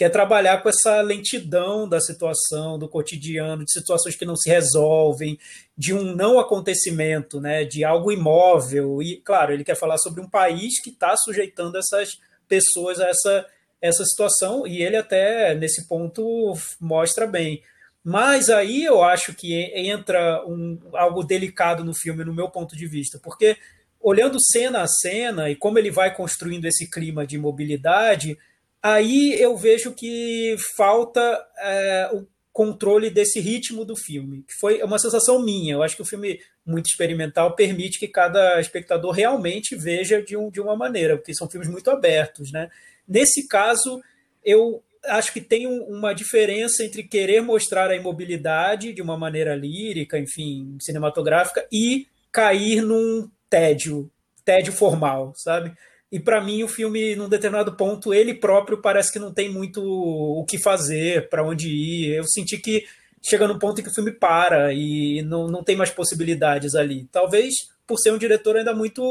que 0.01 0.05
é 0.05 0.09
trabalhar 0.09 0.63
com 0.63 0.69
essa 0.71 1.03
lentidão 1.03 1.87
da 1.87 2.01
situação, 2.01 2.79
do 2.79 2.89
cotidiano, 2.89 3.67
de 3.67 3.71
situações 3.71 4.17
que 4.17 4.25
não 4.25 4.35
se 4.35 4.49
resolvem, 4.49 5.39
de 5.77 5.93
um 5.93 6.17
não 6.17 6.39
acontecimento, 6.39 7.39
né, 7.39 7.67
de 7.67 7.85
algo 7.85 8.11
imóvel. 8.11 9.03
E, 9.03 9.19
claro, 9.19 9.53
ele 9.53 9.63
quer 9.63 9.75
falar 9.75 9.99
sobre 9.99 10.23
um 10.23 10.27
país 10.27 10.81
que 10.83 10.89
está 10.89 11.15
sujeitando 11.19 11.77
essas 11.77 12.19
pessoas 12.49 12.99
a 12.99 13.09
essa, 13.09 13.47
essa 13.79 14.03
situação, 14.07 14.67
e 14.67 14.83
ele 14.83 14.97
até, 14.97 15.55
nesse 15.55 15.87
ponto, 15.87 16.55
mostra 16.81 17.27
bem. 17.27 17.63
Mas 18.03 18.49
aí 18.49 18.83
eu 18.83 19.03
acho 19.03 19.35
que 19.35 19.53
entra 19.77 20.43
um, 20.47 20.81
algo 20.95 21.23
delicado 21.23 21.85
no 21.85 21.93
filme, 21.93 22.25
no 22.25 22.33
meu 22.33 22.49
ponto 22.49 22.75
de 22.75 22.87
vista, 22.87 23.21
porque 23.23 23.55
olhando 24.01 24.41
cena 24.41 24.81
a 24.81 24.89
cena 24.89 25.51
e 25.51 25.57
como 25.57 25.79
ele 25.79 25.91
vai 25.91 26.17
construindo 26.17 26.65
esse 26.65 26.89
clima 26.89 27.27
de 27.27 27.37
mobilidade, 27.37 28.39
Aí 28.83 29.35
eu 29.39 29.57
vejo 29.57 29.93
que 29.93 30.57
falta 30.77 31.21
é, 31.59 32.11
o 32.13 32.27
controle 32.53 33.11
desse 33.11 33.39
ritmo 33.39 33.85
do 33.85 33.97
filme, 33.97 34.43
que 34.43 34.55
foi 34.59 34.83
uma 34.83 34.99
sensação 34.99 35.43
minha. 35.43 35.75
Eu 35.75 35.83
acho 35.83 35.97
que 35.97 36.03
o 36.03 36.07
filme 36.07 36.41
muito 36.65 36.87
experimental 36.87 37.55
permite 37.55 37.99
que 37.99 38.09
cada 38.09 38.61
espectador 38.61 39.13
realmente 39.13 39.77
veja 39.77 40.23
de, 40.23 40.37
um, 40.37 40.51
de 40.51 40.61
uma 40.61 40.77
maneira, 40.77 41.17
porque 41.17 41.35
são 41.35 41.49
filmes 41.49 41.69
muito 41.69 41.91
abertos, 41.91 42.51
né? 42.51 42.71
Nesse 43.07 43.47
caso, 43.47 44.01
eu 44.45 44.83
acho 45.05 45.33
que 45.33 45.41
tem 45.41 45.67
uma 45.67 46.13
diferença 46.13 46.85
entre 46.85 47.03
querer 47.03 47.41
mostrar 47.41 47.91
a 47.91 47.97
imobilidade 47.97 48.93
de 48.93 49.03
uma 49.03 49.17
maneira 49.17 49.55
lírica, 49.55 50.19
enfim, 50.19 50.77
cinematográfica, 50.81 51.67
e 51.73 52.07
cair 52.33 52.83
num 52.83 53.29
tédio, 53.49 54.11
tédio 54.45 54.73
formal, 54.73 55.33
sabe? 55.37 55.73
E 56.11 56.19
para 56.19 56.41
mim 56.41 56.63
o 56.63 56.69
filme, 56.69 57.15
num 57.15 57.29
determinado 57.29 57.77
ponto, 57.77 58.13
ele 58.13 58.35
próprio 58.35 58.81
parece 58.81 59.13
que 59.13 59.19
não 59.19 59.33
tem 59.33 59.49
muito 59.49 59.81
o 59.83 60.45
que 60.45 60.61
fazer, 60.61 61.29
para 61.29 61.45
onde 61.45 61.69
ir. 61.69 62.17
Eu 62.17 62.25
senti 62.25 62.59
que 62.59 62.85
chega 63.23 63.47
num 63.47 63.59
ponto 63.59 63.81
em 63.81 63.85
que 63.85 63.91
o 63.91 63.95
filme 63.95 64.13
para 64.13 64.73
e 64.73 65.23
não, 65.23 65.47
não 65.47 65.63
tem 65.63 65.77
mais 65.77 65.91
possibilidades 65.91 66.75
ali. 66.75 67.07
Talvez 67.13 67.55
por 67.87 67.99
ser 67.99 68.13
um 68.13 68.19
diretor 68.19 68.57
ainda 68.57 68.75
muito 68.75 69.03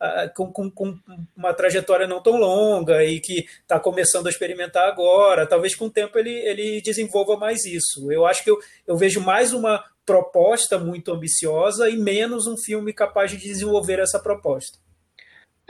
uh, 0.00 0.34
com, 0.34 0.52
com, 0.52 0.70
com, 0.70 0.98
uma 1.36 1.54
trajetória 1.54 2.06
não 2.06 2.22
tão 2.22 2.36
longa 2.36 3.04
e 3.04 3.20
que 3.20 3.46
está 3.62 3.78
começando 3.78 4.26
a 4.26 4.30
experimentar 4.30 4.88
agora, 4.88 5.46
talvez 5.46 5.74
com 5.74 5.86
o 5.86 5.90
tempo 5.90 6.18
ele, 6.18 6.30
ele 6.30 6.80
desenvolva 6.80 7.36
mais 7.36 7.64
isso. 7.64 8.10
Eu 8.10 8.26
acho 8.26 8.44
que 8.44 8.50
eu, 8.50 8.58
eu 8.86 8.96
vejo 8.96 9.20
mais 9.20 9.52
uma 9.52 9.84
proposta 10.04 10.78
muito 10.78 11.12
ambiciosa 11.12 11.88
e 11.88 11.96
menos 11.96 12.46
um 12.46 12.56
filme 12.56 12.92
capaz 12.92 13.30
de 13.30 13.36
desenvolver 13.36 13.98
essa 14.00 14.18
proposta. 14.18 14.78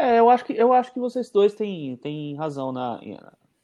É, 0.00 0.18
eu 0.18 0.30
acho 0.30 0.46
que, 0.46 0.54
eu 0.54 0.72
acho 0.72 0.92
que 0.94 0.98
vocês 0.98 1.30
dois 1.30 1.52
têm, 1.54 1.94
têm 1.98 2.34
razão 2.34 2.72
na, 2.72 2.98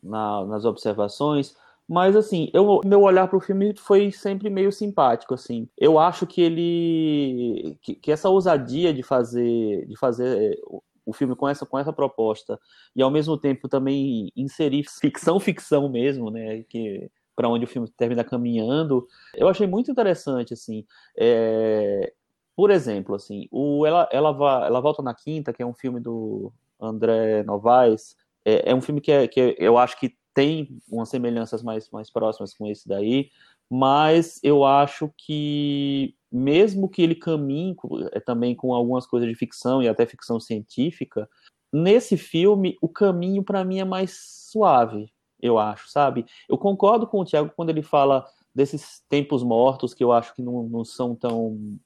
na, 0.02 0.44
nas 0.44 0.66
observações, 0.66 1.56
mas 1.88 2.14
assim, 2.14 2.50
eu, 2.52 2.82
meu 2.84 3.00
olhar 3.00 3.26
para 3.26 3.38
o 3.38 3.40
filme 3.40 3.74
foi 3.74 4.12
sempre 4.12 4.50
meio 4.50 4.70
simpático, 4.70 5.32
assim. 5.32 5.66
Eu 5.78 5.98
acho 5.98 6.26
que 6.26 6.42
ele, 6.42 7.78
que, 7.80 7.94
que, 7.94 8.12
essa 8.12 8.28
ousadia 8.28 8.92
de 8.92 9.02
fazer, 9.02 9.86
de 9.86 9.96
fazer 9.96 10.60
o 11.06 11.12
filme 11.14 11.34
com 11.34 11.48
essa, 11.48 11.64
com 11.64 11.78
essa 11.78 11.92
proposta 11.92 12.60
e 12.94 13.00
ao 13.00 13.10
mesmo 13.10 13.38
tempo 13.38 13.66
também 13.66 14.30
inserir 14.36 14.84
ficção, 15.00 15.40
ficção 15.40 15.88
mesmo, 15.88 16.30
né, 16.30 16.64
que 16.64 17.10
para 17.34 17.48
onde 17.48 17.64
o 17.64 17.68
filme 17.68 17.88
termina 17.96 18.24
caminhando, 18.24 19.06
eu 19.34 19.48
achei 19.48 19.66
muito 19.66 19.90
interessante, 19.90 20.52
assim. 20.52 20.84
É, 21.16 22.12
por 22.56 22.70
exemplo, 22.70 23.14
assim, 23.14 23.46
o 23.52 23.84
ela, 23.86 24.08
ela, 24.10 24.30
ela 24.66 24.80
Volta 24.80 25.02
na 25.02 25.14
Quinta, 25.14 25.52
que 25.52 25.62
é 25.62 25.66
um 25.66 25.74
filme 25.74 26.00
do 26.00 26.50
André 26.80 27.42
Novaes, 27.42 28.16
é, 28.44 28.70
é 28.70 28.74
um 28.74 28.80
filme 28.80 29.00
que, 29.00 29.12
é, 29.12 29.28
que 29.28 29.54
eu 29.58 29.76
acho 29.76 30.00
que 30.00 30.16
tem 30.32 30.78
umas 30.90 31.10
semelhanças 31.10 31.62
mais, 31.62 31.90
mais 31.90 32.10
próximas 32.10 32.54
com 32.54 32.66
esse 32.66 32.88
daí, 32.88 33.30
mas 33.70 34.40
eu 34.42 34.64
acho 34.64 35.12
que 35.18 36.14
mesmo 36.32 36.88
que 36.88 37.02
ele 37.02 37.14
caminhe 37.14 37.76
é, 38.12 38.20
também 38.20 38.54
com 38.54 38.72
algumas 38.72 39.06
coisas 39.06 39.28
de 39.28 39.34
ficção 39.34 39.82
e 39.82 39.88
até 39.88 40.06
ficção 40.06 40.40
científica, 40.40 41.28
nesse 41.72 42.16
filme 42.16 42.76
o 42.80 42.88
caminho 42.88 43.42
para 43.42 43.64
mim 43.64 43.80
é 43.80 43.84
mais 43.84 44.16
suave, 44.50 45.12
eu 45.40 45.58
acho, 45.58 45.90
sabe? 45.90 46.24
Eu 46.48 46.56
concordo 46.56 47.06
com 47.06 47.20
o 47.20 47.24
Tiago 47.24 47.52
quando 47.54 47.70
ele 47.70 47.82
fala 47.82 48.26
desses 48.54 49.04
tempos 49.08 49.42
mortos 49.42 49.92
que 49.92 50.02
eu 50.02 50.12
acho 50.12 50.34
que 50.34 50.40
não, 50.40 50.62
não 50.62 50.84
são 50.84 51.14
tão 51.14 51.78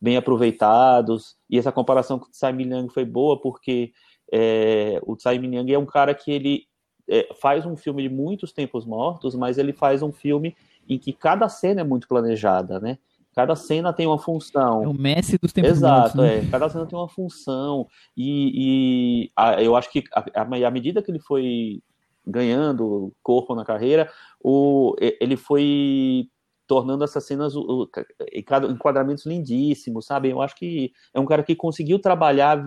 bem 0.00 0.16
aproveitados. 0.16 1.36
E 1.48 1.58
essa 1.58 1.72
comparação 1.72 2.18
com 2.18 2.26
o 2.26 2.30
Tsai 2.30 2.52
Ming 2.52 2.88
foi 2.88 3.04
boa 3.04 3.40
porque 3.40 3.92
é, 4.32 5.00
o 5.04 5.16
Tsai 5.16 5.38
Ming 5.38 5.72
é 5.72 5.78
um 5.78 5.86
cara 5.86 6.14
que 6.14 6.30
ele 6.30 6.64
é, 7.08 7.28
faz 7.40 7.66
um 7.66 7.76
filme 7.76 8.02
de 8.02 8.08
muitos 8.08 8.52
tempos 8.52 8.84
mortos, 8.84 9.34
mas 9.34 9.58
ele 9.58 9.72
faz 9.72 10.02
um 10.02 10.12
filme 10.12 10.56
em 10.88 10.98
que 10.98 11.12
cada 11.12 11.48
cena 11.48 11.80
é 11.80 11.84
muito 11.84 12.08
planejada, 12.08 12.80
né? 12.80 12.98
Cada 13.34 13.56
cena 13.56 13.92
tem 13.92 14.06
uma 14.06 14.18
função. 14.18 14.84
É 14.84 14.88
o 14.88 14.92
Messi 14.92 15.38
dos 15.38 15.52
tempos 15.52 15.70
Exato, 15.70 16.16
mortos. 16.16 16.20
Exato, 16.20 16.42
né? 16.42 16.46
é. 16.46 16.50
Cada 16.50 16.68
cena 16.68 16.86
tem 16.86 16.98
uma 16.98 17.08
função. 17.08 17.86
E, 18.14 19.24
e 19.24 19.32
a, 19.34 19.62
eu 19.62 19.74
acho 19.74 19.90
que 19.90 20.04
à 20.34 20.70
medida 20.70 21.02
que 21.02 21.10
ele 21.10 21.18
foi 21.18 21.82
ganhando 22.26 23.12
corpo 23.22 23.54
na 23.54 23.64
carreira, 23.64 24.10
o, 24.40 24.94
ele 25.00 25.36
foi 25.36 26.28
tornando 26.72 27.04
essas 27.04 27.26
cenas 27.26 27.52
enquadramentos 28.32 29.26
lindíssimos, 29.26 30.06
sabe? 30.06 30.30
Eu 30.30 30.40
acho 30.40 30.56
que 30.56 30.90
é 31.12 31.20
um 31.20 31.26
cara 31.26 31.42
que 31.42 31.54
conseguiu 31.54 31.98
trabalhar, 31.98 32.64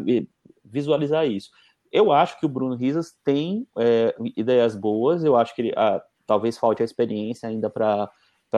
visualizar 0.64 1.26
isso. 1.28 1.50
Eu 1.92 2.12
acho 2.12 2.40
que 2.40 2.46
o 2.46 2.50
Bruno 2.50 2.76
Risas 2.76 3.18
tem 3.24 3.68
é, 3.80 4.16
ideias 4.38 4.76
boas, 4.76 5.24
eu 5.24 5.36
acho 5.36 5.56
que 5.56 5.64
ele, 5.64 5.74
ah, 5.76 6.00
talvez 6.28 6.56
falte 6.56 6.84
a 6.84 6.86
experiência 6.86 7.50
ainda 7.50 7.68
para 7.68 8.12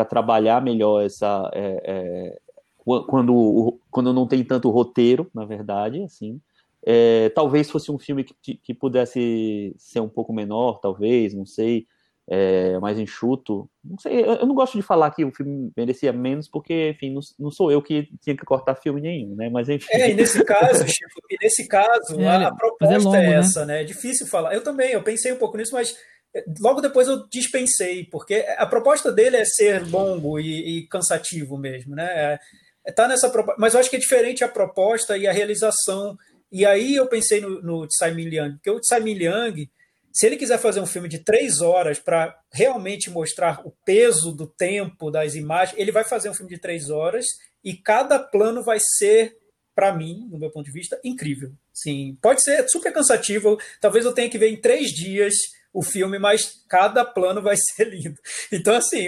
trabalhar 0.10 0.62
melhor 0.62 1.02
essa. 1.02 1.50
É, 1.54 1.82
é, 1.86 2.40
quando, 2.84 3.80
quando 3.90 4.12
não 4.12 4.28
tem 4.28 4.44
tanto 4.44 4.70
roteiro, 4.70 5.32
na 5.34 5.46
verdade, 5.46 6.04
assim. 6.04 6.42
É, 6.86 7.30
talvez 7.30 7.72
fosse 7.72 7.90
um 7.90 7.98
filme 7.98 8.26
que, 8.42 8.56
que 8.56 8.74
pudesse 8.74 9.74
ser 9.78 10.02
um 10.02 10.10
pouco 10.10 10.34
menor, 10.34 10.80
talvez, 10.82 11.34
não 11.34 11.46
sei 11.46 11.88
é, 12.30 12.78
mais 12.80 13.00
enxuto. 13.00 13.70
Não 13.84 13.98
sei, 13.98 14.22
eu, 14.22 14.46
não 14.46 14.54
gosto 14.54 14.78
de 14.78 14.82
falar 14.82 15.12
que 15.12 15.24
o 15.24 15.32
filme 15.32 15.72
merecia 15.76 16.12
menos, 16.12 16.50
porque, 16.50 16.90
enfim, 16.90 17.14
não, 17.14 17.22
não, 17.40 17.50
sou 17.50 17.72
eu 17.72 17.82
que 17.82 18.10
tinha 18.22 18.36
que 18.36 18.44
cortar 18.44 18.76
filme 18.76 19.00
nenhum, 19.00 19.36
né? 19.36 19.50
Mas 19.50 19.70
enfim. 19.70 19.88
É, 19.92 20.12
e 20.12 20.14
nesse 20.14 20.44
caso, 20.44 20.84
Chico, 20.88 21.22
e 21.30 21.38
nesse 21.42 21.68
caso, 21.68 22.20
é, 22.20 22.28
a, 22.28 22.40
a, 22.40 22.44
é 22.44 22.56
proposta 22.56 22.96
é, 22.96 22.98
longo, 22.98 23.16
é 23.16 23.34
essa, 23.34 23.66
né? 23.66 23.76
né? 23.76 23.82
É 23.82 23.86
difícil 23.86 24.28
falar. 24.28 24.54
Eu 24.54 24.62
também, 24.62 24.92
eu 24.92 25.02
pensei 25.02 25.32
um 25.32 25.38
pouco 25.38 25.58
nisso, 25.58 25.74
mas 25.74 25.96
é, 26.36 26.44
logo 26.60 26.82
depois 26.82 27.08
eu 27.08 27.28
dispensei, 27.30 28.04
porque 28.06 28.46
a 28.58 28.66
proposta 28.66 29.12
dele 29.12 29.38
é 29.38 29.46
ser 29.46 29.88
longo 29.90 30.38
e, 30.38 30.80
e 30.80 30.88
cansativo 30.88 31.58
mesmo, 31.58 31.96
né? 31.96 32.38
É, 32.86 32.92
tá 32.92 33.08
nessa 33.08 33.32
mas 33.58 33.74
eu 33.74 33.80
acho 33.80 33.90
que 33.90 33.96
é 33.96 34.00
diferente 34.00 34.44
a 34.44 34.50
proposta 34.50 35.18
e 35.18 35.28
a 35.28 35.32
realização. 35.32 36.18
E 36.52 36.66
aí 36.66 36.96
eu 36.96 37.08
pensei 37.08 37.40
no, 37.40 37.62
no 37.62 37.88
Tsai 37.88 38.14
Ming-liang, 38.14 38.56
porque 38.56 38.70
o 38.70 38.80
Tsai 38.80 39.00
Ming-liang 39.00 39.70
se 40.14 40.26
ele 40.26 40.38
quiser 40.38 40.58
fazer 40.58 40.80
um 40.80 40.86
filme 40.86 41.08
de 41.08 41.20
três 41.20 41.62
horas 41.62 42.00
para 42.00 42.36
realmente 42.52 43.10
mostrar 43.10 43.62
o 43.66 43.72
peso 43.86 44.32
do 44.32 44.48
tempo 44.48 45.12
das 45.12 45.36
imagens, 45.36 45.78
ele 45.78 45.92
vai 45.92 46.04
fazer 46.04 46.30
um 46.30 46.34
filme 46.34 46.54
de 46.54 46.60
três 46.60 46.90
horas 46.90 47.26
e 47.64 47.76
cada 47.76 48.18
plano 48.18 48.64
vai 48.64 48.80
ser, 48.80 49.38
para 49.76 49.94
mim, 49.94 50.28
no 50.32 50.40
meu 50.40 50.50
ponto 50.50 50.66
de 50.66 50.72
vista, 50.72 51.00
incrível. 51.04 51.52
Sim, 51.74 52.18
pode 52.22 52.42
ser 52.42 52.68
super 52.70 52.92
cansativo. 52.92 53.60
Talvez 53.80 54.06
eu 54.06 54.14
tenha 54.14 54.30
que 54.30 54.38
ver 54.38 54.50
em 54.50 54.60
três 54.60 54.88
dias 54.88 55.34
o 55.74 55.84
filme, 55.84 56.18
mas 56.18 56.64
cada 56.68 57.06
plano 57.06 57.42
vai 57.42 57.56
ser 57.76 57.90
lindo. 57.90 58.16
Então, 58.52 58.76
assim, 58.76 59.08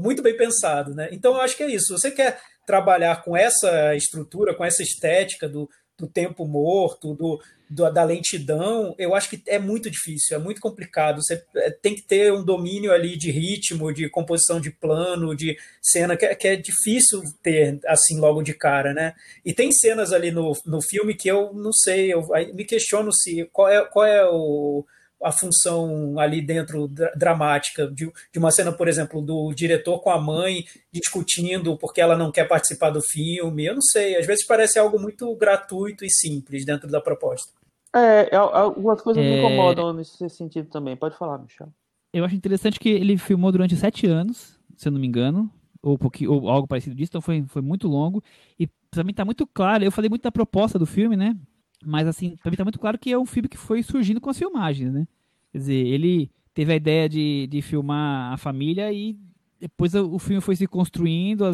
muito 0.00 0.22
bem 0.22 0.36
pensado, 0.36 0.94
né? 0.94 1.08
Então, 1.12 1.34
eu 1.34 1.40
acho 1.40 1.56
que 1.56 1.62
é 1.62 1.70
isso. 1.70 1.96
Você 1.96 2.10
quer 2.10 2.40
trabalhar 2.66 3.22
com 3.22 3.36
essa 3.36 3.94
estrutura, 3.94 4.54
com 4.54 4.64
essa 4.64 4.82
estética 4.82 5.48
do, 5.48 5.68
do 5.96 6.08
tempo 6.08 6.46
morto, 6.46 7.14
do, 7.14 7.36
do, 7.36 7.42
da 7.70 8.02
lentidão, 8.02 8.94
eu 8.98 9.14
acho 9.14 9.28
que 9.28 9.42
é 9.46 9.58
muito 9.58 9.90
difícil, 9.90 10.36
é 10.36 10.40
muito 10.40 10.60
complicado. 10.60 11.22
Você 11.22 11.42
é, 11.56 11.70
tem 11.70 11.94
que 11.94 12.02
ter 12.02 12.32
um 12.32 12.44
domínio 12.44 12.92
ali 12.92 13.16
de 13.16 13.30
ritmo, 13.30 13.92
de 13.92 14.08
composição 14.08 14.60
de 14.60 14.70
plano, 14.70 15.36
de 15.36 15.58
cena, 15.82 16.16
que 16.16 16.24
é, 16.24 16.34
que 16.34 16.48
é 16.48 16.56
difícil 16.56 17.22
ter 17.42 17.78
assim 17.86 18.18
logo 18.18 18.42
de 18.42 18.54
cara, 18.54 18.94
né? 18.94 19.14
E 19.44 19.52
tem 19.52 19.70
cenas 19.70 20.12
ali 20.12 20.30
no, 20.30 20.52
no 20.64 20.80
filme 20.82 21.14
que 21.14 21.28
eu 21.28 21.52
não 21.52 21.72
sei, 21.72 22.12
eu 22.12 22.26
me 22.54 22.64
questiono 22.64 23.12
se 23.12 23.48
qual 23.52 23.68
é, 23.68 23.84
qual 23.84 24.04
é 24.06 24.24
o 24.24 24.84
a 25.22 25.32
função 25.32 26.18
ali 26.18 26.40
dentro 26.40 26.88
dramática 27.16 27.88
de, 27.88 28.10
de, 28.32 28.38
uma 28.38 28.52
cena, 28.52 28.72
por 28.72 28.86
exemplo, 28.86 29.20
do 29.20 29.52
diretor 29.52 30.00
com 30.00 30.10
a 30.10 30.20
mãe 30.20 30.64
discutindo 30.92 31.76
porque 31.76 32.00
ela 32.00 32.16
não 32.16 32.30
quer 32.30 32.46
participar 32.46 32.90
do 32.90 33.02
filme. 33.02 33.66
Eu 33.66 33.74
não 33.74 33.82
sei, 33.82 34.16
às 34.16 34.26
vezes 34.26 34.46
parece 34.46 34.78
algo 34.78 34.98
muito 34.98 35.34
gratuito 35.34 36.04
e 36.04 36.10
simples 36.10 36.64
dentro 36.64 36.88
da 36.88 37.00
proposta. 37.00 37.57
É, 37.98 38.28
é 38.32 38.36
algumas 38.36 39.00
coisas 39.00 39.22
é... 39.22 39.28
me 39.28 39.38
incomodam 39.38 39.92
nesse 39.92 40.28
sentido 40.28 40.68
também. 40.68 40.96
Pode 40.96 41.16
falar, 41.16 41.38
Michel. 41.38 41.72
Eu 42.12 42.24
acho 42.24 42.34
interessante 42.34 42.80
que 42.80 42.88
ele 42.88 43.18
filmou 43.18 43.52
durante 43.52 43.76
sete 43.76 44.06
anos, 44.06 44.58
se 44.76 44.88
eu 44.88 44.92
não 44.92 45.00
me 45.00 45.06
engano, 45.06 45.50
ou, 45.82 45.98
ou 46.28 46.48
algo 46.48 46.66
parecido 46.66 46.94
disso, 46.94 47.10
então 47.10 47.20
foi, 47.20 47.44
foi 47.46 47.62
muito 47.62 47.86
longo. 47.86 48.22
E 48.58 48.66
também 48.90 49.10
está 49.10 49.24
muito 49.24 49.46
claro, 49.46 49.84
eu 49.84 49.92
falei 49.92 50.08
muito 50.08 50.22
da 50.22 50.32
proposta 50.32 50.78
do 50.78 50.86
filme, 50.86 51.16
né? 51.16 51.36
Mas 51.84 52.06
assim, 52.08 52.36
também 52.42 52.54
está 52.54 52.64
muito 52.64 52.78
claro 52.78 52.98
que 52.98 53.12
é 53.12 53.18
um 53.18 53.26
filme 53.26 53.48
que 53.48 53.56
foi 53.56 53.82
surgindo 53.82 54.20
com 54.20 54.30
as 54.30 54.38
filmagens, 54.38 54.92
né? 54.92 55.06
Quer 55.52 55.58
dizer, 55.58 55.86
ele 55.86 56.30
teve 56.54 56.72
a 56.72 56.76
ideia 56.76 57.08
de, 57.08 57.46
de 57.46 57.62
filmar 57.62 58.32
a 58.32 58.36
família 58.36 58.92
e 58.92 59.16
depois 59.60 59.94
o 59.94 60.18
filme 60.18 60.40
foi 60.40 60.56
se 60.56 60.66
construindo, 60.66 61.44
a, 61.44 61.52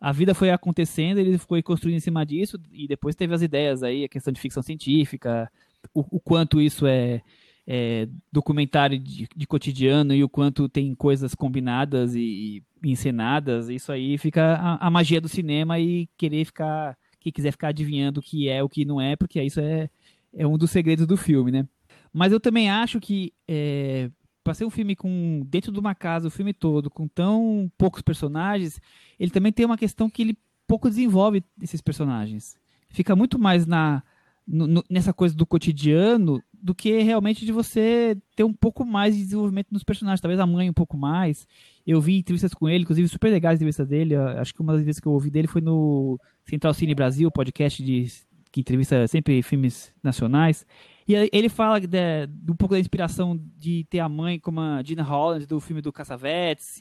a 0.00 0.12
vida 0.12 0.34
foi 0.34 0.50
acontecendo, 0.50 1.18
ele 1.18 1.36
foi 1.36 1.62
construindo 1.62 1.96
em 1.96 2.00
cima 2.00 2.24
disso 2.24 2.58
e 2.72 2.88
depois 2.88 3.14
teve 3.14 3.34
as 3.34 3.42
ideias 3.42 3.82
aí, 3.82 4.04
a 4.04 4.08
questão 4.08 4.32
de 4.32 4.40
ficção 4.40 4.62
científica, 4.62 5.50
o, 5.92 6.16
o 6.16 6.20
quanto 6.20 6.60
isso 6.60 6.86
é, 6.86 7.20
é 7.66 8.08
documentário 8.32 8.98
de, 8.98 9.28
de, 9.36 9.46
cotidiano 9.46 10.14
e 10.14 10.24
o 10.24 10.28
quanto 10.28 10.68
tem 10.68 10.94
coisas 10.94 11.34
combinadas 11.34 12.14
e, 12.14 12.62
e 12.82 12.90
encenadas, 12.90 13.68
isso 13.68 13.92
aí 13.92 14.16
fica 14.16 14.54
a, 14.54 14.86
a, 14.86 14.90
magia 14.90 15.20
do 15.20 15.28
cinema 15.28 15.78
e 15.78 16.08
querer 16.16 16.46
ficar 16.46 16.96
quem 17.20 17.30
quiser 17.30 17.52
ficar 17.52 17.68
adivinhando 17.68 18.20
o 18.20 18.22
que 18.22 18.48
é, 18.48 18.62
o 18.62 18.68
que 18.68 18.86
não 18.86 18.98
é, 18.98 19.14
porque 19.16 19.42
isso 19.42 19.60
é, 19.60 19.90
é 20.34 20.46
um 20.46 20.56
dos 20.56 20.70
segredos 20.70 21.06
do 21.06 21.18
filme, 21.18 21.50
né? 21.50 21.68
Mas 22.10 22.32
eu 22.32 22.40
também 22.40 22.70
acho 22.70 22.98
que 22.98 23.34
é, 23.46 24.10
para 24.42 24.54
ser 24.54 24.64
um 24.64 24.70
filme 24.70 24.96
com 24.96 25.42
dentro 25.46 25.70
de 25.72 25.78
uma 25.78 25.94
casa 25.94 26.28
o 26.28 26.30
filme 26.30 26.52
todo 26.52 26.90
com 26.90 27.06
tão 27.06 27.70
poucos 27.76 28.02
personagens, 28.02 28.80
ele 29.18 29.30
também 29.30 29.52
tem 29.52 29.66
uma 29.66 29.78
questão 29.78 30.08
que 30.08 30.22
ele 30.22 30.38
pouco 30.66 30.88
desenvolve 30.88 31.42
esses 31.60 31.80
personagens. 31.80 32.56
Fica 32.88 33.14
muito 33.14 33.38
mais 33.38 33.66
na 33.66 34.02
no, 34.46 34.84
nessa 34.90 35.12
coisa 35.12 35.34
do 35.34 35.46
cotidiano 35.46 36.42
do 36.52 36.74
que 36.74 37.00
realmente 37.02 37.46
de 37.46 37.52
você 37.52 38.16
ter 38.34 38.44
um 38.44 38.52
pouco 38.52 38.84
mais 38.84 39.14
de 39.14 39.22
desenvolvimento 39.22 39.68
nos 39.70 39.84
personagens, 39.84 40.20
talvez 40.20 40.40
a 40.40 40.46
mãe 40.46 40.68
um 40.68 40.74
pouco 40.74 40.96
mais. 40.96 41.46
Eu 41.86 42.00
vi 42.00 42.18
entrevistas 42.18 42.52
com 42.52 42.68
ele, 42.68 42.82
inclusive 42.82 43.08
super 43.08 43.30
legais 43.30 43.56
entrevistas 43.56 43.86
dele. 43.86 44.16
Acho 44.16 44.52
que 44.52 44.60
uma 44.60 44.74
das 44.74 44.84
vezes 44.84 45.00
que 45.00 45.06
eu 45.06 45.12
ouvi 45.12 45.30
dele 45.30 45.48
foi 45.48 45.60
no 45.60 46.18
Central 46.44 46.74
Cine 46.74 46.94
Brasil, 46.94 47.30
podcast 47.30 47.82
de 47.82 48.06
que 48.52 48.60
entrevista 48.60 49.06
sempre 49.06 49.42
filmes 49.42 49.92
nacionais. 50.02 50.66
E 51.10 51.28
ele 51.32 51.48
fala 51.48 51.80
de, 51.80 51.88
de, 51.88 52.52
um 52.52 52.54
pouco 52.54 52.74
da 52.74 52.78
inspiração 52.78 53.36
de 53.56 53.84
ter 53.90 53.98
a 53.98 54.08
mãe 54.08 54.38
como 54.38 54.60
a 54.60 54.80
Gina 54.80 55.02
Holland 55.02 55.44
do 55.44 55.58
filme 55.58 55.82
do 55.82 55.92
Cassavetes. 55.92 56.80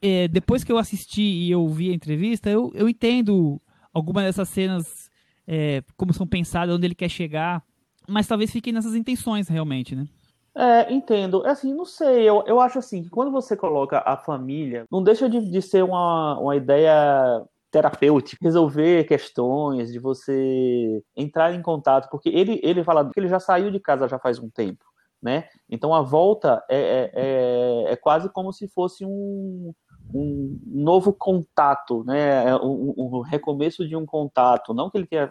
É, 0.00 0.28
depois 0.28 0.62
que 0.62 0.70
eu 0.70 0.78
assisti 0.78 1.22
e 1.22 1.50
eu 1.50 1.66
vi 1.66 1.90
a 1.90 1.92
entrevista, 1.92 2.48
eu, 2.48 2.70
eu 2.72 2.88
entendo 2.88 3.60
algumas 3.92 4.22
dessas 4.22 4.48
cenas 4.48 5.10
é, 5.44 5.82
como 5.96 6.12
são 6.12 6.24
pensadas, 6.24 6.72
onde 6.72 6.86
ele 6.86 6.94
quer 6.94 7.08
chegar, 7.08 7.64
mas 8.08 8.28
talvez 8.28 8.52
fiquem 8.52 8.72
nessas 8.72 8.94
intenções 8.94 9.48
realmente, 9.48 9.96
né? 9.96 10.06
É, 10.54 10.92
entendo. 10.92 11.44
É 11.44 11.50
assim, 11.50 11.74
não 11.74 11.84
sei, 11.84 12.28
eu, 12.28 12.44
eu 12.46 12.60
acho 12.60 12.78
assim, 12.78 13.02
que 13.02 13.10
quando 13.10 13.32
você 13.32 13.56
coloca 13.56 14.00
a 14.06 14.16
família, 14.16 14.84
não 14.88 15.02
deixa 15.02 15.28
de, 15.28 15.40
de 15.40 15.60
ser 15.60 15.82
uma, 15.82 16.38
uma 16.38 16.54
ideia 16.54 17.44
terapêutico, 17.70 18.44
resolver 18.44 19.04
questões, 19.04 19.92
de 19.92 19.98
você 19.98 21.02
entrar 21.16 21.54
em 21.54 21.62
contato, 21.62 22.08
porque 22.10 22.28
ele, 22.28 22.60
ele 22.62 22.82
fala 22.82 23.08
que 23.10 23.18
ele 23.18 23.28
já 23.28 23.38
saiu 23.38 23.70
de 23.70 23.78
casa 23.78 24.08
já 24.08 24.18
faz 24.18 24.38
um 24.38 24.48
tempo, 24.48 24.84
né? 25.22 25.48
Então 25.68 25.94
a 25.94 26.00
volta 26.00 26.64
é, 26.68 26.78
é, 26.78 27.10
é, 27.14 27.92
é 27.92 27.96
quase 27.96 28.30
como 28.30 28.52
se 28.52 28.68
fosse 28.68 29.04
um, 29.04 29.72
um 30.14 30.58
novo 30.66 31.12
contato, 31.12 32.04
né? 32.04 32.48
É 32.48 32.56
um, 32.56 32.94
um, 32.96 33.20
recomeço 33.20 33.86
de 33.86 33.94
um 33.94 34.06
contato, 34.06 34.72
não 34.72 34.88
que 34.90 34.96
ele 34.96 35.06
tenha 35.06 35.30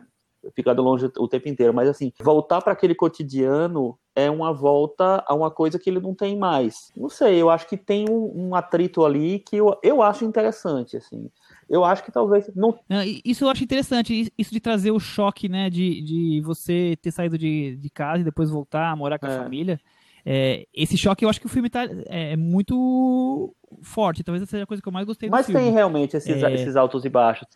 ficado 0.55 0.81
longe 0.81 1.11
o 1.17 1.27
tempo 1.27 1.49
inteiro, 1.49 1.73
mas 1.73 1.89
assim, 1.89 2.13
voltar 2.21 2.61
para 2.61 2.71
aquele 2.71 2.93
cotidiano 2.93 3.97
é 4.15 4.29
uma 4.29 4.53
volta 4.53 5.23
a 5.27 5.33
uma 5.33 5.49
coisa 5.49 5.79
que 5.79 5.89
ele 5.89 5.99
não 5.99 6.13
tem 6.13 6.38
mais. 6.38 6.91
Não 6.95 7.09
sei, 7.09 7.41
eu 7.41 7.49
acho 7.49 7.67
que 7.67 7.75
tem 7.75 8.07
um, 8.09 8.49
um 8.49 8.55
atrito 8.55 9.03
ali 9.03 9.39
que 9.39 9.57
eu, 9.57 9.77
eu 9.83 10.01
acho 10.01 10.23
interessante, 10.23 10.95
assim 10.95 11.29
eu 11.70 11.84
acho 11.84 12.03
que 12.03 12.11
talvez 12.11 12.49
não. 12.55 12.78
Isso 13.26 13.45
eu 13.45 13.49
acho 13.49 13.63
interessante, 13.63 14.32
isso 14.38 14.51
de 14.51 14.59
trazer 14.59 14.91
o 14.91 14.99
choque, 14.99 15.49
né, 15.49 15.70
de, 15.70 16.01
de 16.01 16.41
você 16.41 16.97
ter 17.01 17.11
saído 17.11 17.38
de, 17.38 17.76
de 17.76 17.89
casa 17.89 18.22
e 18.22 18.26
depois 18.26 18.49
voltar 18.49 18.91
a 18.91 18.95
morar 18.95 19.20
com 19.20 19.26
a 19.26 19.32
é. 19.32 19.38
família. 19.38 19.80
É, 20.26 20.65
esse 20.74 20.97
choque 20.97 21.24
eu 21.24 21.30
acho 21.30 21.39
que 21.39 21.45
o 21.45 21.49
filme 21.49 21.70
tá, 21.70 21.86
é, 22.09 22.34
é 22.34 22.38
muito 22.38 23.55
forte, 23.82 24.24
talvez 24.24 24.47
seja 24.49 24.63
a 24.63 24.68
coisa 24.68 24.84
que 24.84 24.89
eu 24.89 24.93
mais 24.93 25.05
gostei 25.05 25.30
Mas 25.30 25.45
do 25.45 25.47
filme. 25.47 25.61
Mas 25.61 25.70
tem 25.70 25.74
realmente 25.74 26.18
esses, 26.18 26.43
é, 26.43 26.53
esses 26.53 26.76
altos 26.76 27.05
e 27.05 27.09
baixos. 27.09 27.47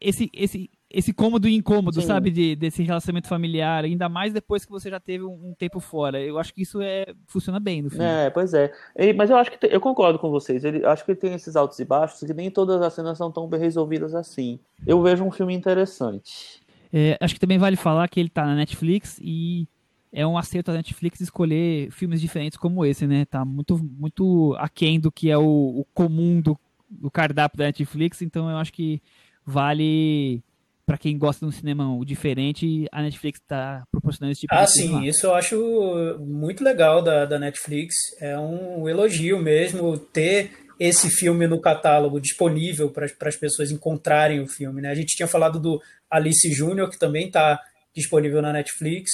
Esse, 0.00 0.30
esse, 0.32 0.70
esse 0.94 1.12
cômodo 1.12 1.48
e 1.48 1.54
incômodo, 1.54 2.00
Sim. 2.00 2.06
sabe, 2.06 2.30
de, 2.30 2.54
desse 2.54 2.82
relacionamento 2.82 3.26
familiar, 3.26 3.84
ainda 3.84 4.08
mais 4.08 4.32
depois 4.32 4.64
que 4.64 4.70
você 4.70 4.88
já 4.88 5.00
teve 5.00 5.24
um, 5.24 5.50
um, 5.50 5.54
tempo 5.58 5.80
fora. 5.80 6.20
Eu 6.20 6.38
acho 6.38 6.54
que 6.54 6.62
isso 6.62 6.80
é 6.80 7.06
funciona 7.26 7.58
bem 7.58 7.82
no 7.82 7.90
filme. 7.90 8.04
É, 8.04 8.30
pois 8.30 8.54
é. 8.54 8.72
E, 8.96 9.12
mas 9.12 9.28
eu 9.28 9.36
acho 9.36 9.50
que 9.50 9.66
eu 9.66 9.80
concordo 9.80 10.18
com 10.18 10.30
vocês. 10.30 10.64
Ele, 10.64 10.86
acho 10.86 11.04
que 11.04 11.10
ele 11.10 11.18
tem 11.18 11.34
esses 11.34 11.56
altos 11.56 11.78
e 11.80 11.84
baixos 11.84 12.20
que 12.20 12.32
nem 12.32 12.48
todas 12.48 12.80
as 12.80 12.94
cenas 12.94 13.18
são 13.18 13.32
tão 13.32 13.48
bem 13.48 13.58
resolvidas 13.58 14.14
assim. 14.14 14.60
Eu 14.86 15.02
vejo 15.02 15.24
um 15.24 15.32
filme 15.32 15.52
interessante. 15.52 16.62
É, 16.92 17.18
acho 17.20 17.34
que 17.34 17.40
também 17.40 17.58
vale 17.58 17.74
falar 17.74 18.08
que 18.08 18.20
ele 18.20 18.28
tá 18.28 18.46
na 18.46 18.54
Netflix 18.54 19.18
e 19.20 19.66
é 20.12 20.24
um 20.24 20.38
acerto 20.38 20.70
da 20.70 20.76
Netflix 20.76 21.20
escolher 21.20 21.90
filmes 21.90 22.20
diferentes 22.20 22.56
como 22.56 22.86
esse, 22.86 23.04
né? 23.04 23.24
Tá 23.24 23.44
muito, 23.44 23.76
muito 23.78 24.54
aquém 24.58 25.00
do 25.00 25.10
que 25.10 25.28
é 25.28 25.36
o, 25.36 25.42
o 25.42 25.84
comum 25.92 26.40
do, 26.40 26.56
do 26.88 27.10
cardápio 27.10 27.58
da 27.58 27.64
Netflix, 27.64 28.22
então 28.22 28.48
eu 28.48 28.56
acho 28.58 28.72
que 28.72 29.02
vale 29.44 30.40
para 30.86 30.98
quem 30.98 31.18
gosta 31.18 31.44
de 31.44 31.48
um 31.48 31.52
cinema 31.52 31.84
diferente, 32.04 32.86
a 32.92 33.02
Netflix 33.02 33.40
está 33.40 33.84
proporcionando 33.90 34.32
esse 34.32 34.42
tipo 34.42 34.54
ah, 34.54 34.64
de 34.64 34.70
sim, 34.70 34.92
lá. 34.92 35.06
isso 35.06 35.26
eu 35.26 35.34
acho 35.34 36.18
muito 36.20 36.62
legal 36.62 37.02
da, 37.02 37.24
da 37.24 37.38
Netflix. 37.38 37.94
É 38.20 38.38
um 38.38 38.88
elogio 38.88 39.38
mesmo 39.38 39.96
ter 39.98 40.50
esse 40.78 41.08
filme 41.08 41.46
no 41.46 41.60
catálogo 41.60 42.20
disponível 42.20 42.90
para 42.90 43.06
as 43.06 43.36
pessoas 43.36 43.70
encontrarem 43.70 44.40
o 44.40 44.48
filme. 44.48 44.82
Né? 44.82 44.90
A 44.90 44.94
gente 44.94 45.16
tinha 45.16 45.28
falado 45.28 45.58
do 45.58 45.80
Alice 46.10 46.52
Júnior, 46.52 46.90
que 46.90 46.98
também 46.98 47.26
está 47.26 47.60
disponível 47.94 48.42
na 48.42 48.52
Netflix. 48.52 49.10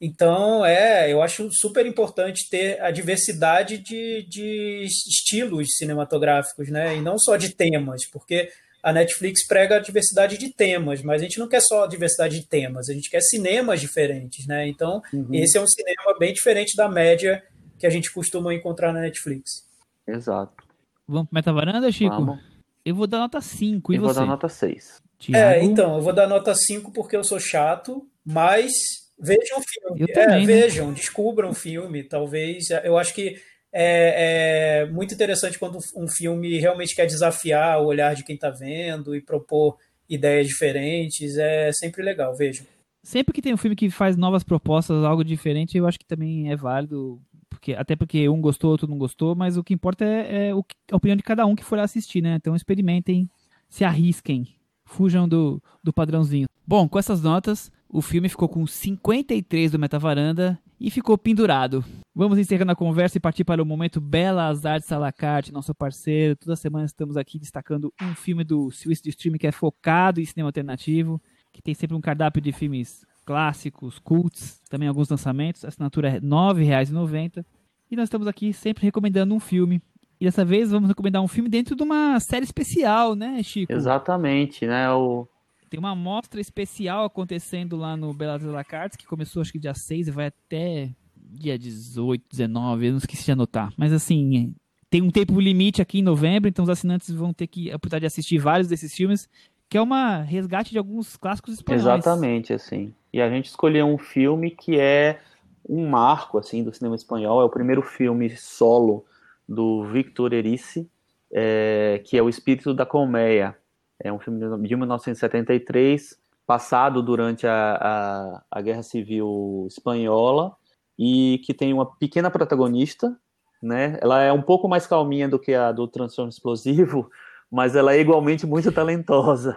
Então, 0.00 0.64
é, 0.64 1.12
eu 1.12 1.22
acho 1.22 1.48
super 1.52 1.86
importante 1.86 2.48
ter 2.50 2.80
a 2.80 2.90
diversidade 2.90 3.78
de, 3.78 4.26
de 4.28 4.84
estilos 4.84 5.76
cinematográficos, 5.76 6.68
né? 6.70 6.96
E 6.96 7.00
não 7.00 7.16
só 7.16 7.36
de 7.36 7.54
temas, 7.54 8.04
porque 8.10 8.48
a 8.82 8.92
Netflix 8.92 9.46
prega 9.46 9.76
a 9.76 9.78
diversidade 9.78 10.36
de 10.36 10.50
temas, 10.50 11.02
mas 11.02 11.22
a 11.22 11.24
gente 11.24 11.38
não 11.38 11.48
quer 11.48 11.60
só 11.60 11.86
diversidade 11.86 12.40
de 12.40 12.46
temas, 12.46 12.88
a 12.88 12.92
gente 12.92 13.08
quer 13.08 13.20
cinemas 13.20 13.80
diferentes, 13.80 14.46
né? 14.46 14.66
Então, 14.66 15.00
uhum. 15.12 15.28
esse 15.32 15.56
é 15.56 15.60
um 15.60 15.66
cinema 15.66 16.18
bem 16.18 16.32
diferente 16.32 16.76
da 16.76 16.88
média 16.88 17.42
que 17.78 17.86
a 17.86 17.90
gente 17.90 18.12
costuma 18.12 18.52
encontrar 18.52 18.92
na 18.92 19.00
Netflix. 19.00 19.64
Exato. 20.06 20.64
Vamos 21.06 21.28
para 21.28 21.38
Meta 21.38 21.52
Varanda, 21.52 21.92
Chico? 21.92 22.14
Vamos. 22.14 22.40
Eu 22.84 22.96
vou 22.96 23.06
dar 23.06 23.18
nota 23.18 23.40
5, 23.40 23.92
e 23.92 23.96
eu 23.96 24.02
você? 24.02 24.14
vou 24.14 24.14
dar 24.14 24.26
nota 24.26 24.48
6. 24.48 25.00
Thiago? 25.18 25.54
É, 25.54 25.62
então, 25.62 25.96
eu 25.96 26.02
vou 26.02 26.12
dar 26.12 26.26
nota 26.26 26.52
5 26.52 26.90
porque 26.90 27.16
eu 27.16 27.22
sou 27.22 27.38
chato, 27.38 28.04
mas 28.24 28.72
vejam 29.18 29.58
o 29.58 29.62
filme. 29.62 30.00
Eu 30.00 30.12
também, 30.12 30.42
é, 30.42 30.46
vejam, 30.46 30.88
né? 30.88 30.94
descubram 30.94 31.50
o 31.50 31.54
filme, 31.54 32.02
talvez. 32.02 32.70
Eu 32.82 32.98
acho 32.98 33.14
que 33.14 33.36
é, 33.72 34.82
é, 34.82 34.86
muito 34.90 35.14
interessante 35.14 35.58
quando 35.58 35.78
um 35.96 36.06
filme 36.06 36.58
realmente 36.58 36.94
quer 36.94 37.06
desafiar 37.06 37.80
o 37.80 37.86
olhar 37.86 38.14
de 38.14 38.24
quem 38.24 38.34
está 38.34 38.50
vendo 38.50 39.16
e 39.16 39.20
propor 39.20 39.78
ideias 40.08 40.46
diferentes. 40.46 41.36
É 41.38 41.72
sempre 41.72 42.02
legal, 42.02 42.36
vejo. 42.36 42.64
Sempre 43.02 43.32
que 43.32 43.42
tem 43.42 43.54
um 43.54 43.56
filme 43.56 43.74
que 43.74 43.90
faz 43.90 44.16
novas 44.16 44.44
propostas, 44.44 45.02
algo 45.02 45.24
diferente, 45.24 45.76
eu 45.76 45.86
acho 45.86 45.98
que 45.98 46.06
também 46.06 46.52
é 46.52 46.56
válido. 46.56 47.20
Porque, 47.48 47.74
até 47.74 47.96
porque 47.96 48.28
um 48.28 48.40
gostou, 48.40 48.70
outro 48.70 48.88
não 48.88 48.98
gostou, 48.98 49.34
mas 49.34 49.56
o 49.56 49.64
que 49.64 49.74
importa 49.74 50.04
é, 50.04 50.48
é 50.48 50.52
a 50.52 50.96
opinião 50.96 51.16
de 51.16 51.22
cada 51.22 51.44
um 51.46 51.54
que 51.54 51.64
for 51.64 51.78
assistir, 51.78 52.22
né? 52.22 52.36
Então 52.36 52.54
experimentem, 52.54 53.28
se 53.68 53.84
arrisquem, 53.84 54.54
fujam 54.84 55.28
do, 55.28 55.62
do 55.82 55.92
padrãozinho. 55.92 56.46
Bom, 56.66 56.88
com 56.88 56.98
essas 56.98 57.22
notas, 57.22 57.70
o 57.88 58.00
filme 58.00 58.28
ficou 58.28 58.48
com 58.48 58.66
53 58.66 59.72
do 59.72 59.78
Metavaranda 59.78 60.58
e 60.80 60.90
ficou 60.90 61.18
pendurado. 61.18 61.84
Vamos 62.14 62.38
encerrando 62.38 62.72
a 62.72 62.76
conversa 62.76 63.16
e 63.16 63.20
partir 63.20 63.42
para 63.42 63.62
o 63.62 63.64
momento 63.64 63.98
Belas 63.98 64.66
Artes 64.66 64.92
à 64.92 64.98
la 64.98 65.10
carte, 65.10 65.50
nosso 65.50 65.74
parceiro. 65.74 66.36
Toda 66.36 66.54
semana 66.54 66.84
estamos 66.84 67.16
aqui 67.16 67.38
destacando 67.38 67.90
um 68.02 68.14
filme 68.14 68.44
do 68.44 68.70
Swiss 68.70 69.00
Stream 69.06 69.38
que 69.38 69.46
é 69.46 69.52
focado 69.52 70.20
em 70.20 70.24
cinema 70.26 70.48
alternativo, 70.48 71.18
que 71.50 71.62
tem 71.62 71.72
sempre 71.72 71.96
um 71.96 72.02
cardápio 72.02 72.42
de 72.42 72.52
filmes 72.52 73.02
clássicos, 73.24 73.98
cults, 73.98 74.60
também 74.68 74.88
alguns 74.88 75.08
lançamentos. 75.08 75.64
A 75.64 75.68
assinatura 75.68 76.08
é 76.08 76.12
R$ 76.12 76.20
9,90. 76.20 77.46
E 77.90 77.96
nós 77.96 78.04
estamos 78.04 78.28
aqui 78.28 78.52
sempre 78.52 78.84
recomendando 78.84 79.34
um 79.34 79.40
filme. 79.40 79.80
E 80.20 80.26
dessa 80.26 80.44
vez 80.44 80.70
vamos 80.70 80.90
recomendar 80.90 81.22
um 81.22 81.28
filme 81.28 81.48
dentro 81.48 81.74
de 81.74 81.82
uma 81.82 82.20
série 82.20 82.44
especial, 82.44 83.14
né, 83.14 83.42
Chico? 83.42 83.72
Exatamente, 83.72 84.66
né? 84.66 84.90
O 84.92 85.26
tem 85.70 85.78
uma 85.78 85.96
mostra 85.96 86.38
especial 86.38 87.06
acontecendo 87.06 87.78
lá 87.78 87.96
no 87.96 88.12
Belas 88.12 88.42
La 88.42 88.62
Cartes, 88.62 88.98
que 88.98 89.06
começou 89.06 89.40
acho 89.40 89.50
que 89.50 89.58
dia 89.58 89.72
6 89.72 90.08
e 90.08 90.10
vai 90.10 90.26
até 90.26 90.94
dia 91.32 91.58
18, 91.58 92.24
19, 92.30 92.86
eu 92.86 92.90
não 92.92 92.98
esqueci 92.98 93.24
de 93.24 93.32
anotar. 93.32 93.72
Mas 93.76 93.92
assim, 93.92 94.54
tem 94.90 95.00
um 95.00 95.10
tempo 95.10 95.40
limite 95.40 95.80
aqui 95.80 96.00
em 96.00 96.02
novembro, 96.02 96.48
então 96.48 96.62
os 96.62 96.68
assinantes 96.68 97.10
vão 97.10 97.32
ter 97.32 97.46
que 97.46 97.70
a 97.70 97.76
oportunidade 97.76 98.02
de 98.02 98.06
assistir 98.06 98.38
vários 98.38 98.68
desses 98.68 98.94
filmes, 98.94 99.28
que 99.68 99.78
é 99.78 99.80
uma 99.80 100.18
resgate 100.20 100.70
de 100.70 100.78
alguns 100.78 101.16
clássicos 101.16 101.54
espanhóis. 101.54 101.82
Exatamente, 101.82 102.52
assim. 102.52 102.92
E 103.12 103.20
a 103.20 103.30
gente 103.30 103.46
escolheu 103.46 103.86
um 103.86 103.98
filme 103.98 104.50
que 104.50 104.78
é 104.78 105.20
um 105.68 105.88
marco 105.88 106.38
assim 106.38 106.62
do 106.62 106.72
cinema 106.72 106.94
espanhol, 106.94 107.40
é 107.40 107.44
o 107.44 107.48
primeiro 107.48 107.82
filme 107.82 108.28
solo 108.36 109.04
do 109.48 109.84
Victor 109.84 110.32
Erice, 110.32 110.88
é, 111.32 112.00
que 112.04 112.16
é 112.16 112.22
O 112.22 112.28
Espírito 112.28 112.74
da 112.74 112.84
Colmeia. 112.84 113.56
É 113.98 114.12
um 114.12 114.18
filme 114.18 114.40
de 114.40 114.76
1973, 114.76 116.18
passado 116.46 117.02
durante 117.02 117.46
a, 117.46 117.78
a, 117.80 118.42
a 118.50 118.60
Guerra 118.60 118.82
Civil 118.82 119.66
Espanhola, 119.68 120.54
e 120.98 121.40
que 121.44 121.54
tem 121.54 121.72
uma 121.72 121.86
pequena 121.86 122.30
protagonista, 122.30 123.16
né? 123.62 123.98
Ela 124.00 124.22
é 124.22 124.32
um 124.32 124.42
pouco 124.42 124.68
mais 124.68 124.86
calminha 124.86 125.28
do 125.28 125.38
que 125.38 125.54
a 125.54 125.72
do 125.72 125.86
Transtorno 125.86 126.30
Explosivo, 126.30 127.10
mas 127.50 127.76
ela 127.76 127.94
é 127.94 128.00
igualmente 128.00 128.46
muito 128.46 128.72
talentosa 128.72 129.56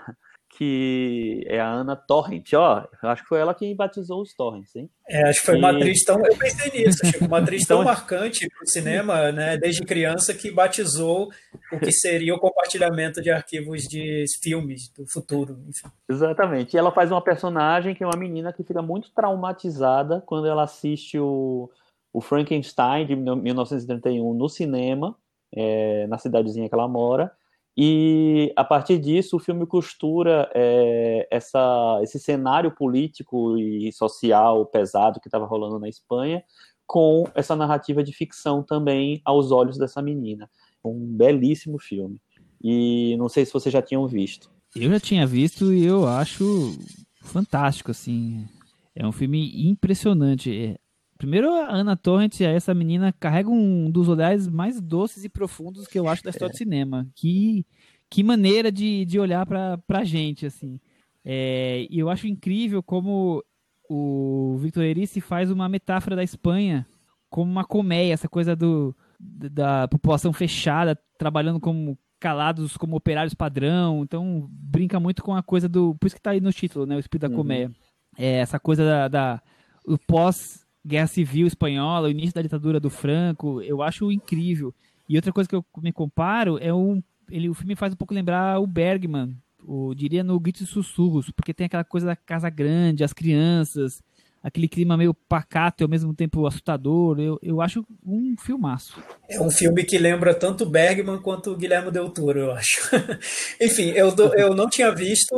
que 0.58 1.44
é 1.48 1.60
a 1.60 1.70
Ana 1.70 1.98
Torrent, 1.98 2.54
ó, 2.54 2.88
acho 3.04 3.24
que 3.24 3.28
foi 3.28 3.40
ela 3.40 3.54
quem 3.54 3.76
batizou 3.76 4.22
os 4.22 4.34
Torrents, 4.34 4.74
hein? 4.74 4.90
É, 5.08 5.28
acho 5.28 5.42
que 5.42 5.46
foi 5.48 5.56
e... 5.56 5.58
uma 5.60 5.70
atriz 5.70 6.04
tão, 6.06 6.26
eu 6.26 6.38
pensei 6.38 6.72
nisso, 6.72 7.06
Chico, 7.06 7.26
uma 7.26 7.40
atriz 7.40 7.64
então... 7.66 7.78
tão 7.78 7.86
marcante 7.86 8.48
para 8.48 8.64
o 8.64 8.70
cinema, 8.70 9.32
né, 9.34 9.58
desde 9.58 9.84
criança 9.84 10.34
que 10.34 10.50
batizou 10.50 11.30
o 11.74 11.80
que 11.80 11.92
seria 11.92 12.34
o 12.34 12.40
compartilhamento 12.40 13.22
de 13.22 13.30
arquivos 13.30 13.82
de 13.82 14.24
filmes 14.42 14.90
do 14.98 15.06
futuro, 15.06 15.60
enfim. 15.68 15.90
Exatamente, 16.10 16.76
e 16.76 16.78
ela 16.78 16.92
faz 16.92 17.12
uma 17.12 17.22
personagem 17.22 17.94
que 17.94 18.04
é 18.04 18.08
uma 18.08 18.18
menina 18.18 18.54
que 18.54 18.64
fica 18.64 18.82
muito 18.82 19.12
traumatizada 19.14 20.24
quando 20.26 20.48
ela 20.48 20.64
assiste 20.64 21.20
o, 21.20 21.70
o 22.14 22.22
Frankenstein 22.22 23.06
de 23.06 23.16
1931 23.16 24.34
no 24.34 24.48
cinema, 24.48 25.18
é, 25.54 26.08
na 26.08 26.18
cidadezinha 26.18 26.70
que 26.70 26.76
ela 26.76 26.88
mora, 26.88 27.32
e 27.78 28.54
a 28.56 28.64
partir 28.64 28.98
disso, 29.00 29.36
o 29.36 29.40
filme 29.40 29.66
costura 29.66 30.50
é, 30.56 31.28
essa, 31.30 32.00
esse 32.02 32.20
cenário 32.20 32.72
político 32.72 33.58
e 33.58 33.92
social 33.92 34.66
pesado 34.66 35.20
que 35.20 35.28
estava 35.28 35.46
rolando 35.46 35.78
na 35.78 35.90
Espanha 35.90 36.44
com 36.88 37.26
essa 37.36 37.56
narrativa 37.56 38.04
de 38.04 38.14
ficção 38.14 38.64
também 38.64 39.22
aos 39.26 39.52
olhos 39.52 39.78
dessa 39.78 40.02
menina. 40.02 40.50
Um 40.84 41.06
belíssimo 41.18 41.78
filme. 41.80 42.22
E 42.64 43.16
não 43.18 43.28
sei 43.28 43.46
se 43.46 43.52
vocês 43.52 43.74
já 43.74 43.82
tinham 43.82 44.08
visto. 44.08 44.50
Eu 44.76 44.90
já 44.90 45.00
tinha 45.00 45.28
visto 45.28 45.74
e 45.74 45.86
eu 45.86 46.08
acho 46.08 46.78
fantástico, 47.22 47.92
assim. 47.92 48.48
É 48.96 49.06
um 49.06 49.12
filme 49.12 49.68
impressionante. 49.70 50.80
Primeiro, 51.18 51.50
a 51.54 51.70
Ana 51.74 51.96
Torrent, 51.96 52.42
essa 52.42 52.74
menina, 52.74 53.14
carrega 53.14 53.50
um 53.50 53.90
dos 53.90 54.10
olhares 54.10 54.48
mais 54.48 54.82
doces 54.82 55.24
e 55.24 55.30
profundos 55.30 55.88
que 55.88 55.98
eu 55.98 56.08
acho 56.08 56.24
da 56.24 56.30
história 56.30 56.52
é. 56.52 56.54
do 56.54 56.58
cinema. 56.58 57.08
Que, 57.16 57.66
que 58.10 58.22
maneira 58.22 58.72
de, 58.72 59.06
de 59.06 59.20
olhar 59.20 59.46
pra, 59.46 59.78
pra 59.78 60.04
gente, 60.04 60.46
assim. 60.46 60.80
É, 61.24 61.88
e 61.90 61.98
eu 61.98 62.10
acho 62.10 62.28
incrível 62.28 62.84
como 62.84 63.44
o 63.90 64.58
Victor 64.60 64.84
Erice 64.84 65.22
faz 65.22 65.50
uma 65.50 65.70
metáfora 65.70 66.16
da 66.16 66.24
Espanha 66.24 66.86
como 67.30 67.52
uma 67.52 67.66
colmeia, 67.66 68.14
essa 68.14 68.30
coisa 68.30 68.56
do, 68.56 68.96
da 69.20 69.88
população 69.88 70.32
fechada, 70.32 70.98
trabalhando 71.18 71.60
como 71.60 71.98
calados 72.20 72.78
como 72.78 72.96
operários 72.96 73.34
padrão. 73.34 74.04
Então, 74.04 74.48
brinca 74.50 75.00
muito 75.00 75.24
com 75.24 75.36
a 75.36 75.44
coisa 75.44 75.68
do. 75.68 75.96
Por 75.96 76.08
isso 76.08 76.16
que 76.16 76.22
tá 76.22 76.32
aí 76.32 76.42
no 76.42 76.54
título, 76.54 76.86
né? 76.86 76.96
O 76.96 77.00
espírito 77.00 77.24
da 77.24 77.30
uhum. 77.30 77.36
colmeia. 77.36 77.72
É, 78.18 78.38
essa 78.38 78.60
coisa 78.60 78.84
da, 78.84 79.08
da 79.08 79.42
o 79.86 79.98
pós 79.98 80.65
Guerra 80.86 81.08
Civil 81.08 81.48
Espanhola, 81.48 82.08
o 82.08 82.12
início 82.12 82.36
da 82.36 82.42
ditadura 82.42 82.80
do 82.80 82.90
Franco, 82.90 83.62
eu 83.62 83.82
acho 83.82 84.12
incrível. 84.12 84.74
E 85.10 85.16
outra 85.16 85.34
coisa 85.34 85.50
que 85.50 85.56
eu 85.56 85.66
me 85.82 85.92
comparo 85.92 86.58
é 86.60 86.74
um. 86.74 87.02
Ele, 87.30 87.50
o 87.50 87.56
filme 87.56 87.76
faz 87.76 87.94
um 87.94 87.96
pouco 87.96 88.14
lembrar 88.14 88.60
o 88.60 88.68
Bergman, 88.68 89.36
o, 89.64 89.96
diria 89.96 90.24
no 90.24 90.40
Gritos 90.40 90.62
e 90.62 90.68
Sussurros, 90.68 91.32
porque 91.32 91.56
tem 91.56 91.66
aquela 91.66 91.84
coisa 91.84 92.06
da 92.06 92.16
casa 92.16 92.50
grande, 92.52 93.04
as 93.04 93.14
crianças, 93.14 94.00
aquele 94.44 94.68
clima 94.68 94.96
meio 94.96 95.12
pacato 95.12 95.82
e 95.82 95.84
ao 95.84 95.90
mesmo 95.90 96.14
tempo 96.14 96.46
assustador. 96.46 97.20
Eu, 97.20 97.40
eu 97.42 97.62
acho 97.62 97.84
um 98.06 98.36
filmaço. 98.38 99.02
É 99.28 99.42
um 99.42 99.50
filme 99.50 99.84
que 99.84 99.98
lembra 99.98 100.36
tanto 100.36 100.70
Bergman 100.70 101.20
quanto 101.20 101.52
o 101.52 101.58
Guilherme 101.58 101.90
Del 101.90 102.12
Toro, 102.12 102.40
eu 102.40 102.52
acho. 102.52 102.80
Enfim, 103.60 103.90
eu, 103.90 104.14
eu 104.38 104.54
não 104.54 104.70
tinha 104.70 104.92
visto. 104.92 105.36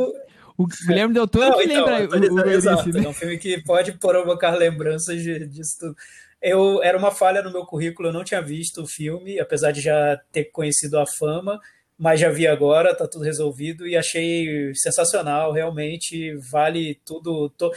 O 0.58 0.66
Guilherme 0.66 1.14
Del 1.14 1.28
Toro 1.28 1.56
que 1.56 1.64
então, 1.66 1.86
lembra 1.86 2.18
o, 2.18 2.34
o 2.34 2.50
exato, 2.50 2.88
né? 2.88 3.04
É 3.04 3.08
um 3.08 3.14
filme 3.14 3.38
que 3.38 3.62
pode 3.62 3.92
provocar 3.92 4.56
lembranças 4.56 5.22
disso 5.22 5.78
tudo. 5.78 5.96
Eu, 6.42 6.82
era 6.82 6.98
uma 6.98 7.12
falha 7.12 7.42
no 7.42 7.52
meu 7.52 7.64
currículo, 7.64 8.08
eu 8.08 8.12
não 8.12 8.24
tinha 8.24 8.42
visto 8.42 8.82
o 8.82 8.86
filme, 8.86 9.38
apesar 9.38 9.70
de 9.70 9.80
já 9.80 10.20
ter 10.32 10.46
conhecido 10.46 10.98
a 10.98 11.06
fama, 11.06 11.60
mas 11.96 12.18
já 12.18 12.28
vi 12.28 12.46
agora, 12.46 12.94
tá 12.94 13.06
tudo 13.06 13.24
resolvido 13.24 13.86
e 13.86 13.96
achei 13.96 14.72
sensacional, 14.74 15.52
realmente 15.52 16.36
vale 16.50 17.00
tudo. 17.04 17.50
To... 17.50 17.72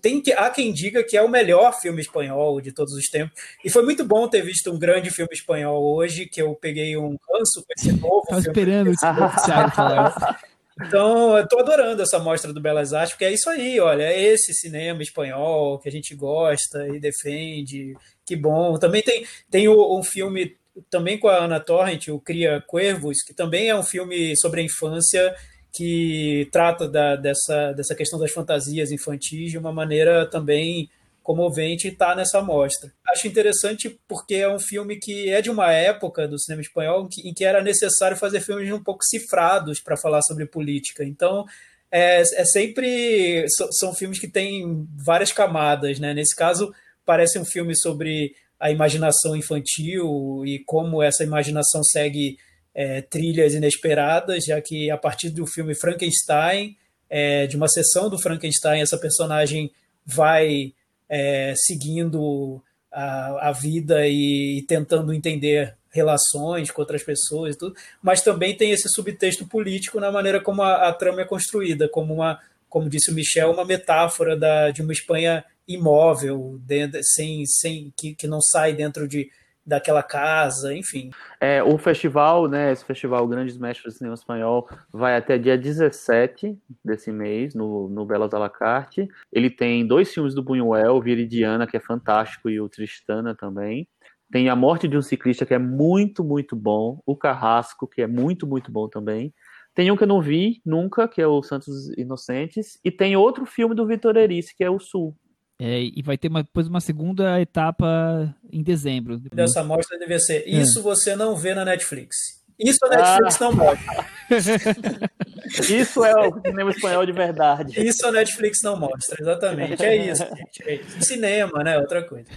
Tem 0.00 0.20
que, 0.20 0.32
há 0.32 0.48
quem 0.48 0.72
diga 0.72 1.02
que 1.02 1.16
é 1.18 1.22
o 1.22 1.28
melhor 1.28 1.78
filme 1.80 2.00
espanhol 2.00 2.62
de 2.62 2.72
todos 2.72 2.94
os 2.94 3.08
tempos. 3.08 3.38
E 3.62 3.68
foi 3.68 3.82
muito 3.82 4.04
bom 4.04 4.26
ter 4.26 4.42
visto 4.42 4.70
um 4.70 4.78
grande 4.78 5.10
filme 5.10 5.32
espanhol 5.32 5.82
hoje, 5.96 6.26
que 6.26 6.40
eu 6.40 6.54
peguei 6.54 6.96
um 6.96 7.16
ranço 7.30 7.62
com 7.62 7.72
esse 7.76 7.92
novo. 7.92 8.26
Tava 8.26 8.40
esperando 8.40 8.90
o 8.90 8.96
Thiago 8.96 9.70
falar 9.74 10.38
então, 10.80 11.36
eu 11.36 11.46
tô 11.46 11.58
adorando 11.58 12.02
essa 12.02 12.18
mostra 12.18 12.52
do 12.52 12.60
Belas 12.60 12.92
Artes, 12.92 13.12
porque 13.12 13.24
é 13.24 13.32
isso 13.32 13.48
aí, 13.50 13.78
olha, 13.78 14.04
é 14.04 14.20
esse 14.20 14.54
cinema 14.54 15.02
espanhol 15.02 15.78
que 15.78 15.88
a 15.88 15.92
gente 15.92 16.14
gosta 16.14 16.88
e 16.88 16.98
defende, 16.98 17.94
que 18.24 18.34
bom. 18.34 18.78
Também 18.78 19.02
tem, 19.02 19.26
tem 19.50 19.68
um 19.68 20.02
filme 20.02 20.56
também 20.90 21.18
com 21.18 21.28
a 21.28 21.44
Ana 21.44 21.60
Torrent, 21.60 22.08
o 22.08 22.18
Cria 22.18 22.62
Cuervos, 22.66 23.22
que 23.22 23.34
também 23.34 23.68
é 23.68 23.76
um 23.76 23.82
filme 23.82 24.34
sobre 24.36 24.60
a 24.60 24.64
infância 24.64 25.34
que 25.72 26.48
trata 26.50 26.88
da, 26.88 27.16
dessa, 27.16 27.72
dessa 27.72 27.94
questão 27.94 28.18
das 28.18 28.30
fantasias 28.30 28.90
infantis 28.90 29.50
de 29.50 29.58
uma 29.58 29.72
maneira 29.72 30.26
também 30.26 30.88
comovente 31.22 31.88
está 31.88 32.14
nessa 32.14 32.42
mostra. 32.42 32.92
Acho 33.08 33.28
interessante 33.28 33.98
porque 34.08 34.34
é 34.34 34.48
um 34.48 34.58
filme 34.58 34.96
que 34.96 35.30
é 35.30 35.40
de 35.40 35.50
uma 35.50 35.72
época 35.72 36.26
do 36.26 36.38
cinema 36.38 36.62
espanhol 36.62 37.08
em 37.24 37.32
que 37.32 37.44
era 37.44 37.62
necessário 37.62 38.16
fazer 38.16 38.40
filmes 38.40 38.72
um 38.72 38.82
pouco 38.82 39.04
cifrados 39.04 39.80
para 39.80 39.96
falar 39.96 40.22
sobre 40.22 40.46
política. 40.46 41.04
Então, 41.04 41.44
é, 41.90 42.20
é 42.20 42.44
sempre. 42.44 43.44
São 43.78 43.94
filmes 43.94 44.18
que 44.18 44.28
têm 44.28 44.86
várias 44.96 45.30
camadas, 45.30 45.98
né? 45.98 46.12
Nesse 46.14 46.34
caso, 46.34 46.74
parece 47.04 47.38
um 47.38 47.44
filme 47.44 47.76
sobre 47.76 48.34
a 48.58 48.70
imaginação 48.70 49.36
infantil 49.36 50.42
e 50.46 50.60
como 50.64 51.02
essa 51.02 51.24
imaginação 51.24 51.82
segue 51.82 52.38
é, 52.74 53.02
trilhas 53.02 53.54
inesperadas, 53.54 54.44
já 54.44 54.60
que 54.60 54.90
a 54.90 54.96
partir 54.96 55.30
do 55.30 55.46
filme 55.46 55.74
Frankenstein, 55.74 56.76
é, 57.10 57.46
de 57.46 57.56
uma 57.56 57.68
sessão 57.68 58.08
do 58.08 58.18
Frankenstein, 58.18 58.80
essa 58.80 58.96
personagem 58.96 59.70
vai 60.06 60.72
é, 61.14 61.52
seguindo 61.54 62.62
a, 62.90 63.50
a 63.50 63.52
vida 63.52 64.06
e, 64.08 64.60
e, 64.60 64.62
tentando 64.62 65.12
entender 65.12 65.76
relações 65.90 66.70
com 66.70 66.80
outras 66.80 67.02
pessoas 67.02 67.54
e 67.54 67.58
tudo, 67.58 67.76
mas 68.02 68.22
também 68.22 68.56
tem 68.56 68.70
esse 68.70 68.88
subtexto 68.88 69.46
político 69.46 70.00
na 70.00 70.10
maneira 70.10 70.40
como 70.40 70.62
a, 70.62 70.88
a 70.88 70.92
trama 70.94 71.20
é 71.20 71.26
construída, 71.26 71.86
como 71.86 72.14
uma, 72.14 72.40
como 72.66 72.88
disse 72.88 73.10
o 73.10 73.14
Michel, 73.14 73.52
uma 73.52 73.66
metáfora 73.66 74.34
da, 74.34 74.70
de 74.70 74.80
uma 74.80 74.92
Espanha 74.92 75.44
imóvel, 75.68 76.58
sem, 77.02 77.44
sem 77.44 77.92
que, 77.94 78.14
que 78.14 78.26
não 78.26 78.40
sai 78.40 78.72
dentro 78.72 79.06
de 79.06 79.30
daquela 79.64 80.02
casa, 80.02 80.74
enfim. 80.74 81.10
É, 81.40 81.62
o 81.62 81.78
festival, 81.78 82.48
né, 82.48 82.72
esse 82.72 82.84
festival 82.84 83.26
Grandes 83.28 83.56
Mestres 83.56 83.94
do 83.94 83.98
Cinema 83.98 84.14
Espanhol, 84.14 84.68
vai 84.92 85.16
até 85.16 85.38
dia 85.38 85.56
17 85.56 86.58
desse 86.84 87.12
mês, 87.12 87.54
no, 87.54 87.88
no 87.88 88.04
Belas 88.04 88.34
Alacarte. 88.34 89.08
Ele 89.32 89.48
tem 89.48 89.86
dois 89.86 90.12
filmes 90.12 90.34
do 90.34 90.42
Buñuel, 90.42 91.00
Viridiana, 91.00 91.66
que 91.66 91.76
é 91.76 91.80
fantástico, 91.80 92.50
e 92.50 92.60
o 92.60 92.68
Tristana 92.68 93.34
também. 93.34 93.88
Tem 94.30 94.48
A 94.48 94.56
Morte 94.56 94.88
de 94.88 94.96
um 94.96 95.02
Ciclista, 95.02 95.44
que 95.44 95.54
é 95.54 95.58
muito, 95.58 96.24
muito 96.24 96.56
bom. 96.56 97.00
O 97.04 97.14
Carrasco, 97.14 97.86
que 97.86 98.00
é 98.00 98.06
muito, 98.06 98.46
muito 98.46 98.72
bom 98.72 98.88
também. 98.88 99.32
Tem 99.74 99.90
um 99.90 99.96
que 99.96 100.04
eu 100.04 100.08
não 100.08 100.20
vi 100.20 100.60
nunca, 100.64 101.08
que 101.08 101.20
é 101.20 101.26
o 101.26 101.42
Santos 101.42 101.88
Inocentes. 101.96 102.78
E 102.84 102.90
tem 102.90 103.16
outro 103.16 103.46
filme 103.46 103.74
do 103.74 103.86
Vitor 103.86 104.16
Erice, 104.16 104.56
que 104.56 104.64
é 104.64 104.70
o 104.70 104.78
Sul, 104.78 105.16
é, 105.64 105.80
e 105.80 106.02
vai 106.02 106.18
ter 106.18 106.26
uma, 106.26 106.42
depois 106.42 106.66
uma 106.66 106.80
segunda 106.80 107.40
etapa 107.40 108.34
em 108.52 108.64
dezembro. 108.64 109.20
Dessa 109.32 109.62
mostra 109.62 109.96
deve 109.96 110.18
ser. 110.18 110.42
Isso 110.44 110.80
é. 110.80 110.82
você 110.82 111.14
não 111.14 111.36
vê 111.36 111.54
na 111.54 111.64
Netflix. 111.64 112.42
Isso 112.58 112.80
a 112.84 112.88
Netflix 112.88 113.40
ah. 113.40 113.44
não 113.44 113.52
mostra. 113.52 114.06
Isso 115.72 116.04
é 116.04 116.14
o 116.16 116.40
cinema 116.40 116.70
espanhol 116.70 117.06
de 117.06 117.12
verdade. 117.12 117.80
Isso 117.80 118.04
a 118.04 118.10
Netflix 118.10 118.58
não 118.64 118.76
mostra, 118.76 119.16
exatamente. 119.20 119.84
É 119.84 120.10
isso, 120.10 120.24
gente. 120.24 120.62
É 120.68 120.74
isso. 120.76 121.02
Cinema, 121.02 121.62
né? 121.62 121.78
Outra 121.78 122.02
coisa. 122.02 122.28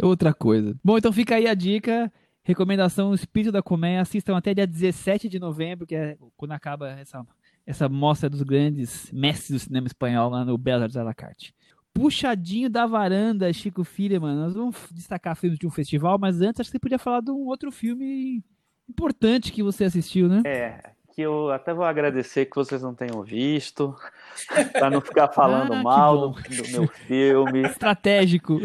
Outra 0.00 0.32
coisa. 0.32 0.76
Bom, 0.84 0.98
então 0.98 1.12
fica 1.12 1.34
aí 1.34 1.48
a 1.48 1.54
dica. 1.54 2.12
Recomendação 2.44 3.12
Espírito 3.12 3.50
da 3.50 3.62
Colmeia. 3.62 4.02
Assistam 4.02 4.36
até 4.36 4.54
dia 4.54 4.66
17 4.68 5.28
de 5.28 5.40
novembro, 5.40 5.84
que 5.84 5.96
é 5.96 6.16
quando 6.36 6.52
acaba 6.52 6.90
essa, 6.92 7.26
essa 7.66 7.88
mostra 7.88 8.30
dos 8.30 8.42
grandes 8.42 9.10
mestres 9.12 9.50
do 9.50 9.58
cinema 9.58 9.88
espanhol 9.88 10.30
lá 10.30 10.44
no 10.44 10.56
Belas 10.56 10.82
Artes 10.82 10.96
à 10.96 11.02
la 11.02 11.14
Carte. 11.14 11.52
Puxadinho 11.94 12.70
da 12.70 12.86
Varanda, 12.86 13.52
Chico 13.52 13.86
mano. 14.20 14.42
Nós 14.42 14.54
vamos 14.54 14.76
destacar 14.90 15.36
filmes 15.36 15.58
de 15.58 15.66
um 15.66 15.70
festival, 15.70 16.18
mas 16.18 16.40
antes 16.40 16.60
acho 16.60 16.68
que 16.70 16.72
você 16.72 16.78
podia 16.78 16.98
falar 16.98 17.20
de 17.20 17.30
um 17.30 17.46
outro 17.46 17.70
filme 17.70 18.42
importante 18.88 19.52
que 19.52 19.62
você 19.62 19.84
assistiu, 19.84 20.28
né? 20.28 20.42
É, 20.44 20.92
que 21.14 21.22
eu 21.22 21.50
até 21.50 21.74
vou 21.74 21.84
agradecer 21.84 22.46
que 22.46 22.56
vocês 22.56 22.82
não 22.82 22.94
tenham 22.94 23.22
visto, 23.22 23.94
para 24.72 24.90
não 24.90 25.00
ficar 25.00 25.28
falando 25.28 25.74
ah, 25.74 25.82
mal 25.82 26.18
do, 26.18 26.42
do, 26.42 26.68
meu 26.70 26.88
filme. 26.88 27.62
Estratégico. 27.68 28.60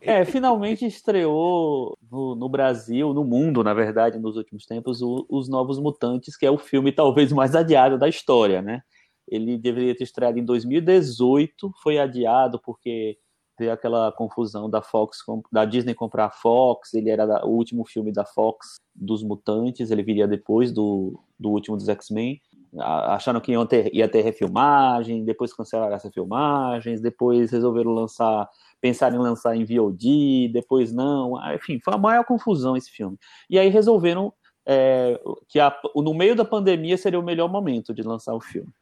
É, 0.00 0.24
finalmente 0.24 0.86
estreou 0.86 1.98
no, 2.10 2.36
no, 2.36 2.48
Brasil, 2.48 3.12
no 3.12 3.24
mundo, 3.24 3.64
na 3.64 3.74
verdade, 3.74 4.18
nos 4.18 4.36
últimos 4.36 4.64
tempos, 4.64 5.02
o, 5.02 5.26
Os 5.28 5.48
Novos 5.48 5.78
Mutantes, 5.78 6.36
que 6.36 6.46
é 6.46 6.50
o 6.50 6.58
filme 6.58 6.92
talvez 6.92 7.32
mais 7.32 7.54
adiado 7.56 7.98
da 7.98 8.08
história, 8.08 8.62
né? 8.62 8.82
Ele 9.28 9.56
deveria 9.58 9.96
ter 9.96 10.04
estreado 10.04 10.38
em 10.38 10.44
2018, 10.44 11.72
foi 11.82 11.98
adiado 11.98 12.60
porque 12.60 13.18
teve 13.56 13.70
aquela 13.70 14.10
confusão 14.12 14.68
da 14.68 14.82
Fox, 14.82 15.18
da 15.50 15.64
Disney 15.64 15.94
comprar 15.94 16.26
a 16.26 16.30
Fox, 16.30 16.94
ele 16.94 17.10
era 17.10 17.46
o 17.46 17.50
último 17.50 17.84
filme 17.84 18.12
da 18.12 18.24
Fox 18.24 18.76
dos 18.94 19.22
Mutantes, 19.22 19.90
ele 19.90 20.02
viria 20.02 20.26
depois 20.26 20.72
do, 20.72 21.20
do 21.38 21.50
último 21.50 21.76
dos 21.76 21.88
X-Men. 21.88 22.40
Acharam 22.78 23.40
que 23.40 23.52
ia 23.52 23.66
ter, 23.66 23.94
ia 23.94 24.08
ter 24.08 24.22
refilmagem, 24.22 25.24
depois 25.24 25.52
cancelaram 25.52 25.94
essas 25.94 26.12
filmagens, 26.12 27.02
depois 27.02 27.50
resolveram 27.50 27.92
lançar, 27.92 28.48
pensaram 28.80 29.16
em 29.16 29.22
lançar 29.22 29.54
em 29.54 29.64
VOD, 29.64 30.48
depois 30.52 30.90
não, 30.90 31.34
enfim, 31.54 31.78
foi 31.84 31.94
a 31.94 31.98
maior 31.98 32.24
confusão 32.24 32.76
esse 32.76 32.90
filme. 32.90 33.18
E 33.50 33.58
aí 33.58 33.68
resolveram 33.68 34.32
é, 34.66 35.20
que 35.48 35.60
a, 35.60 35.76
no 35.94 36.14
meio 36.14 36.34
da 36.34 36.44
pandemia 36.44 36.96
seria 36.96 37.20
o 37.20 37.22
melhor 37.22 37.48
momento 37.48 37.92
de 37.92 38.02
lançar 38.02 38.34
o 38.34 38.40
filme. 38.40 38.72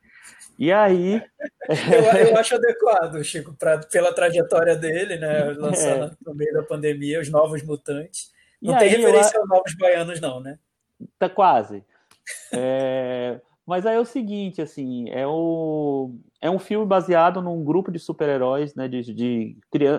E 0.61 0.70
aí. 0.70 1.22
eu, 1.70 2.28
eu, 2.28 2.36
acho 2.36 2.54
adequado, 2.54 3.24
Chico, 3.24 3.54
pra, 3.54 3.78
pela 3.78 4.12
trajetória 4.12 4.76
dele, 4.76 5.16
né? 5.16 5.44
Lançando 5.56 6.12
é. 6.12 6.16
no 6.26 6.34
meio 6.34 6.52
da 6.52 6.62
pandemia 6.62 7.18
os 7.18 7.30
novos 7.30 7.62
mutantes. 7.62 8.30
Não 8.61 8.74
e 8.74 8.78
tem 8.78 8.88
aí, 8.88 8.96
referência 8.96 9.38
eu... 9.38 9.40
aos 9.40 9.48
novos 9.48 9.74
baianos, 9.74 10.20
não, 10.20 10.38
né? 10.38 10.58
Tá 11.18 11.30
quase. 11.30 11.82
É... 12.52 13.40
Mas 13.66 13.86
aí 13.86 13.96
é 13.96 14.00
o 14.00 14.04
seguinte, 14.04 14.61
assim, 14.61 15.08
é, 15.11 15.26
o... 15.26 16.14
é 16.42 16.50
um 16.50 16.58
filme 16.58 16.84
baseado 16.84 17.40
num 17.40 17.64
grupo 17.64 17.90
de 17.90 17.98
super-heróis, 17.98 18.74
né? 18.74 18.86
De, 18.86 19.14
de 19.14 19.56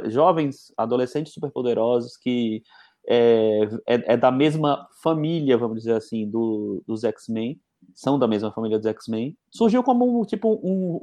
jovens, 0.10 0.72
adolescentes 0.78 1.34
superpoderosos 1.34 2.16
que 2.18 2.62
é, 3.08 3.62
é, 3.88 4.14
é, 4.14 4.18
da 4.18 4.30
mesma 4.30 4.88
família, 5.02 5.58
vamos 5.58 5.80
dizer 5.80 5.94
assim, 5.94 6.30
do, 6.30 6.84
dos 6.86 7.04
X-Men 7.04 7.60
são 7.94 8.18
da 8.18 8.28
mesma 8.28 8.52
família 8.52 8.78
dos 8.78 8.88
X-Men, 8.88 9.36
surgiu 9.50 9.84
como 9.84 10.26
tipo 10.26 10.60
um, 10.64 11.00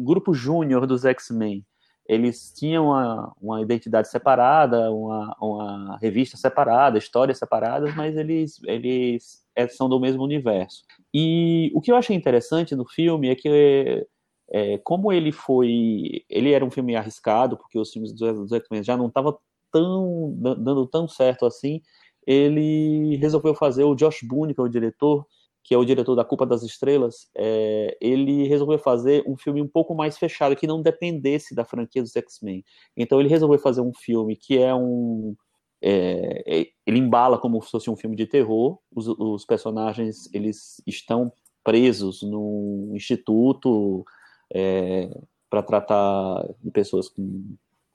um 0.00 0.04
grupo 0.04 0.32
júnior 0.34 0.86
dos 0.86 1.04
X-Men. 1.04 1.64
Eles 2.06 2.52
tinham 2.56 2.86
uma, 2.86 3.32
uma 3.40 3.60
identidade 3.60 4.08
separada, 4.08 4.90
uma, 4.90 5.36
uma 5.40 5.98
revista 5.98 6.38
separada, 6.38 6.96
histórias 6.96 7.38
separadas, 7.38 7.94
mas 7.94 8.16
eles, 8.16 8.58
eles 8.64 9.44
é, 9.54 9.68
são 9.68 9.88
do 9.88 10.00
mesmo 10.00 10.22
universo. 10.22 10.84
E 11.12 11.70
o 11.74 11.80
que 11.82 11.92
eu 11.92 11.96
achei 11.96 12.16
interessante 12.16 12.74
no 12.74 12.86
filme 12.86 13.28
é 13.28 13.34
que 13.34 14.06
é, 14.50 14.78
como 14.78 15.12
ele 15.12 15.30
foi, 15.30 16.24
ele 16.30 16.52
era 16.52 16.64
um 16.64 16.70
filme 16.70 16.96
arriscado, 16.96 17.58
porque 17.58 17.78
os 17.78 17.92
filmes 17.92 18.12
dos 18.12 18.52
X-Men 18.52 18.82
já 18.82 18.96
não 18.96 19.08
estavam 19.08 19.38
tão 19.70 20.34
dando 20.38 20.86
tão 20.86 21.06
certo 21.06 21.44
assim, 21.44 21.82
ele 22.26 23.16
resolveu 23.16 23.54
fazer 23.54 23.84
o 23.84 23.94
Josh 23.94 24.20
Boone, 24.22 24.54
que 24.54 24.60
é 24.60 24.62
o 24.62 24.68
diretor, 24.68 25.26
que 25.68 25.74
é 25.74 25.76
o 25.76 25.84
diretor 25.84 26.14
da 26.14 26.24
Culpa 26.24 26.46
das 26.46 26.62
Estrelas, 26.62 27.28
é, 27.36 27.94
ele 28.00 28.48
resolveu 28.48 28.78
fazer 28.78 29.22
um 29.26 29.36
filme 29.36 29.60
um 29.60 29.68
pouco 29.68 29.94
mais 29.94 30.16
fechado, 30.16 30.56
que 30.56 30.66
não 30.66 30.80
dependesse 30.80 31.54
da 31.54 31.62
franquia 31.62 32.00
dos 32.00 32.16
X-Men. 32.16 32.64
Então 32.96 33.20
ele 33.20 33.28
resolveu 33.28 33.58
fazer 33.58 33.82
um 33.82 33.92
filme 33.92 34.34
que 34.34 34.56
é 34.56 34.74
um. 34.74 35.36
É, 35.82 36.42
é, 36.46 36.66
ele 36.86 36.98
embala 36.98 37.36
como 37.36 37.60
se 37.60 37.70
fosse 37.70 37.90
um 37.90 37.96
filme 37.96 38.16
de 38.16 38.26
terror. 38.26 38.78
Os, 38.90 39.08
os 39.08 39.44
personagens 39.44 40.32
eles 40.32 40.82
estão 40.86 41.30
presos 41.62 42.22
num 42.22 42.92
instituto 42.94 44.06
é, 44.54 45.10
para 45.50 45.62
tratar 45.62 46.48
de 46.64 46.70
pessoas 46.70 47.10
com, 47.10 47.44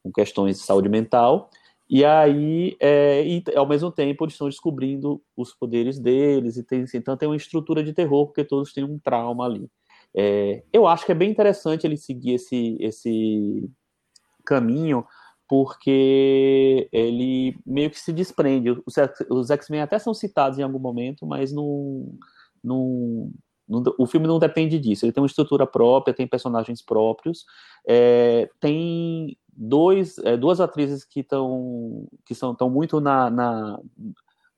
com 0.03 0.11
questões 0.11 0.59
de 0.59 0.63
saúde 0.63 0.89
mental. 0.89 1.49
E 1.90 2.04
aí, 2.06 2.76
é, 2.80 3.26
e, 3.26 3.44
ao 3.56 3.68
mesmo 3.68 3.92
tempo, 3.92 4.24
eles 4.24 4.34
estão 4.34 4.48
descobrindo 4.50 5.22
os 5.36 5.54
poderes 5.54 6.00
deles, 6.00 6.58
e 6.58 6.64
tem, 6.64 6.86
então 6.94 7.18
tem 7.18 7.28
uma 7.28 7.36
estrutura 7.36 7.84
de 7.84 7.94
terror, 7.94 8.26
porque 8.26 8.44
todos 8.44 8.74
têm 8.74 8.84
um 8.84 8.98
trauma 9.00 9.46
ali. 9.46 9.70
É, 10.16 10.64
eu 10.72 10.88
acho 10.88 11.06
que 11.06 11.12
é 11.12 11.16
bem 11.16 11.32
interessante 11.32 11.86
ele 11.86 11.98
seguir 11.98 12.36
esse, 12.36 12.78
esse 12.80 13.70
caminho, 14.46 15.06
porque 15.48 16.88
ele 16.92 17.58
meio 17.66 17.90
que 17.90 18.00
se 18.00 18.14
desprende. 18.14 18.72
Os, 18.72 18.96
os 19.30 19.52
X-Men 19.52 19.82
até 19.82 20.00
são 20.00 20.14
citados 20.14 20.58
em 20.60 20.64
algum 20.64 20.80
momento, 20.80 21.26
mas 21.26 21.52
não, 21.52 22.18
não, 22.64 23.32
não, 23.68 23.84
o 24.00 24.06
filme 24.06 24.28
não 24.28 24.40
depende 24.40 24.80
disso. 24.80 25.06
Ele 25.06 25.12
tem 25.12 25.22
uma 25.22 25.28
estrutura 25.28 25.68
própria, 25.68 26.14
tem 26.14 26.28
personagens 26.28 26.82
próprios, 26.82 27.46
é, 27.88 28.50
tem 28.60 29.38
dois, 29.56 30.18
é, 30.20 30.36
duas 30.38 30.60
atrizes 30.60 31.04
que 31.04 31.22
estão 31.22 32.08
que 32.26 32.34
são 32.36 32.56
tão 32.56 32.70
muito 32.70 32.99
na, 32.99 33.30
na, 33.30 33.80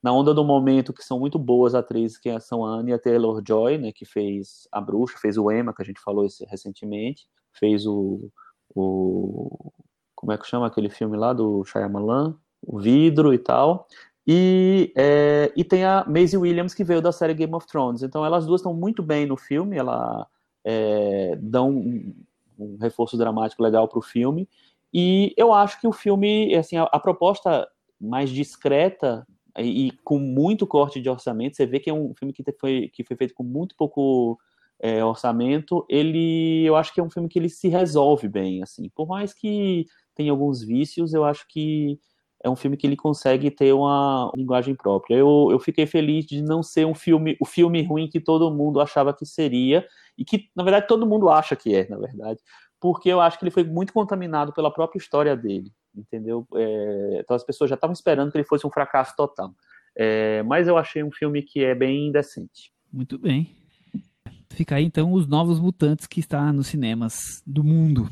na, 0.02 0.12
onda 0.12 0.32
do 0.32 0.44
momento, 0.44 0.92
que 0.92 1.04
são 1.04 1.18
muito 1.18 1.38
boas 1.38 1.74
atrizes, 1.74 2.18
que 2.18 2.38
são 2.40 2.64
a 2.64 2.76
Anya 2.76 2.98
Taylor-Joy, 2.98 3.78
né, 3.78 3.92
que 3.92 4.04
fez 4.04 4.68
A 4.72 4.80
Bruxa, 4.80 5.18
fez 5.18 5.36
o 5.36 5.50
Emma, 5.50 5.74
que 5.74 5.82
a 5.82 5.84
gente 5.84 6.00
falou 6.00 6.24
esse, 6.24 6.44
recentemente, 6.46 7.26
fez 7.52 7.86
o, 7.86 8.30
o... 8.74 9.72
como 10.14 10.32
é 10.32 10.38
que 10.38 10.46
chama 10.46 10.66
aquele 10.66 10.88
filme 10.90 11.16
lá 11.16 11.32
do 11.32 11.64
Shyamalan? 11.64 12.36
O 12.62 12.78
Vidro 12.78 13.32
e 13.32 13.38
tal. 13.38 13.86
E, 14.26 14.92
é, 14.96 15.52
e 15.56 15.62
tem 15.62 15.84
a 15.84 16.04
Maisie 16.04 16.36
Williams, 16.36 16.74
que 16.74 16.82
veio 16.82 17.00
da 17.00 17.12
série 17.12 17.34
Game 17.34 17.54
of 17.54 17.66
Thrones. 17.66 18.02
Então 18.02 18.24
elas 18.24 18.44
duas 18.44 18.60
estão 18.60 18.74
muito 18.74 19.02
bem 19.02 19.24
no 19.24 19.36
filme, 19.36 19.76
ela 19.76 20.26
é, 20.64 21.36
dão 21.40 21.70
um, 21.70 22.12
um 22.58 22.76
reforço 22.80 23.16
dramático 23.16 23.62
legal 23.62 23.86
para 23.86 24.00
o 24.00 24.02
filme. 24.02 24.48
E 24.92 25.34
eu 25.36 25.52
acho 25.52 25.80
que 25.80 25.86
o 25.86 25.92
filme, 25.92 26.54
assim, 26.54 26.76
a, 26.76 26.84
a 26.84 26.98
proposta 26.98 27.66
mais 28.00 28.30
discreta 28.30 29.26
e, 29.58 29.88
e, 29.88 29.90
com 30.04 30.18
muito 30.18 30.66
corte 30.66 31.00
de 31.00 31.08
orçamento, 31.08 31.56
você 31.56 31.66
vê 31.66 31.80
que 31.80 31.90
é 31.90 31.94
um 31.94 32.14
filme 32.14 32.32
que 32.32 32.44
foi, 32.58 32.90
que 32.92 33.04
foi 33.04 33.16
feito 33.16 33.34
com 33.34 33.42
muito 33.42 33.74
pouco 33.76 34.38
é, 34.80 35.04
orçamento, 35.04 35.84
ele, 35.88 36.64
eu 36.64 36.76
acho 36.76 36.92
que 36.92 37.00
é 37.00 37.02
um 37.02 37.10
filme 37.10 37.28
que 37.28 37.38
ele 37.38 37.48
se 37.48 37.68
resolve 37.68 38.28
bem, 38.28 38.62
assim, 38.62 38.90
por 38.94 39.06
mais 39.06 39.32
que 39.32 39.86
tenha 40.14 40.30
alguns 40.30 40.62
vícios, 40.62 41.14
eu 41.14 41.24
acho 41.24 41.46
que 41.48 41.98
é 42.42 42.50
um 42.50 42.56
filme 42.56 42.76
que 42.76 42.86
ele 42.86 42.96
consegue 42.96 43.50
ter 43.50 43.72
uma 43.72 44.30
linguagem 44.36 44.74
própria. 44.74 45.16
Eu, 45.16 45.48
eu 45.50 45.58
fiquei 45.58 45.86
feliz 45.86 46.24
de 46.26 46.42
não 46.42 46.62
ser 46.62 46.86
um 46.86 46.94
filme, 46.94 47.36
o 47.40 47.44
filme 47.46 47.82
ruim 47.82 48.08
que 48.08 48.20
todo 48.20 48.54
mundo 48.54 48.80
achava 48.80 49.12
que 49.12 49.24
seria, 49.26 49.86
e 50.16 50.24
que, 50.24 50.48
na 50.54 50.62
verdade, 50.62 50.86
todo 50.86 51.06
mundo 51.06 51.28
acha 51.28 51.56
que 51.56 51.74
é, 51.74 51.88
na 51.88 51.98
verdade, 51.98 52.40
porque 52.80 53.08
eu 53.08 53.20
acho 53.20 53.38
que 53.38 53.44
ele 53.44 53.50
foi 53.50 53.64
muito 53.64 53.92
contaminado 53.92 54.52
pela 54.52 54.72
própria 54.72 54.98
história 54.98 55.36
dele, 55.36 55.72
entendeu? 55.94 56.46
É, 56.54 57.20
então 57.20 57.36
as 57.36 57.44
pessoas 57.44 57.70
já 57.70 57.74
estavam 57.74 57.94
esperando 57.94 58.30
que 58.30 58.38
ele 58.38 58.46
fosse 58.46 58.66
um 58.66 58.70
fracasso 58.70 59.14
total. 59.16 59.52
É, 59.96 60.42
mas 60.42 60.68
eu 60.68 60.76
achei 60.76 61.02
um 61.02 61.10
filme 61.10 61.42
que 61.42 61.64
é 61.64 61.74
bem 61.74 62.12
decente. 62.12 62.72
Muito 62.92 63.18
bem. 63.18 63.56
Fica 64.50 64.76
aí 64.76 64.84
então 64.84 65.12
os 65.12 65.26
novos 65.26 65.58
mutantes 65.58 66.06
que 66.06 66.20
está 66.20 66.52
nos 66.52 66.68
cinemas 66.68 67.42
do 67.46 67.64
mundo. 67.64 68.08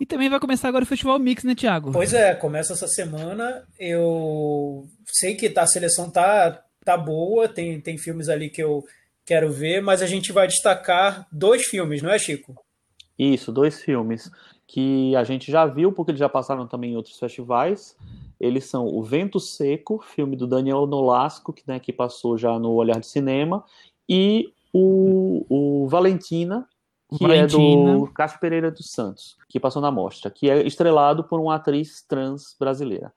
E 0.00 0.04
também 0.04 0.28
vai 0.28 0.38
começar 0.38 0.68
agora 0.68 0.84
o 0.84 0.86
Festival 0.86 1.18
Mix, 1.18 1.42
né, 1.42 1.54
Thiago? 1.54 1.92
Pois 1.92 2.12
é, 2.12 2.34
começa 2.34 2.74
essa 2.74 2.86
semana. 2.86 3.64
Eu 3.78 4.86
sei 5.06 5.34
que 5.34 5.48
tá, 5.48 5.62
a 5.62 5.66
seleção 5.66 6.10
tá, 6.10 6.62
tá 6.84 6.98
boa, 6.98 7.48
tem, 7.48 7.80
tem 7.80 7.96
filmes 7.96 8.28
ali 8.28 8.50
que 8.50 8.62
eu 8.62 8.84
quero 9.24 9.50
ver, 9.50 9.80
mas 9.80 10.02
a 10.02 10.06
gente 10.06 10.32
vai 10.32 10.46
destacar 10.46 11.26
dois 11.32 11.64
filmes, 11.64 12.02
não 12.02 12.10
é, 12.10 12.18
Chico? 12.18 12.65
Isso, 13.18 13.50
dois 13.50 13.82
filmes 13.82 14.30
que 14.66 15.14
a 15.14 15.22
gente 15.22 15.50
já 15.50 15.64
viu, 15.64 15.92
porque 15.92 16.10
eles 16.10 16.18
já 16.18 16.28
passaram 16.28 16.66
também 16.66 16.92
em 16.92 16.96
outros 16.96 17.18
festivais. 17.18 17.96
Eles 18.38 18.64
são 18.64 18.86
O 18.86 19.02
Vento 19.02 19.38
Seco, 19.38 20.00
filme 20.00 20.36
do 20.36 20.46
Daniel 20.46 20.86
Nolasco, 20.86 21.52
que, 21.52 21.62
né, 21.66 21.78
que 21.78 21.92
passou 21.92 22.36
já 22.36 22.58
no 22.58 22.72
Olhar 22.72 22.98
de 22.98 23.06
Cinema, 23.06 23.64
e 24.08 24.52
o, 24.72 25.46
o 25.48 25.88
Valentina, 25.88 26.68
que 27.16 27.26
Valentina. 27.26 27.92
é 27.92 27.94
do 27.94 28.06
Cássio 28.08 28.40
Pereira 28.40 28.70
dos 28.70 28.90
Santos, 28.90 29.36
que 29.48 29.60
passou 29.60 29.80
na 29.80 29.90
mostra, 29.90 30.30
que 30.30 30.50
é 30.50 30.66
estrelado 30.66 31.24
por 31.24 31.40
uma 31.40 31.54
atriz 31.54 32.02
trans 32.02 32.56
brasileira. 32.58 33.12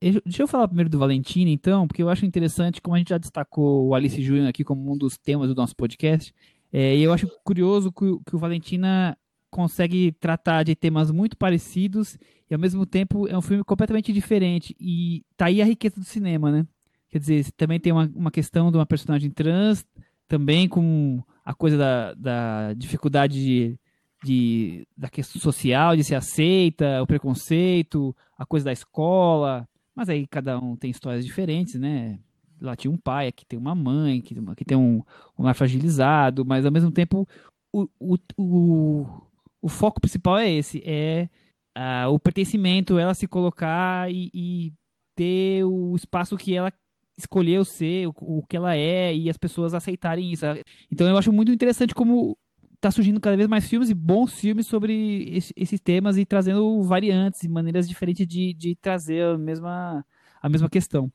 Deixa 0.00 0.42
eu 0.42 0.46
falar 0.46 0.68
primeiro 0.68 0.90
do 0.90 0.98
Valentina, 0.98 1.50
então, 1.50 1.88
porque 1.88 2.02
eu 2.02 2.08
acho 2.08 2.24
interessante, 2.24 2.80
como 2.80 2.94
a 2.94 2.98
gente 2.98 3.08
já 3.08 3.18
destacou 3.18 3.88
o 3.88 3.94
Alice 3.94 4.20
Júnior 4.22 4.48
aqui 4.48 4.62
como 4.62 4.92
um 4.92 4.96
dos 4.96 5.16
temas 5.16 5.48
do 5.48 5.56
nosso 5.56 5.74
podcast, 5.74 6.32
é, 6.72 6.94
e 6.96 7.02
eu 7.02 7.12
acho 7.12 7.28
curioso 7.42 7.90
que, 7.90 8.18
que 8.24 8.36
o 8.36 8.38
Valentina 8.38 9.16
consegue 9.52 10.12
tratar 10.12 10.62
de 10.62 10.74
temas 10.74 11.10
muito 11.10 11.36
parecidos 11.36 12.18
e 12.50 12.54
ao 12.54 12.58
mesmo 12.58 12.86
tempo 12.86 13.28
é 13.28 13.36
um 13.36 13.42
filme 13.42 13.62
completamente 13.62 14.10
diferente. 14.10 14.74
E 14.80 15.22
tá 15.36 15.46
aí 15.46 15.60
a 15.60 15.64
riqueza 15.66 15.96
do 15.96 16.04
cinema, 16.04 16.50
né? 16.50 16.66
Quer 17.10 17.18
dizer, 17.18 17.52
também 17.52 17.78
tem 17.78 17.92
uma, 17.92 18.10
uma 18.14 18.30
questão 18.30 18.70
de 18.70 18.78
uma 18.78 18.86
personagem 18.86 19.30
trans, 19.30 19.84
também 20.26 20.66
com 20.66 21.22
a 21.44 21.52
coisa 21.52 21.76
da, 21.76 22.14
da 22.14 22.72
dificuldade 22.72 23.34
de, 23.34 23.78
de, 24.24 24.88
da 24.96 25.10
questão 25.10 25.38
social, 25.38 25.94
de 25.94 26.02
ser 26.02 26.14
aceita, 26.14 27.02
o 27.02 27.06
preconceito, 27.06 28.16
a 28.38 28.46
coisa 28.46 28.64
da 28.64 28.72
escola. 28.72 29.68
Mas 29.94 30.08
aí 30.08 30.26
cada 30.26 30.58
um 30.58 30.74
tem 30.74 30.90
histórias 30.90 31.26
diferentes, 31.26 31.74
né? 31.74 32.18
Lá 32.58 32.74
tinha 32.74 32.90
um 32.90 32.96
pai, 32.96 33.28
aqui 33.28 33.44
tem 33.44 33.58
uma 33.58 33.74
mãe, 33.74 34.20
aqui, 34.20 34.64
tem 34.64 34.78
um, 34.78 35.02
um 35.38 35.42
lar 35.44 35.54
fragilizado, 35.54 36.42
mas 36.42 36.64
ao 36.64 36.72
mesmo 36.72 36.90
tempo 36.90 37.28
o, 37.70 37.88
o, 38.00 39.22
o 39.62 39.68
foco 39.68 40.00
principal 40.00 40.38
é 40.38 40.50
esse, 40.50 40.82
é 40.84 41.28
uh, 41.78 42.10
o 42.10 42.18
pertencimento, 42.18 42.98
ela 42.98 43.14
se 43.14 43.28
colocar 43.28 44.12
e, 44.12 44.30
e, 44.34 44.72
ter 45.14 45.64
o 45.64 45.94
espaço 45.94 46.36
que 46.36 46.54
ela 46.54 46.72
escolheu 47.16 47.64
ser, 47.64 48.08
o, 48.08 48.14
o, 48.18 48.42
que 48.46 48.56
ela 48.56 48.74
é 48.74 49.14
e 49.14 49.30
as 49.30 49.36
pessoas 49.36 49.72
aceitarem 49.72 50.32
isso. 50.32 50.44
Então 50.90 51.06
eu 51.06 51.16
acho 51.16 51.32
muito 51.32 51.52
interessante 51.52 51.94
como 51.94 52.36
tá 52.80 52.90
surgindo 52.90 53.20
cada 53.20 53.36
vez 53.36 53.48
mais 53.48 53.68
filmes 53.68 53.90
e 53.90 53.94
bons 53.94 54.32
filmes 54.40 54.66
sobre 54.66 55.24
esse, 55.30 55.52
esses 55.54 55.78
temas 55.78 56.18
e 56.18 56.24
trazendo 56.24 56.82
variantes 56.82 57.42
e 57.44 57.48
maneiras 57.48 57.88
diferentes 57.88 58.26
de, 58.26 58.52
de 58.54 58.74
trazer 58.74 59.24
a 59.24 59.38
mesma, 59.38 60.04
a 60.40 60.48
mesma 60.48 60.68
questão. 60.68 61.12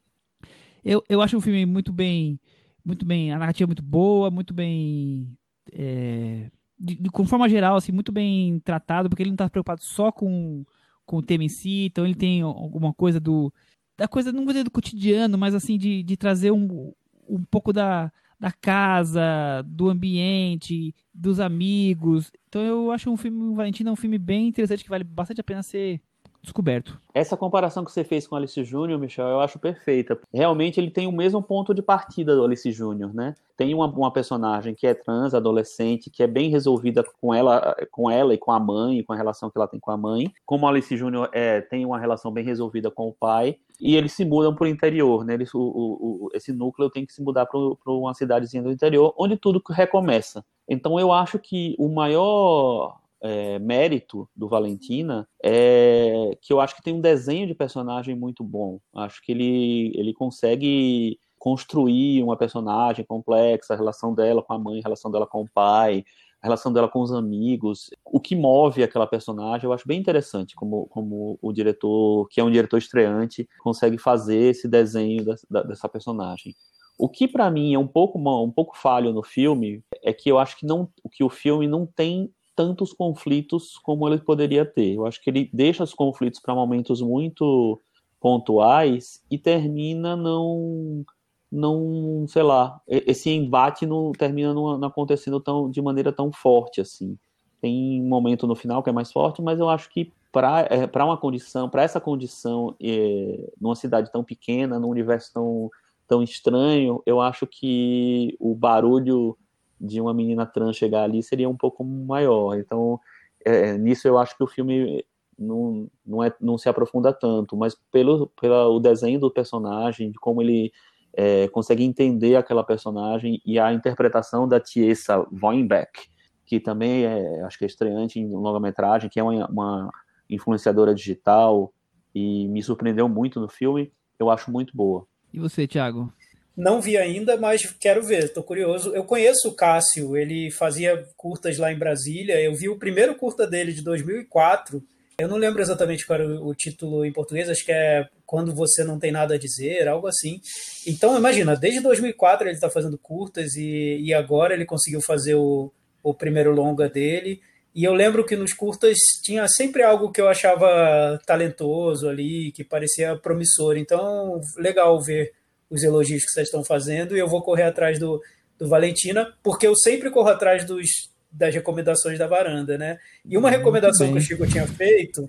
Eu, 0.86 1.04
eu 1.10 1.22
acho 1.22 1.36
o 1.36 1.42
filme 1.42 1.66
muito 1.66 1.92
bem, 1.92 2.40
muito 2.86 3.06
bem, 3.06 3.34
a 3.34 3.40
narrativa 3.40 3.66
é 3.66 3.70
muito 3.70 3.84
boa, 3.84 4.32
muito 4.32 4.54
bem 4.54 5.38
é, 5.74 6.50
de, 6.80 6.96
de, 6.96 7.10
forma 7.26 7.50
geral, 7.50 7.76
assim, 7.76 7.92
muito 7.92 8.12
bem 8.12 8.60
tratado, 8.60 9.10
porque 9.10 9.24
ele 9.24 9.32
não 9.32 9.36
está 9.36 9.50
preocupado 9.50 9.84
só 9.84 10.12
com, 10.12 10.64
com 11.06 11.18
o 11.18 11.24
tema 11.24 11.44
em 11.44 11.50
si, 11.50 11.86
então 11.86 12.06
ele 12.06 12.16
tem 12.16 12.42
alguma 12.42 12.94
coisa 12.94 13.20
do. 13.20 13.54
da 13.98 14.08
coisa, 14.08 14.32
não 14.32 14.44
vou 14.44 14.54
dizer 14.54 14.64
do 14.64 14.72
cotidiano, 14.72 15.38
mas 15.38 15.56
assim, 15.56 15.78
de, 15.78 16.04
de 16.04 16.18
trazer 16.18 16.52
um, 16.52 16.94
um 17.28 17.44
pouco 17.44 17.74
da, 17.74 18.12
da 18.40 18.52
casa, 18.52 19.64
do 19.66 19.90
ambiente, 19.90 20.94
dos 21.14 21.40
amigos. 21.40 22.32
Então 22.48 22.62
eu 22.62 22.92
acho 22.92 23.10
um 23.10 23.18
filme, 23.18 23.56
Valentina, 23.56 23.92
um 23.92 23.96
filme 23.96 24.18
bem 24.18 24.48
interessante 24.48 24.84
que 24.84 24.90
vale 24.90 25.04
bastante 25.04 25.42
a 25.42 25.44
pena 25.44 25.64
ser 25.64 26.02
descoberto. 26.48 27.00
Essa 27.14 27.38
comparação 27.38 27.84
que 27.84 27.92
você 27.92 28.04
fez 28.04 28.28
com 28.28 28.36
Alice 28.36 28.64
Júnior, 28.64 29.00
Michel, 29.00 29.28
eu 29.28 29.40
acho 29.40 29.60
perfeita. 29.60 30.20
Realmente 30.34 30.80
ele 30.80 30.90
tem 30.90 31.08
o 31.08 31.12
mesmo 31.12 31.42
ponto 31.42 31.74
de 31.74 31.82
partida 31.82 32.36
do 32.36 32.44
Alice 32.44 32.72
Júnior, 32.72 33.14
né? 33.14 33.36
Tem 33.56 33.74
uma, 33.74 33.88
uma, 33.88 34.12
personagem 34.12 34.76
que 34.76 34.86
é 34.86 34.94
trans, 34.94 35.34
adolescente, 35.34 36.10
que 36.10 36.22
é 36.22 36.28
bem 36.28 36.50
resolvida 36.50 37.04
com 37.20 37.34
ela, 37.34 37.76
com 37.92 38.10
ela 38.10 38.34
e 38.34 38.38
com 38.38 38.52
a 38.52 38.60
mãe, 38.60 39.04
com 39.04 39.14
a 39.14 39.16
relação 39.16 39.50
que 39.50 39.58
ela 39.58 39.68
tem 39.68 39.80
com 39.80 39.92
a 39.92 39.98
mãe. 39.98 40.32
Como 40.46 40.68
Alice 40.68 40.96
Júnior 40.96 41.30
é, 41.34 41.62
tem 41.62 41.86
uma 41.86 42.00
relação 42.00 42.32
bem 42.32 42.46
resolvida 42.46 42.92
com 42.92 43.08
o 43.08 43.14
pai, 43.14 43.58
e 43.80 43.96
eles 43.96 44.14
se 44.14 44.26
mudam 44.26 44.56
para 44.56 44.66
o 44.66 44.68
interior, 44.68 45.24
né? 45.24 45.38
O, 45.54 45.60
o, 45.60 46.30
esse 46.34 46.52
núcleo 46.52 46.90
tem 46.90 47.06
que 47.06 47.14
se 47.14 47.22
mudar 47.22 47.46
para 47.46 47.60
uma 47.92 48.14
cidadezinha 48.14 48.64
do 48.64 48.72
interior, 48.72 49.14
onde 49.18 49.38
tudo 49.38 49.62
recomeça. 49.70 50.44
Então 50.68 51.00
eu 51.00 51.12
acho 51.12 51.40
que 51.40 51.76
o 51.80 51.88
maior 51.88 52.98
é, 53.22 53.60
mérito 53.60 54.30
do 54.36 54.48
Valentina 54.48 55.28
é 55.44 56.38
que 56.42 56.54
eu 56.54 56.60
acho 56.60 56.76
que 56.76 56.82
tem 56.82 56.94
um 56.94 57.02
desenho 57.02 57.48
de 57.48 57.56
personagem 57.56 58.16
muito 58.16 58.44
bom. 58.44 58.80
Acho 58.96 59.22
que 59.22 59.32
ele, 59.32 59.92
ele 59.96 60.14
consegue 60.14 61.20
construir 61.38 62.24
uma 62.24 62.36
personagem 62.36 63.06
complexa, 63.06 63.74
a 63.74 63.78
relação 63.78 64.14
dela 64.14 64.42
com 64.42 64.54
a 64.54 64.60
mãe, 64.60 64.80
a 64.80 64.84
relação 64.84 65.12
dela 65.12 65.28
com 65.28 65.42
o 65.42 65.50
pai, 65.50 66.04
a 66.42 66.48
relação 66.48 66.72
dela 66.72 66.88
com 66.88 67.02
os 67.02 67.12
amigos, 67.12 67.90
o 68.06 68.20
que 68.20 68.36
move 68.36 68.84
aquela 68.84 69.08
personagem, 69.08 69.66
eu 69.66 69.74
acho 69.74 69.88
bem 69.88 70.00
interessante 70.00 70.56
como, 70.56 70.88
como 70.88 71.38
o 71.42 71.52
diretor, 71.52 72.28
que 72.30 72.40
é 72.40 72.44
um 72.44 72.52
diretor 72.52 72.78
estreante, 72.78 73.48
consegue 73.60 73.98
fazer 73.98 74.38
esse 74.38 74.68
desenho 74.68 75.26
dessa, 75.26 75.64
dessa 75.64 75.90
personagem. 75.90 76.56
O 76.98 77.08
que 77.08 77.28
para 77.28 77.50
mim 77.52 77.76
é 77.76 77.80
um 77.80 77.88
pouco 77.88 78.18
um 78.18 78.52
pouco 78.52 78.76
falho 78.76 79.14
no 79.14 79.24
filme 79.24 79.84
é 80.04 80.12
que 80.12 80.30
eu 80.30 80.40
acho 80.40 80.58
que 80.58 80.66
não 80.66 80.90
que 81.12 81.24
o 81.24 81.30
filme 81.30 81.68
não 81.68 81.86
tem 81.86 82.34
tantos 82.58 82.92
conflitos 82.92 83.78
como 83.78 84.10
ele 84.10 84.18
poderia 84.18 84.66
ter. 84.66 84.96
Eu 84.96 85.06
acho 85.06 85.22
que 85.22 85.30
ele 85.30 85.48
deixa 85.54 85.84
os 85.84 85.94
conflitos 85.94 86.40
para 86.40 86.56
momentos 86.56 87.02
muito 87.04 87.80
pontuais 88.20 89.24
e 89.30 89.38
termina 89.38 90.16
não 90.16 91.06
não, 91.50 92.26
sei 92.28 92.44
lá, 92.44 92.82
esse 92.86 93.30
embate 93.30 93.86
não 93.86 94.12
termina 94.12 94.54
não, 94.54 94.78
não 94.78 94.88
acontecendo 94.90 95.40
tão 95.40 95.70
de 95.70 95.82
maneira 95.82 96.12
tão 96.12 96.32
forte 96.34 96.82
assim. 96.82 97.18
Tem 97.62 98.02
um 98.02 98.08
momento 98.08 98.46
no 98.48 98.56
final 98.56 98.84
que 98.84 98.90
é 98.90 98.94
mais 98.94 99.12
forte, 99.12 99.42
mas 99.42 99.60
eu 99.60 99.70
acho 99.70 99.90
que 99.90 100.12
para 100.32 100.68
é, 100.70 101.04
uma 101.04 101.16
condição, 101.16 101.70
para 101.70 101.84
essa 101.84 102.02
condição, 102.02 102.76
é, 102.82 103.50
numa 103.62 103.76
cidade 103.76 104.12
tão 104.12 104.24
pequena, 104.24 104.80
num 104.80 104.90
universo 104.90 105.32
tão, 105.32 105.70
tão 106.08 106.22
estranho, 106.22 107.02
eu 107.06 107.22
acho 107.22 107.48
que 107.48 108.36
o 108.40 108.54
barulho 108.54 109.38
de 109.80 110.02
uma 110.02 110.14
menina 110.14 110.46
trans 110.46 110.76
chegar 110.76 111.04
ali 111.04 111.22
seria 111.22 111.50
um 111.50 111.56
pouco 111.56 111.84
maior. 111.84 112.58
Então, 112.58 113.00
é, 113.46 113.78
nisso 113.78 114.08
eu 114.08 114.18
acho 114.18 114.36
que 114.36 114.44
o 114.44 114.48
filme 114.48 115.04
não, 115.38 115.88
não, 116.06 116.24
é, 116.24 116.34
não 116.42 116.58
se 116.58 116.68
aprofunda 116.68 117.14
tanto, 117.14 117.56
mas 117.56 117.76
pelo, 117.92 118.28
pelo 118.40 118.80
desenho 118.80 119.20
do 119.20 119.32
personagem, 119.32 120.12
de 120.12 120.20
como 120.20 120.42
ele 120.42 120.72
é, 121.14 121.48
consegue 121.50 121.84
entender 121.84 122.36
aquela 122.36 122.64
personagem 122.64 123.42
e 123.46 123.60
a 123.60 123.72
interpretação 123.72 124.48
da 124.48 124.60
Tiesa 124.60 125.26
Weinbeck, 125.32 126.10
que 126.46 126.60
também 126.60 127.06
é, 127.06 127.42
acho 127.44 127.58
que 127.58 127.66
é 127.66 127.68
estreante 127.68 128.20
em 128.20 128.30
longa-metragem, 128.30 129.10
que 129.10 129.20
é 129.20 129.24
uma, 129.24 129.48
uma 129.48 129.92
influenciadora 130.30 130.94
digital 130.94 131.74
e 132.14 132.48
me 132.48 132.64
surpreendeu 132.64 133.08
muito 133.08 133.40
no 133.40 133.48
filme, 133.48 133.92
eu 134.18 134.30
acho 134.30 134.52
muito 134.52 134.76
boa. 134.76 135.06
E 135.34 135.40
você, 135.40 135.68
Thiago? 135.68 136.12
Não 136.58 136.82
vi 136.82 136.98
ainda, 136.98 137.38
mas 137.38 137.72
quero 137.80 138.02
ver, 138.02 138.24
estou 138.24 138.42
curioso. 138.42 138.92
Eu 138.96 139.04
conheço 139.04 139.48
o 139.48 139.54
Cássio, 139.54 140.18
ele 140.18 140.50
fazia 140.50 141.06
curtas 141.16 141.60
lá 141.60 141.72
em 141.72 141.78
Brasília. 141.78 142.42
Eu 142.42 142.56
vi 142.56 142.68
o 142.68 142.80
primeiro 142.80 143.14
curta 143.14 143.46
dele 143.46 143.72
de 143.72 143.84
2004. 143.84 144.84
Eu 145.20 145.28
não 145.28 145.38
lembro 145.38 145.62
exatamente 145.62 146.06
qual 146.06 146.20
era 146.20 146.28
o 146.28 146.56
título 146.56 147.06
em 147.06 147.14
português, 147.14 147.48
acho 147.48 147.64
que 147.64 147.72
é 147.72 148.08
Quando 148.26 148.56
Você 148.56 148.84
Não 148.84 148.98
Tem 148.98 149.12
Nada 149.12 149.36
a 149.36 149.38
Dizer, 149.38 149.88
algo 149.88 150.08
assim. 150.08 150.42
Então, 150.86 151.16
imagina, 151.16 151.56
desde 151.56 151.80
2004 151.80 152.48
ele 152.48 152.56
está 152.56 152.72
fazendo 152.72 152.98
curtas 152.98 153.56
e, 153.56 154.00
e 154.02 154.12
agora 154.12 154.56
ele 154.56 154.66
conseguiu 154.66 155.02
fazer 155.02 155.36
o, 155.36 155.72
o 156.02 156.14
primeiro 156.14 156.52
longa 156.52 156.90
dele. 156.90 157.40
E 157.74 157.84
eu 157.84 157.94
lembro 157.94 158.26
que 158.26 158.36
nos 158.36 158.54
curtas 158.54 158.98
tinha 159.24 159.48
sempre 159.48 159.84
algo 159.84 160.12
que 160.12 160.20
eu 160.20 160.28
achava 160.28 161.20
talentoso 161.24 162.10
ali, 162.10 162.52
que 162.52 162.64
parecia 162.64 163.16
promissor. 163.16 163.78
Então, 163.78 164.42
legal 164.58 165.00
ver 165.00 165.34
os 165.70 165.84
elogios 165.84 166.24
que 166.24 166.32
vocês 166.32 166.48
estão 166.48 166.64
fazendo 166.64 167.16
e 167.16 167.20
eu 167.20 167.28
vou 167.28 167.42
correr 167.42 167.64
atrás 167.64 168.00
do, 168.00 168.22
do 168.58 168.68
Valentina, 168.68 169.34
porque 169.44 169.68
eu 169.68 169.76
sempre 169.76 170.10
corro 170.10 170.30
atrás 170.30 170.66
dos, 170.66 170.88
das 171.32 171.54
recomendações 171.54 172.18
da 172.18 172.28
varanda, 172.28 172.78
né? 172.78 172.98
E 173.26 173.38
uma 173.38 173.50
recomendação 173.50 174.12
que 174.12 174.18
o 174.18 174.22
Chico 174.22 174.48
tinha 174.48 174.68
feito, 174.68 175.28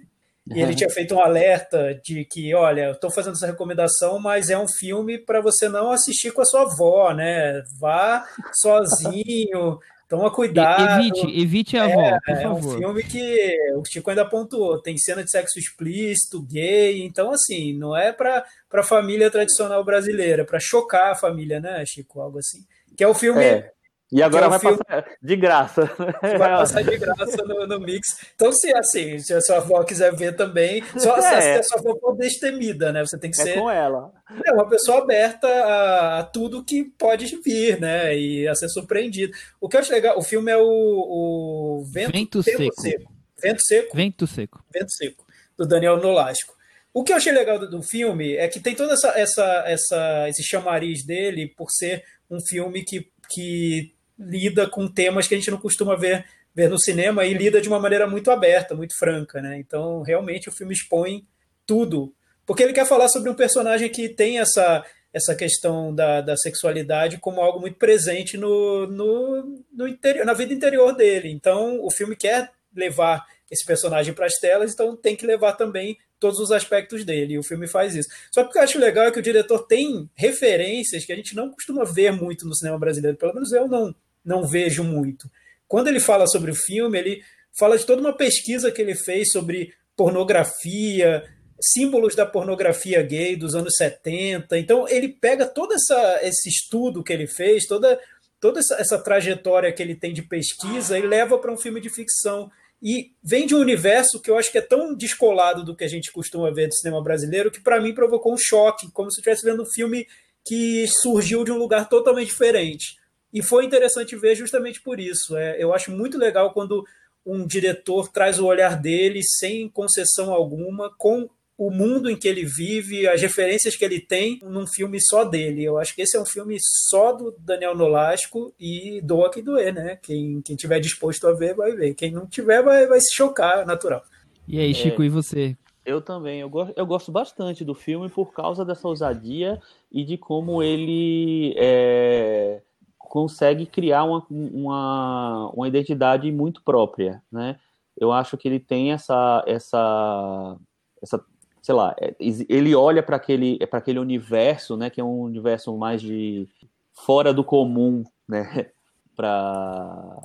E 0.55 0.62
ele 0.62 0.74
tinha 0.74 0.89
feito 0.89 1.14
um 1.14 1.20
alerta 1.20 2.01
de 2.03 2.24
que, 2.24 2.55
olha, 2.55 2.84
eu 2.86 2.93
estou 2.93 3.11
fazendo 3.11 3.34
essa 3.34 3.47
recomendação, 3.47 4.18
mas 4.18 4.49
é 4.49 4.59
um 4.59 4.66
filme 4.66 5.18
para 5.18 5.43
você 5.43 5.68
não 5.68 5.91
assistir 5.91 6.32
com 6.32 6.41
a 6.41 6.45
sua 6.45 6.62
avó, 6.62 7.12
né? 7.12 7.62
Vá 7.78 8.24
sozinho, 8.55 9.78
toma 10.09 10.33
cuidado. 10.33 11.01
Evite, 11.01 11.41
evite 11.41 11.77
a 11.77 11.85
avó, 11.85 12.01
é, 12.01 12.19
por 12.21 12.43
favor. 12.43 12.75
É 12.75 12.87
um 12.87 12.95
filme 12.95 13.03
que 13.05 13.73
o 13.77 13.85
Chico 13.85 14.11
ainda 14.11 14.25
pontuou, 14.25 14.81
tem 14.81 14.97
cena 14.97 15.23
de 15.23 15.31
sexo 15.31 15.59
explícito, 15.59 16.43
gay, 16.43 17.03
então 17.03 17.31
assim, 17.31 17.75
não 17.75 17.97
é 17.97 18.13
para 18.13 18.45
a 18.73 18.83
família 18.83 19.31
tradicional 19.31 19.85
brasileira, 19.85 20.43
é 20.43 20.47
para 20.47 20.59
chocar 20.59 21.13
a 21.13 21.17
família, 21.17 21.61
né, 21.61 21.85
Chico? 21.87 22.21
Algo 22.21 22.39
assim. 22.39 22.65
Que 22.97 23.05
é 23.05 23.09
o 23.09 23.15
filme 23.15 23.45
é. 23.45 23.71
E 24.11 24.23
agora 24.23 24.47
é 24.47 24.49
vai 24.49 24.59
filme... 24.59 24.79
passar 24.79 25.05
de 25.21 25.37
graça. 25.37 25.91
Vai 26.23 26.39
passar 26.39 26.83
de 26.83 26.97
graça 26.97 27.45
no, 27.45 27.67
no, 27.67 27.81
Mix. 27.81 28.09
Então, 28.35 28.51
se 28.53 28.75
assim, 28.75 29.19
se 29.19 29.35
a 29.35 29.41
sua 29.41 29.59
avó 29.59 29.85
quiser 29.85 30.15
ver 30.15 30.35
também, 30.35 30.83
só 30.97 31.17
é. 31.19 31.59
a 31.59 31.63
sua 31.63 31.79
avó 31.79 31.95
for 32.01 32.17
destemida, 32.17 32.91
né? 32.91 33.05
Você 33.05 33.19
tem 33.19 33.31
que 33.31 33.41
é 33.41 33.45
ser 33.45 33.59
com 33.59 33.71
ela. 33.71 34.11
É 34.47 34.53
uma 34.53 34.69
pessoa 34.69 35.03
aberta 35.03 35.47
a, 35.47 36.21
a, 36.21 36.25
tudo 36.25 36.65
que 36.65 36.85
pode 36.85 37.27
vir, 37.45 37.79
né? 37.79 38.17
E 38.17 38.49
a 38.49 38.55
ser 38.55 38.69
surpreendido. 38.69 39.33
O 39.61 39.69
que 39.69 39.77
eu 39.77 39.81
acho 39.81 39.93
legal, 39.93 40.19
o 40.19 40.23
filme 40.23 40.51
é 40.51 40.57
o, 40.57 40.63
o 40.65 41.85
Vento, 41.93 42.13
Vento 42.13 42.43
seco. 42.43 42.81
seco. 42.81 43.19
Vento 43.41 43.61
Seco? 43.65 43.97
Vento 43.97 44.27
Seco. 44.27 44.65
Vento 44.73 44.93
Seco, 44.93 45.25
do 45.57 45.67
Daniel 45.67 45.97
Nolasco. 45.99 46.57
O 46.93 47.05
que 47.05 47.13
eu 47.13 47.17
achei 47.17 47.33
legal 47.33 47.59
do, 47.59 47.71
do 47.71 47.83
filme 47.83 48.35
é 48.35 48.49
que 48.49 48.61
tem 48.61 48.75
todo 48.75 48.93
essa, 48.93 49.09
essa, 49.11 49.65
essa, 49.67 50.29
esse 50.29 50.43
chamariz 50.43 51.05
dele 51.05 51.47
por 51.57 51.71
ser 51.71 52.03
um 52.31 52.41
filme 52.41 52.85
que, 52.85 53.09
que 53.31 53.95
lida 54.19 54.69
com 54.69 54.89
temas 54.89 55.29
que 55.29 55.35
a 55.35 55.39
gente 55.39 55.51
não 55.51 55.59
costuma 55.59 55.95
ver, 55.95 56.25
ver 56.55 56.69
no 56.69 56.79
cinema 56.79 57.25
e 57.25 57.35
lida 57.35 57.61
de 57.61 57.69
uma 57.69 57.79
maneira 57.79 58.07
muito 58.07 58.31
aberta, 58.31 58.75
muito 58.75 58.97
franca, 58.99 59.41
né? 59.41 59.59
Então, 59.59 60.03
realmente, 60.03 60.49
o 60.49 60.53
filme 60.53 60.75
expõe 60.75 61.27
tudo. 61.66 62.12
Porque 62.45 62.62
ele 62.62 62.73
quer 62.73 62.87
falar 62.87 63.09
sobre 63.09 63.31
um 63.31 63.35
personagem 63.35 63.89
que 63.89 64.09
tem 64.09 64.39
essa, 64.39 64.85
essa 65.12 65.35
questão 65.35 65.95
da, 65.95 66.21
da 66.21 66.37
sexualidade 66.37 67.19
como 67.19 67.41
algo 67.41 67.61
muito 67.61 67.77
presente 67.77 68.37
no, 68.37 68.87
no, 68.87 69.62
no 69.73 69.87
interior, 69.87 70.25
na 70.25 70.33
vida 70.33 70.53
interior 70.53 70.93
dele. 70.95 71.31
Então, 71.31 71.79
o 71.85 71.91
filme 71.91 72.16
quer 72.16 72.51
levar 72.75 73.25
esse 73.51 73.64
personagem 73.64 74.12
para 74.12 74.27
as 74.27 74.35
telas, 74.35 74.73
então 74.73 74.97
tem 74.97 75.16
que 75.16 75.27
levar 75.27 75.53
também 75.53 75.97
todos 76.21 76.39
os 76.39 76.51
aspectos 76.51 77.05
dele, 77.05 77.35
e 77.35 77.39
o 77.39 77.43
filme 77.43 77.66
faz 77.66 77.95
isso. 77.95 78.09
Só 78.33 78.43
que 78.43 78.51
o 78.51 78.53
que 78.53 78.59
eu 78.59 78.62
acho 78.62 78.79
legal 78.79 79.07
é 79.07 79.11
que 79.11 79.19
o 79.19 79.23
diretor 79.23 79.66
tem 79.66 80.11
referências 80.14 81.05
que 81.05 81.12
a 81.12 81.16
gente 81.16 81.35
não 81.35 81.51
costuma 81.51 81.85
ver 81.85 82.12
muito 82.12 82.47
no 82.47 82.55
cinema 82.55 82.79
brasileiro, 82.79 83.16
pelo 83.16 83.35
menos 83.35 83.53
eu 83.53 83.69
não, 83.69 83.95
não 84.29 84.47
vejo 84.47 84.85
muito. 84.85 85.29
Quando 85.66 85.89
ele 85.89 85.99
fala 85.99 86.26
sobre 86.26 86.51
o 86.51 86.55
filme, 86.55 86.99
ele 86.99 87.22
fala 87.59 87.76
de 87.76 87.85
toda 87.85 88.01
uma 88.01 88.16
pesquisa 88.16 88.70
que 88.70 88.81
ele 88.81 88.95
fez 88.95 89.33
sobre 89.33 89.74
pornografia, 89.97 91.24
símbolos 91.61 92.14
da 92.14 92.24
pornografia 92.24 93.03
gay 93.03 93.35
dos 93.35 93.55
anos 93.55 93.74
70. 93.76 94.59
Então, 94.59 94.87
ele 94.89 95.09
pega 95.09 95.47
todo 95.47 95.74
essa, 95.74 96.20
esse 96.22 96.49
estudo 96.49 97.03
que 97.03 97.12
ele 97.12 97.26
fez, 97.26 97.66
toda, 97.66 97.99
toda 98.39 98.61
essa, 98.61 98.76
essa 98.76 98.99
trajetória 98.99 99.72
que 99.72 99.83
ele 99.83 99.97
tem 99.97 100.12
de 100.12 100.22
pesquisa 100.22 100.99
e 100.99 101.03
leva 101.03 101.39
para 101.39 101.53
um 101.53 101.57
filme 101.57 101.81
de 101.81 101.89
ficção. 101.89 102.51
E 102.81 103.12
vem 103.24 103.45
de 103.45 103.57
um 103.57 103.61
universo 103.61 104.20
que 104.20 104.31
eu 104.31 104.39
acho 104.39 104.53
que 104.53 104.59
é 104.59 104.62
tão 104.62 104.95
descolado 104.95 105.64
do 105.64 105.74
que 105.74 105.83
a 105.83 105.89
gente 105.89 106.12
costuma 106.12 106.53
ver 106.53 106.68
do 106.68 106.74
cinema 106.74 107.03
brasileiro 107.03 107.51
que, 107.51 107.61
para 107.61 107.81
mim, 107.81 107.93
provocou 107.93 108.33
um 108.33 108.39
choque, 108.39 108.91
como 108.93 109.11
se 109.11 109.18
eu 109.18 109.22
estivesse 109.22 109.45
vendo 109.45 109.64
um 109.64 109.72
filme 109.72 110.07
que 110.47 110.87
surgiu 111.03 111.43
de 111.43 111.51
um 111.51 111.59
lugar 111.59 111.89
totalmente 111.89 112.29
diferente. 112.29 112.98
E 113.33 113.43
foi 113.43 113.64
interessante 113.64 114.16
ver 114.16 114.35
justamente 114.35 114.81
por 114.81 114.99
isso. 114.99 115.37
É, 115.37 115.62
eu 115.62 115.74
acho 115.74 115.91
muito 115.91 116.16
legal 116.18 116.53
quando 116.53 116.85
um 117.24 117.47
diretor 117.47 118.09
traz 118.09 118.39
o 118.39 118.47
olhar 118.47 118.81
dele 118.81 119.20
sem 119.22 119.68
concessão 119.68 120.33
alguma, 120.33 120.91
com 120.97 121.29
o 121.59 121.72
mundo 121.72 122.09
em 122.09 122.16
que 122.16 122.29
ele 122.29 122.45
vive, 122.45 123.09
as 123.09 123.20
referências 123.20 123.74
que 123.74 123.85
ele 123.85 124.01
tem 124.01 124.39
num 124.45 124.64
filme 124.64 125.01
só 125.01 125.24
dele. 125.24 125.64
Eu 125.64 125.76
acho 125.76 125.93
que 125.93 126.03
esse 126.03 126.16
é 126.16 126.20
um 126.20 126.24
filme 126.24 126.57
só 126.61 127.12
do 127.12 127.35
Daniel 127.37 127.76
Nolasco 127.76 128.55
e 128.59 129.01
doa 129.03 129.29
que 129.29 129.43
doer, 129.43 129.74
né? 129.74 129.99
Quem, 130.01 130.41
quem 130.41 130.55
tiver 130.55 130.79
disposto 130.79 131.26
a 131.26 131.33
ver, 131.33 131.55
vai 131.55 131.72
ver. 131.72 131.95
Quem 131.95 132.12
não 132.12 132.26
tiver, 132.26 132.62
vai, 132.62 132.87
vai 132.87 133.01
se 133.01 133.12
chocar, 133.12 133.66
natural. 133.66 134.03
E 134.47 134.61
aí, 134.61 134.72
Chico, 134.72 135.03
é, 135.03 135.07
e 135.07 135.09
você? 135.09 135.57
Eu 135.85 136.01
também. 136.01 136.41
Eu 136.41 136.49
gosto, 136.49 136.72
eu 136.76 136.87
gosto 136.87 137.11
bastante 137.11 137.64
do 137.64 137.74
filme 137.74 138.09
por 138.09 138.33
causa 138.33 138.64
dessa 138.64 138.87
ousadia 138.87 139.61
e 139.91 140.05
de 140.05 140.16
como 140.16 140.62
ele 140.62 141.55
é, 141.59 142.62
consegue 143.09 143.67
criar 143.67 144.05
uma, 144.05 144.25
uma, 144.31 145.51
uma 145.55 145.69
identidade 145.69 146.31
muito 146.31 146.63
própria, 146.63 147.23
né? 147.31 147.59
Eu 147.97 148.13
acho 148.13 148.37
que 148.37 148.47
ele 148.47 148.61
tem 148.61 148.93
essa, 148.93 149.43
essa, 149.47 150.57
essa 151.03 151.25
sei 151.61 151.75
lá, 151.75 151.95
é, 152.01 152.15
ele 152.21 152.75
olha 152.75 153.03
para 153.03 153.17
aquele, 153.17 153.59
para 153.67 153.79
aquele 153.79 153.99
universo, 153.99 154.77
né, 154.77 154.89
que 154.89 155.01
é 155.01 155.05
um 155.05 155.21
universo 155.21 155.77
mais 155.77 156.01
de 156.01 156.49
fora 156.95 157.33
do 157.33 157.43
comum, 157.43 158.05
né, 158.29 158.71
para 159.17 160.17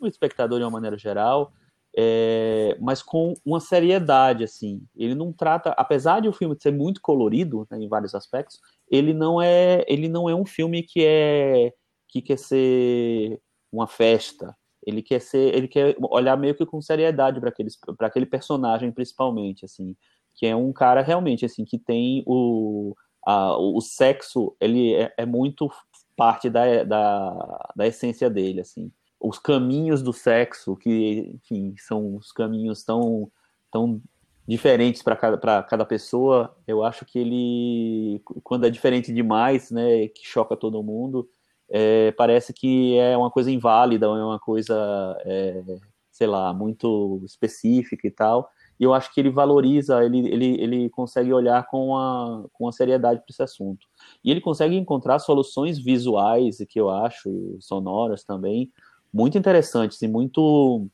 o 0.00 0.06
espectador 0.06 0.58
de 0.58 0.64
uma 0.64 0.70
maneira 0.70 0.96
geral, 0.96 1.52
é, 1.96 2.76
mas 2.80 3.02
com 3.02 3.34
uma 3.44 3.60
seriedade, 3.60 4.44
assim. 4.44 4.82
Ele 4.96 5.14
não 5.14 5.32
trata, 5.32 5.70
apesar 5.76 6.20
de 6.20 6.28
o 6.28 6.32
filme 6.32 6.56
ser 6.58 6.72
muito 6.72 7.00
colorido 7.02 7.66
né, 7.70 7.78
em 7.78 7.88
vários 7.88 8.14
aspectos, 8.14 8.58
ele 8.90 9.12
não 9.12 9.42
é, 9.42 9.84
ele 9.86 10.08
não 10.08 10.28
é 10.28 10.34
um 10.34 10.46
filme 10.46 10.82
que 10.82 11.04
é 11.04 11.72
que 12.10 12.22
quer 12.22 12.38
ser 12.38 13.40
uma 13.72 13.86
festa. 13.86 14.56
Ele 14.86 15.02
quer 15.02 15.20
ser, 15.20 15.54
ele 15.54 15.68
quer 15.68 15.96
olhar 16.00 16.36
meio 16.36 16.54
que 16.54 16.66
com 16.66 16.80
seriedade 16.80 17.38
para 17.38 17.50
aqueles, 17.50 17.78
para 17.96 18.06
aquele 18.06 18.26
personagem 18.26 18.90
principalmente, 18.90 19.64
assim, 19.64 19.94
que 20.34 20.46
é 20.46 20.56
um 20.56 20.72
cara 20.72 21.02
realmente 21.02 21.44
assim 21.44 21.64
que 21.64 21.78
tem 21.78 22.22
o 22.26 22.94
a, 23.24 23.56
o 23.56 23.80
sexo, 23.80 24.56
ele 24.60 24.94
é, 24.94 25.12
é 25.18 25.26
muito 25.26 25.70
parte 26.16 26.48
da, 26.50 26.84
da, 26.84 27.72
da 27.76 27.86
essência 27.86 28.28
dele, 28.30 28.60
assim. 28.60 28.90
Os 29.18 29.38
caminhos 29.38 30.02
do 30.02 30.12
sexo, 30.12 30.76
que, 30.76 31.30
enfim, 31.34 31.74
são 31.76 32.16
os 32.16 32.32
caminhos 32.32 32.82
tão, 32.82 33.30
tão 33.70 34.00
diferentes 34.48 35.02
para 35.02 35.16
cada, 35.16 35.62
cada 35.62 35.84
pessoa, 35.84 36.56
eu 36.66 36.82
acho 36.82 37.04
que 37.04 37.18
ele, 37.18 38.22
quando 38.42 38.66
é 38.66 38.70
diferente 38.70 39.12
demais, 39.12 39.70
né, 39.70 40.08
que 40.08 40.26
choca 40.26 40.56
todo 40.56 40.82
mundo, 40.82 41.28
é, 41.70 42.10
parece 42.12 42.52
que 42.52 42.98
é 42.98 43.16
uma 43.16 43.30
coisa 43.30 43.50
inválida, 43.50 44.06
é 44.06 44.08
uma 44.08 44.40
coisa, 44.40 45.16
é, 45.24 45.62
sei 46.10 46.26
lá, 46.26 46.52
muito 46.52 47.22
específica 47.24 48.06
e 48.06 48.10
tal. 48.10 48.50
E 48.78 48.84
eu 48.84 48.94
acho 48.94 49.12
que 49.12 49.20
ele 49.20 49.30
valoriza, 49.30 50.02
ele, 50.02 50.26
ele, 50.28 50.60
ele 50.60 50.90
consegue 50.90 51.32
olhar 51.32 51.66
com 51.66 51.96
a, 51.96 52.44
com 52.52 52.66
a 52.66 52.72
seriedade 52.72 53.20
para 53.20 53.30
esse 53.30 53.42
assunto. 53.42 53.86
E 54.24 54.30
ele 54.30 54.40
consegue 54.40 54.74
encontrar 54.74 55.18
soluções 55.18 55.78
visuais, 55.78 56.58
que 56.68 56.80
eu 56.80 56.88
acho, 56.88 57.56
sonoras 57.60 58.24
também, 58.24 58.72
muito 59.12 59.36
interessantes 59.36 60.00
e 60.02 60.08
muito 60.08 60.88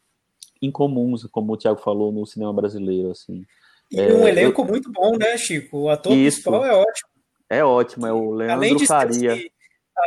incomuns, 0.60 1.24
como 1.26 1.52
o 1.52 1.56
Thiago 1.56 1.80
falou, 1.80 2.12
no 2.12 2.26
cinema 2.26 2.52
brasileiro. 2.52 3.12
Assim. 3.12 3.44
E 3.90 4.00
é, 4.00 4.12
um 4.12 4.26
elenco 4.26 4.62
eu... 4.62 4.66
muito 4.66 4.90
bom, 4.90 5.16
né, 5.16 5.38
Chico? 5.38 5.82
O 5.82 5.88
ator 5.88 6.12
Isso. 6.12 6.42
principal 6.42 6.66
é 6.66 6.74
ótimo. 6.74 7.08
É 7.48 7.64
ótimo, 7.64 8.06
é 8.06 8.12
o 8.12 8.32
Leandro 8.32 8.56
Além 8.56 8.76
de 8.76 8.86
Faria. 8.86 9.36
Ser, 9.36 9.52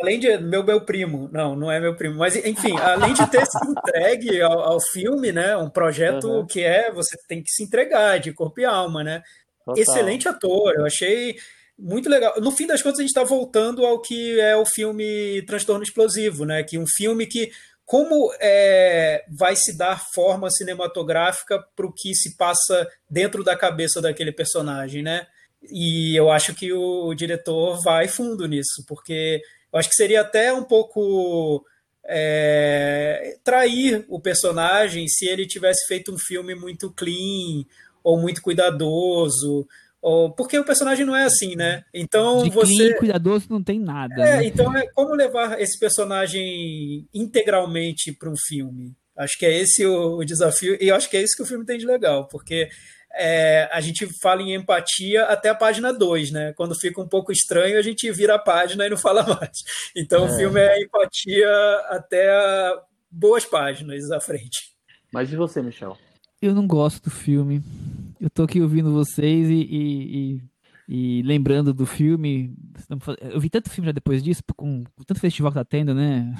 além 0.01 0.19
de 0.19 0.37
meu 0.37 0.63
meu 0.63 0.81
primo, 0.81 1.29
não, 1.31 1.55
não 1.55 1.71
é 1.71 1.79
meu 1.79 1.95
primo, 1.95 2.15
mas 2.15 2.35
enfim, 2.35 2.77
além 2.77 3.13
de 3.13 3.29
ter 3.29 3.45
se 3.45 3.57
entregue 3.67 4.41
ao, 4.41 4.59
ao 4.59 4.79
filme, 4.79 5.31
né, 5.31 5.57
um 5.57 5.69
projeto 5.69 6.27
uhum. 6.27 6.45
que 6.45 6.63
é 6.63 6.91
você 6.91 7.17
tem 7.27 7.41
que 7.41 7.49
se 7.49 7.63
entregar 7.63 8.19
de 8.19 8.33
corpo 8.33 8.59
e 8.59 8.65
alma, 8.65 9.03
né? 9.03 9.23
Total. 9.65 9.81
Excelente 9.81 10.27
ator, 10.27 10.73
eu 10.75 10.85
achei 10.85 11.35
muito 11.77 12.09
legal. 12.09 12.33
No 12.41 12.51
fim 12.51 12.67
das 12.67 12.81
contas, 12.81 12.99
a 12.99 13.03
gente 13.03 13.11
está 13.11 13.23
voltando 13.23 13.85
ao 13.85 14.01
que 14.01 14.39
é 14.39 14.55
o 14.55 14.65
filme 14.65 15.41
Transtorno 15.43 15.83
Explosivo, 15.83 16.45
né? 16.45 16.63
Que 16.63 16.77
um 16.77 16.85
filme 16.87 17.25
que 17.25 17.51
como 17.85 18.31
é, 18.39 19.25
vai 19.27 19.55
se 19.55 19.75
dar 19.75 19.99
forma 20.13 20.49
cinematográfica 20.51 21.59
para 21.75 21.87
o 21.87 21.91
que 21.91 22.13
se 22.13 22.37
passa 22.37 22.87
dentro 23.09 23.43
da 23.43 23.55
cabeça 23.55 23.99
daquele 23.99 24.31
personagem, 24.31 25.01
né? 25.01 25.25
E 25.71 26.15
eu 26.15 26.29
acho 26.29 26.53
que 26.53 26.71
o, 26.71 27.07
o 27.07 27.15
diretor 27.15 27.81
vai 27.81 28.07
fundo 28.07 28.47
nisso, 28.47 28.85
porque 28.87 29.41
eu 29.71 29.79
acho 29.79 29.89
que 29.89 29.95
seria 29.95 30.21
até 30.21 30.51
um 30.53 30.63
pouco 30.63 31.65
é, 32.05 33.37
trair 33.43 34.05
o 34.09 34.19
personagem 34.19 35.07
se 35.07 35.27
ele 35.27 35.45
tivesse 35.45 35.85
feito 35.87 36.13
um 36.13 36.17
filme 36.17 36.55
muito 36.55 36.91
clean 36.91 37.63
ou 38.03 38.19
muito 38.19 38.41
cuidadoso. 38.41 39.67
Ou, 40.01 40.31
porque 40.31 40.57
o 40.57 40.65
personagem 40.65 41.05
não 41.05 41.15
é 41.15 41.25
assim, 41.25 41.55
né? 41.55 41.83
Então 41.93 42.43
De 42.43 42.49
você. 42.49 42.73
Clean, 42.73 42.97
cuidadoso 42.97 43.47
não 43.49 43.61
tem 43.61 43.79
nada. 43.79 44.15
É, 44.15 44.37
né? 44.37 44.45
então 44.45 44.75
é 44.75 44.87
como 44.87 45.13
levar 45.13 45.59
esse 45.61 45.77
personagem 45.77 47.07
integralmente 47.13 48.11
para 48.11 48.29
um 48.29 48.37
filme. 48.47 48.93
Acho 49.15 49.37
que 49.37 49.45
é 49.45 49.57
esse 49.57 49.85
o, 49.85 50.17
o 50.17 50.25
desafio, 50.25 50.77
e 50.79 50.89
acho 50.89 51.09
que 51.09 51.17
é 51.17 51.21
isso 51.21 51.35
que 51.35 51.43
o 51.43 51.45
filme 51.45 51.65
tem 51.65 51.77
de 51.77 51.85
legal, 51.85 52.27
porque 52.29 52.69
é, 53.19 53.69
a 53.71 53.81
gente 53.81 54.07
fala 54.21 54.41
em 54.41 54.55
empatia 54.55 55.25
até 55.25 55.49
a 55.49 55.55
página 55.55 55.91
2, 55.91 56.31
né? 56.31 56.53
Quando 56.53 56.73
fica 56.73 57.01
um 57.01 57.07
pouco 57.07 57.33
estranho, 57.33 57.77
a 57.77 57.81
gente 57.81 58.09
vira 58.11 58.35
a 58.35 58.39
página 58.39 58.85
e 58.85 58.89
não 58.89 58.97
fala 58.97 59.23
mais. 59.27 59.57
Então 59.95 60.25
é. 60.25 60.31
o 60.31 60.35
filme 60.37 60.59
é 60.61 60.81
empatia 60.81 61.49
até 61.89 62.29
boas 63.11 63.45
páginas 63.45 64.09
à 64.09 64.21
frente. 64.21 64.73
Mas 65.11 65.31
e 65.33 65.35
você, 65.35 65.61
Michel? 65.61 65.97
Eu 66.41 66.55
não 66.55 66.65
gosto 66.65 67.03
do 67.03 67.09
filme. 67.09 67.61
eu 68.21 68.29
tô 68.29 68.43
aqui 68.43 68.61
ouvindo 68.61 68.93
vocês 68.93 69.49
e, 69.49 69.53
e, 69.53 70.41
e, 70.87 71.19
e, 71.19 71.23
lembrando 71.23 71.73
do 71.73 71.85
filme. 71.85 72.55
Eu 73.19 73.41
vi 73.41 73.49
tanto 73.49 73.69
filme 73.69 73.87
já 73.87 73.91
depois 73.91 74.23
disso, 74.23 74.41
com, 74.55 74.85
com 74.85 75.03
tanto 75.03 75.19
festival 75.19 75.51
que 75.51 75.57
tá 75.57 75.65
tendo, 75.65 75.93
né? 75.93 76.33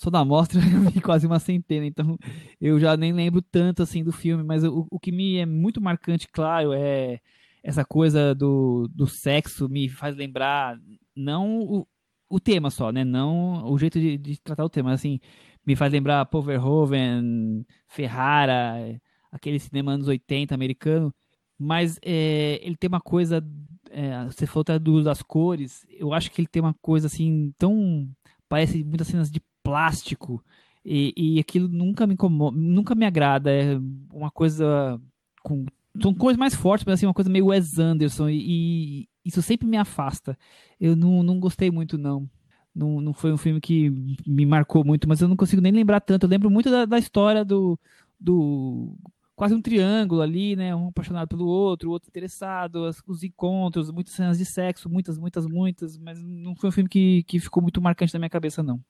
Só 0.00 0.08
da 0.08 0.24
mostra 0.24 0.58
eu 0.64 0.90
vi 0.90 1.00
quase 1.00 1.26
uma 1.26 1.38
centena, 1.38 1.84
então 1.84 2.16
eu 2.58 2.80
já 2.80 2.96
nem 2.96 3.12
lembro 3.12 3.42
tanto 3.42 3.82
assim 3.82 4.02
do 4.02 4.12
filme, 4.12 4.42
mas 4.42 4.64
o, 4.64 4.86
o 4.90 4.98
que 4.98 5.12
me 5.12 5.36
é 5.36 5.44
muito 5.44 5.80
marcante, 5.80 6.26
claro, 6.28 6.72
é 6.72 7.20
essa 7.62 7.84
coisa 7.84 8.34
do, 8.34 8.88
do 8.88 9.06
sexo 9.06 9.68
me 9.68 9.90
faz 9.90 10.16
lembrar 10.16 10.78
não 11.14 11.60
o, 11.60 11.86
o 12.30 12.40
tema 12.40 12.70
só, 12.70 12.90
né? 12.90 13.04
Não 13.04 13.62
o 13.70 13.78
jeito 13.78 14.00
de, 14.00 14.16
de 14.16 14.40
tratar 14.40 14.64
o 14.64 14.70
tema, 14.70 14.92
assim, 14.92 15.20
me 15.66 15.76
faz 15.76 15.92
lembrar 15.92 16.24
Paul 16.26 16.44
Verhoeven, 16.44 17.66
Ferrara, 17.86 18.98
aquele 19.30 19.58
cinema 19.58 19.92
anos 19.92 20.08
80 20.08 20.54
americano, 20.54 21.14
mas 21.58 21.98
é, 22.02 22.58
ele 22.62 22.76
tem 22.76 22.88
uma 22.88 23.02
coisa, 23.02 23.46
é, 23.90 24.24
você 24.24 24.46
falou 24.46 24.62
até 24.62 24.78
do 24.78 25.04
das 25.04 25.22
cores, 25.22 25.84
eu 25.90 26.14
acho 26.14 26.30
que 26.30 26.40
ele 26.40 26.48
tem 26.48 26.62
uma 26.62 26.74
coisa 26.80 27.06
assim, 27.06 27.52
tão, 27.58 28.08
parece 28.48 28.82
muitas 28.82 29.08
cenas 29.08 29.30
de 29.30 29.42
plástico, 29.62 30.42
e, 30.84 31.12
e 31.16 31.40
aquilo 31.40 31.68
nunca 31.68 32.06
me 32.06 32.14
incomoda, 32.14 32.56
nunca 32.56 32.94
me 32.94 33.04
agrada, 33.04 33.50
é 33.50 33.78
uma 34.12 34.30
coisa 34.30 35.00
com 35.42 35.66
são 36.00 36.14
cores 36.14 36.36
mais 36.36 36.54
fortes, 36.54 36.84
mas 36.84 36.94
assim, 36.94 37.06
uma 37.06 37.14
coisa 37.14 37.30
meio 37.30 37.46
Wes 37.46 37.78
Anderson, 37.78 38.28
e, 38.28 39.02
e 39.02 39.08
isso 39.24 39.42
sempre 39.42 39.66
me 39.66 39.76
afasta. 39.76 40.38
Eu 40.80 40.94
não, 40.94 41.22
não 41.22 41.40
gostei 41.40 41.70
muito, 41.70 41.98
não. 41.98 42.28
Não, 42.74 43.00
não 43.00 43.12
foi 43.12 43.32
um 43.32 43.36
filme 43.36 43.60
que 43.60 43.90
me 44.26 44.46
marcou 44.46 44.84
muito, 44.84 45.08
mas 45.08 45.20
eu 45.20 45.28
não 45.28 45.36
consigo 45.36 45.60
nem 45.60 45.72
lembrar 45.72 46.00
tanto. 46.00 46.24
Eu 46.24 46.30
lembro 46.30 46.50
muito 46.50 46.70
da, 46.70 46.84
da 46.84 46.98
história 46.98 47.44
do, 47.44 47.78
do 48.18 48.96
quase 49.34 49.54
um 49.54 49.60
triângulo 49.60 50.22
ali, 50.22 50.54
né? 50.54 50.74
Um 50.74 50.88
apaixonado 50.88 51.28
pelo 51.28 51.46
outro, 51.46 51.88
o 51.88 51.92
outro 51.92 52.08
interessado, 52.08 52.88
os 53.06 53.22
encontros, 53.24 53.90
muitas 53.90 54.14
cenas 54.14 54.38
de 54.38 54.44
sexo, 54.44 54.88
muitas, 54.88 55.18
muitas, 55.18 55.46
muitas, 55.46 55.98
mas 55.98 56.22
não 56.22 56.54
foi 56.54 56.68
um 56.68 56.72
filme 56.72 56.88
que, 56.88 57.24
que 57.24 57.40
ficou 57.40 57.62
muito 57.62 57.82
marcante 57.82 58.14
na 58.14 58.20
minha 58.20 58.30
cabeça, 58.30 58.62
não. 58.62 58.80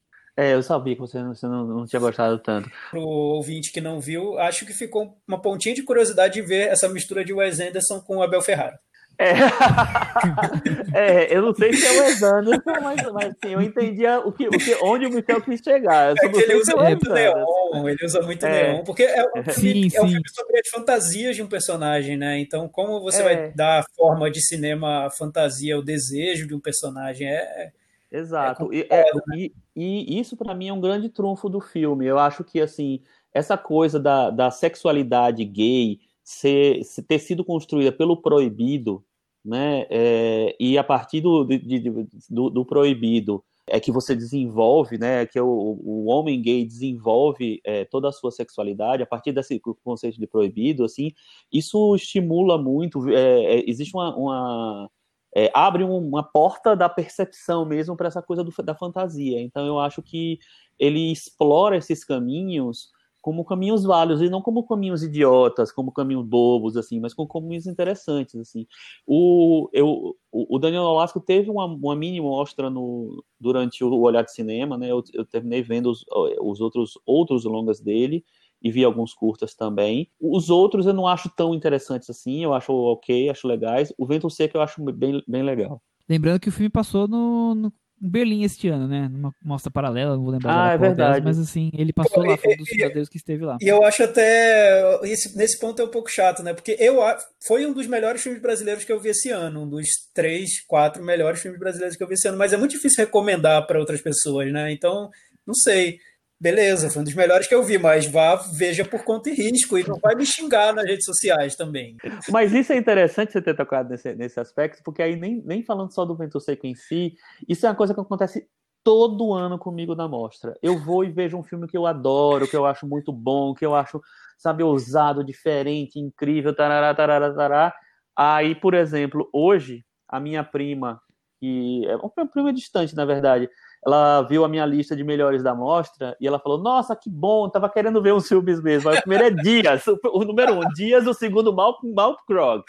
É, 0.40 0.54
eu 0.54 0.62
sabia 0.62 0.94
que 0.94 1.00
você, 1.02 1.22
você 1.22 1.46
não, 1.46 1.66
não, 1.66 1.86
tinha 1.86 2.00
gostado 2.00 2.38
tanto. 2.38 2.70
Pro 2.90 3.02
ouvinte 3.02 3.70
que 3.70 3.78
não 3.78 4.00
viu, 4.00 4.38
acho 4.38 4.64
que 4.64 4.72
ficou 4.72 5.14
uma 5.28 5.38
pontinha 5.38 5.74
de 5.74 5.82
curiosidade 5.82 6.32
de 6.32 6.40
ver 6.40 6.68
essa 6.68 6.88
mistura 6.88 7.22
de 7.22 7.30
Wes 7.30 7.60
Anderson 7.60 8.00
com 8.00 8.22
Abel 8.22 8.40
Ferrara. 8.40 8.80
É. 9.18 9.34
é, 10.96 11.36
eu 11.36 11.42
não 11.42 11.54
sei 11.54 11.74
se 11.74 11.86
é 11.86 11.90
o 11.90 12.04
Wes 12.04 12.22
Anderson, 12.22 12.80
mas, 12.80 13.12
mas 13.12 13.34
sim, 13.44 13.52
eu 13.52 13.60
entendi 13.60 14.06
o 14.06 14.32
que, 14.32 14.48
o 14.48 14.50
que, 14.52 14.74
onde 14.80 15.04
o 15.04 15.10
Michel 15.10 15.42
quis 15.42 15.60
chegar. 15.60 16.14
É 16.16 16.28
que 16.30 16.38
ele 16.38 16.54
usa 16.54 16.72
é 16.72 16.88
muito 16.88 17.12
neon, 17.12 17.88
ele 17.88 18.02
usa 18.06 18.22
muito 18.22 18.46
é. 18.46 18.72
neon, 18.72 18.82
porque 18.82 19.02
é, 19.02 19.22
um 19.36 19.44
filme, 19.52 19.90
sim, 19.90 19.96
é 19.98 20.02
um 20.02 20.08
filme 20.08 20.28
sobre 20.30 20.58
as 20.58 20.68
fantasias 20.70 21.36
de 21.36 21.42
um 21.42 21.48
personagem, 21.48 22.16
né? 22.16 22.40
Então, 22.40 22.66
como 22.66 22.98
você 23.02 23.22
vai 23.22 23.34
é. 23.34 23.52
dar 23.54 23.80
a 23.80 23.84
forma 23.94 24.30
de 24.30 24.40
cinema 24.40 25.04
à 25.04 25.10
fantasia, 25.10 25.78
o 25.78 25.82
desejo 25.82 26.48
de 26.48 26.54
um 26.54 26.60
personagem, 26.60 27.28
é... 27.28 27.72
Exato, 28.12 28.72
e, 28.72 28.86
é, 28.90 29.04
e, 29.36 29.52
e, 29.76 30.18
isso 30.18 30.36
para 30.36 30.52
mim 30.52 30.66
é 30.68 30.72
um 30.72 30.80
grande 30.80 31.08
trunfo 31.08 31.48
do 31.48 31.60
filme. 31.60 32.06
Eu 32.06 32.18
acho 32.18 32.42
que, 32.42 32.60
assim, 32.60 33.00
essa 33.32 33.56
coisa 33.56 34.00
da, 34.00 34.30
da 34.30 34.50
sexualidade 34.50 35.44
gay 35.44 36.00
ser, 36.24 36.80
ter 37.06 37.18
sido 37.20 37.44
construída 37.44 37.92
pelo 37.92 38.16
proibido, 38.16 39.04
né? 39.44 39.86
É, 39.88 40.56
e 40.58 40.76
a 40.76 40.82
partir 40.82 41.20
do, 41.20 41.44
de, 41.44 41.58
de, 41.58 42.08
do, 42.28 42.50
do, 42.50 42.64
proibido 42.64 43.44
é 43.66 43.78
que 43.78 43.92
você 43.92 44.16
desenvolve, 44.16 44.98
né? 44.98 45.24
Que 45.26 45.40
o, 45.40 45.46
o 45.46 46.06
homem 46.06 46.42
gay 46.42 46.64
desenvolve 46.64 47.60
é, 47.64 47.84
toda 47.84 48.08
a 48.08 48.12
sua 48.12 48.32
sexualidade 48.32 49.04
a 49.04 49.06
partir 49.06 49.32
desse 49.32 49.60
conceito 49.84 50.18
de 50.18 50.26
proibido, 50.26 50.84
assim, 50.84 51.12
isso 51.52 51.94
estimula 51.94 52.58
muito. 52.58 53.08
É, 53.08 53.58
é 53.58 53.70
existe 53.70 53.94
uma, 53.94 54.16
uma 54.16 54.90
é, 55.34 55.50
abre 55.54 55.84
uma 55.84 56.22
porta 56.22 56.74
da 56.74 56.88
percepção 56.88 57.64
mesmo 57.64 57.96
para 57.96 58.08
essa 58.08 58.22
coisa 58.22 58.42
do, 58.42 58.52
da 58.62 58.74
fantasia. 58.74 59.40
Então 59.40 59.66
eu 59.66 59.78
acho 59.78 60.02
que 60.02 60.38
ele 60.78 61.12
explora 61.12 61.76
esses 61.76 62.04
caminhos 62.04 62.88
como 63.20 63.44
caminhos 63.44 63.84
válidos 63.84 64.22
e 64.22 64.30
não 64.30 64.40
como 64.40 64.66
caminhos 64.66 65.02
idiotas, 65.02 65.70
como 65.70 65.92
caminhos 65.92 66.26
bobos 66.26 66.74
assim, 66.76 66.98
mas 66.98 67.12
como 67.12 67.28
caminhos 67.28 67.66
interessantes 67.66 68.34
assim. 68.34 68.66
O 69.06 69.68
eu, 69.72 70.16
o 70.32 70.58
Daniel 70.58 70.84
Nolasco 70.84 71.20
teve 71.20 71.50
uma, 71.50 71.66
uma 71.66 71.94
mini 71.94 72.20
mostra 72.20 72.70
no 72.70 73.22
durante 73.38 73.84
o 73.84 74.00
olhar 74.00 74.22
de 74.22 74.32
cinema, 74.32 74.78
né? 74.78 74.90
Eu, 74.90 75.04
eu 75.12 75.24
terminei 75.24 75.62
vendo 75.62 75.90
os, 75.90 76.04
os 76.40 76.60
outros 76.60 76.98
outros 77.04 77.44
longas 77.44 77.80
dele 77.80 78.24
e 78.62 78.70
vi 78.70 78.84
alguns 78.84 79.14
curtas 79.14 79.54
também. 79.54 80.08
Os 80.20 80.50
outros 80.50 80.86
eu 80.86 80.92
não 80.92 81.06
acho 81.06 81.30
tão 81.30 81.54
interessantes 81.54 82.10
assim, 82.10 82.44
eu 82.44 82.52
acho 82.52 82.72
ok, 82.72 83.30
acho 83.30 83.48
legais. 83.48 83.92
O 83.96 84.06
Vento 84.06 84.28
Seco 84.30 84.56
eu 84.56 84.62
acho 84.62 84.82
bem, 84.92 85.22
bem 85.26 85.42
legal. 85.42 85.82
Lembrando 86.08 86.40
que 86.40 86.48
o 86.48 86.52
filme 86.52 86.68
passou 86.68 87.06
no, 87.06 87.54
no 87.54 87.72
Berlim 88.00 88.44
este 88.44 88.66
ano, 88.68 88.88
né? 88.88 89.08
Numa 89.08 89.30
mostra 89.44 89.70
paralela, 89.70 90.16
não 90.16 90.22
vou 90.22 90.32
lembrar 90.32 90.70
ah, 90.70 90.72
é 90.72 90.78
verdade. 90.78 91.22
mas 91.22 91.38
assim, 91.38 91.70
ele 91.74 91.92
passou 91.92 92.24
lá, 92.24 92.36
foi 92.38 92.54
um 92.54 92.56
dos 92.56 92.68
cidadãos 92.68 93.08
que 93.10 93.18
esteve 93.18 93.44
lá. 93.44 93.58
E 93.60 93.68
eu 93.68 93.84
acho 93.84 94.02
até. 94.02 95.00
Esse, 95.04 95.36
nesse 95.36 95.60
ponto 95.60 95.82
é 95.82 95.84
um 95.84 95.90
pouco 95.90 96.10
chato, 96.10 96.42
né? 96.42 96.54
Porque 96.54 96.76
eu 96.80 96.98
foi 97.46 97.66
um 97.66 97.74
dos 97.74 97.86
melhores 97.86 98.22
filmes 98.22 98.40
brasileiros 98.40 98.84
que 98.84 98.92
eu 98.92 98.98
vi 98.98 99.10
esse 99.10 99.28
ano, 99.30 99.64
um 99.64 99.68
dos 99.68 99.86
três, 100.14 100.62
quatro 100.66 101.04
melhores 101.04 101.40
filmes 101.40 101.60
brasileiros 101.60 101.96
que 101.96 102.02
eu 102.02 102.08
vi 102.08 102.14
esse 102.14 102.26
ano, 102.26 102.38
mas 102.38 102.54
é 102.54 102.56
muito 102.56 102.72
difícil 102.72 103.04
recomendar 103.04 103.66
para 103.66 103.78
outras 103.78 104.00
pessoas, 104.00 104.50
né? 104.50 104.72
Então, 104.72 105.10
não 105.46 105.54
sei 105.54 105.98
beleza, 106.40 106.90
foi 106.90 107.02
um 107.02 107.04
dos 107.04 107.14
melhores 107.14 107.46
que 107.46 107.54
eu 107.54 107.62
vi, 107.62 107.76
mas 107.76 108.06
vá, 108.06 108.36
veja 108.36 108.84
por 108.84 109.04
conta 109.04 109.28
e 109.28 109.34
risco 109.34 109.76
e 109.76 109.86
não 109.86 109.98
vai 109.98 110.14
me 110.14 110.24
xingar 110.24 110.74
nas 110.74 110.86
redes 110.86 111.04
sociais 111.04 111.54
também. 111.54 111.96
Mas 112.30 112.52
isso 112.52 112.72
é 112.72 112.76
interessante 112.76 113.32
você 113.32 113.42
ter 113.42 113.54
tocado 113.54 113.90
nesse, 113.90 114.14
nesse 114.14 114.40
aspecto, 114.40 114.82
porque 114.82 115.02
aí 115.02 115.16
nem, 115.16 115.42
nem 115.44 115.62
falando 115.62 115.92
só 115.92 116.04
do 116.04 116.16
Vento 116.16 116.40
Seco 116.40 116.66
em 116.66 116.74
si, 116.74 117.14
isso 117.46 117.66
é 117.66 117.68
uma 117.68 117.74
coisa 117.74 117.92
que 117.92 118.00
acontece 118.00 118.48
todo 118.82 119.32
ano 119.34 119.58
comigo 119.58 119.94
na 119.94 120.08
mostra. 120.08 120.56
Eu 120.62 120.78
vou 120.78 121.04
e 121.04 121.10
vejo 121.10 121.36
um 121.36 121.42
filme 121.42 121.66
que 121.66 121.76
eu 121.76 121.86
adoro, 121.86 122.48
que 122.48 122.56
eu 122.56 122.64
acho 122.64 122.86
muito 122.86 123.12
bom, 123.12 123.54
que 123.54 123.66
eu 123.66 123.74
acho, 123.74 124.00
sabe, 124.38 124.62
ousado, 124.62 125.22
diferente, 125.22 125.98
incrível, 125.98 126.54
tarará, 126.54 126.94
tarará, 126.94 127.34
tarará. 127.34 127.74
Aí, 128.16 128.54
por 128.54 128.74
exemplo, 128.74 129.28
hoje, 129.32 129.84
a 130.08 130.18
minha 130.18 130.42
prima, 130.42 131.00
que 131.38 131.86
é 131.86 131.96
uma 131.96 132.26
prima 132.26 132.52
distante, 132.52 132.94
na 132.94 133.04
verdade, 133.04 133.48
ela 133.84 134.22
viu 134.22 134.44
a 134.44 134.48
minha 134.48 134.66
lista 134.66 134.94
de 134.94 135.02
melhores 135.02 135.42
da 135.42 135.54
mostra 135.54 136.14
e 136.20 136.26
ela 136.26 136.38
falou: 136.38 136.58
Nossa, 136.58 136.94
que 136.94 137.08
bom, 137.08 137.48
tava 137.48 137.68
querendo 137.68 138.02
ver 138.02 138.12
uns 138.12 138.28
filmes 138.28 138.62
mesmo. 138.62 138.90
Aí 138.90 138.98
o 138.98 139.00
primeiro 139.00 139.24
é 139.24 139.30
Dias, 139.30 139.84
o 139.86 140.24
número 140.24 140.54
um, 140.54 140.68
Dias, 140.74 141.06
o 141.06 141.14
segundo 141.14 141.54
Malcolm 141.54 141.94
Krog. 142.26 142.62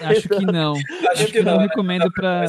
Acho 0.00 0.28
que 0.28 0.46
não. 0.46 0.72
Acho, 1.12 1.26
que, 1.26 1.42
não, 1.42 1.58
recomendo 1.58 2.10
para 2.12 2.46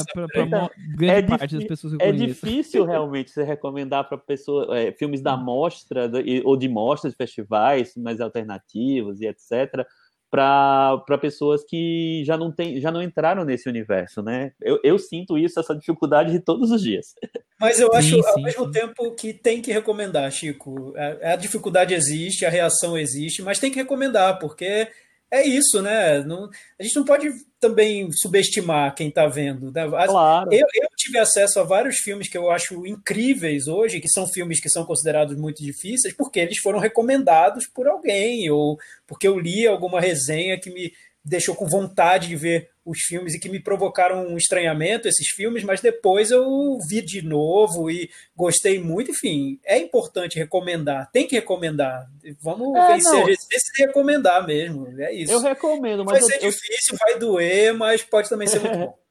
grande 0.96 1.34
é 1.34 1.38
parte 1.38 1.56
das 1.56 1.66
pessoas 1.66 1.96
que 1.96 2.04
eu 2.04 2.08
É 2.08 2.12
difícil 2.12 2.86
realmente 2.86 3.32
você 3.32 3.44
recomendar 3.44 4.08
para 4.08 4.18
pessoas 4.18 4.70
é, 4.70 4.92
filmes 4.94 5.22
da 5.22 5.36
mostra 5.36 6.10
ou 6.46 6.56
de 6.56 6.70
mostras 6.70 7.12
de 7.12 7.18
festivais 7.18 7.96
mais 7.98 8.22
alternativos 8.22 9.20
e 9.20 9.28
etc 9.28 9.86
para 10.30 11.18
pessoas 11.20 11.64
que 11.64 12.24
já 12.26 12.38
não, 12.38 12.52
tem, 12.52 12.80
já 12.82 12.92
não 12.92 13.02
entraram 13.02 13.46
nesse 13.46 13.70
universo, 13.70 14.22
né? 14.22 14.52
Eu, 14.62 14.80
eu 14.84 15.00
sinto 15.00 15.38
isso, 15.38 15.60
essa 15.60 15.76
dificuldade 15.76 16.32
de 16.32 16.40
todos 16.40 16.72
os 16.72 16.82
dias. 16.82 17.14
Mas 17.60 17.80
eu 17.80 17.94
acho, 17.94 18.16
sim, 18.16 18.22
sim, 18.22 18.30
ao 18.30 18.42
mesmo 18.42 18.66
sim. 18.66 18.72
tempo, 18.72 19.16
que 19.16 19.34
tem 19.34 19.62
que 19.62 19.72
recomendar, 19.72 20.30
Chico. 20.30 20.94
A, 20.98 21.34
a, 21.34 21.36
dificuldade 21.38 21.94
existe, 21.94 22.46
a 22.46 22.50
reação 22.50 22.98
existe, 22.98 23.42
mas 23.42 23.60
tem 23.60 23.72
que 23.72 23.78
recomendar, 23.78 24.40
porque 24.40 24.90
é 25.36 25.46
isso, 25.46 25.82
né? 25.82 26.24
Não, 26.24 26.50
a 26.80 26.84
gente 26.84 26.96
não 26.96 27.06
pode 27.06 27.30
também 27.60 28.12
subestimar 28.12 28.94
quem 28.94 29.10
está 29.10 29.28
vendo. 29.28 29.72
Né? 29.72 29.88
Claro. 30.08 30.54
Eu, 30.54 30.68
eu, 30.74 30.88
tive 30.96 31.18
acesso 31.18 31.60
a 31.60 31.64
vários 31.64 31.98
filmes 31.98 32.28
que 32.28 32.38
eu 32.38 32.50
acho 32.50 32.86
incríveis 32.86 33.68
hoje, 33.68 34.00
que 34.00 34.10
são 34.10 34.28
filmes 34.28 34.60
que 34.60 34.70
são 34.70 34.86
considerados 34.86 35.38
muito 35.38 35.64
difíceis, 35.64 36.14
porque 36.14 36.40
eles 36.40 36.60
foram 36.60 36.80
recomendados 36.80 37.68
por 37.68 37.88
alguém, 37.88 38.50
ou 38.50 38.78
porque 39.08 39.28
eu 39.28 39.40
li 39.40 39.68
alguma 39.68 40.00
resenha 40.00 40.60
que 40.60 40.70
me 40.70 40.94
deixou 41.26 41.56
com 41.56 41.66
vontade 41.66 42.28
de 42.28 42.36
ver 42.36 42.70
os 42.86 43.00
filmes 43.00 43.34
e 43.34 43.40
que 43.40 43.50
me 43.50 43.60
provocaram 43.60 44.28
um 44.28 44.38
estranhamento 44.38 45.08
esses 45.08 45.28
filmes, 45.30 45.64
mas 45.64 45.82
depois 45.82 46.30
eu 46.30 46.78
vi 46.88 47.02
de 47.02 47.24
novo 47.24 47.90
e 47.90 48.12
gostei 48.36 48.80
muito. 48.80 49.10
Enfim, 49.10 49.60
é 49.66 49.80
importante 49.80 50.38
recomendar, 50.38 51.10
tem 51.12 51.28
que 51.28 51.36
recomendar. 51.36 52.08
Vamos 52.42 52.78
é, 52.78 52.94
vencer, 52.94 53.38
se 53.38 53.84
recomendar 53.84 54.46
mesmo. 54.46 54.88
É 55.02 55.12
isso. 55.12 55.34
Eu 55.34 55.40
recomendo, 55.40 56.06
mas 56.06 56.20
vai 56.20 56.22
ser 56.22 56.46
eu, 56.46 56.52
difícil, 56.52 56.96
vai 57.00 57.18
doer, 57.18 57.74
mas 57.74 58.04
pode 58.04 58.30
também 58.30 58.48
ser 58.48 58.60
muito 58.60 58.78
bom. 58.78 59.06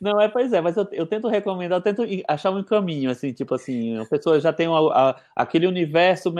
Não, 0.00 0.20
é, 0.20 0.28
pois 0.28 0.52
é, 0.52 0.60
mas 0.60 0.76
eu, 0.76 0.88
eu, 0.90 1.06
tento 1.06 1.28
recomendar, 1.28 1.78
eu 1.78 1.82
tento 1.82 2.02
achar 2.26 2.50
um 2.50 2.64
caminho, 2.64 3.10
assim, 3.10 3.32
tipo 3.32 3.54
assim, 3.54 3.96
a 3.96 4.04
pessoa 4.06 4.40
já 4.40 4.52
tem 4.52 4.66
uma, 4.66 4.92
a, 4.92 5.20
aquele 5.36 5.68
universo, 5.68 6.34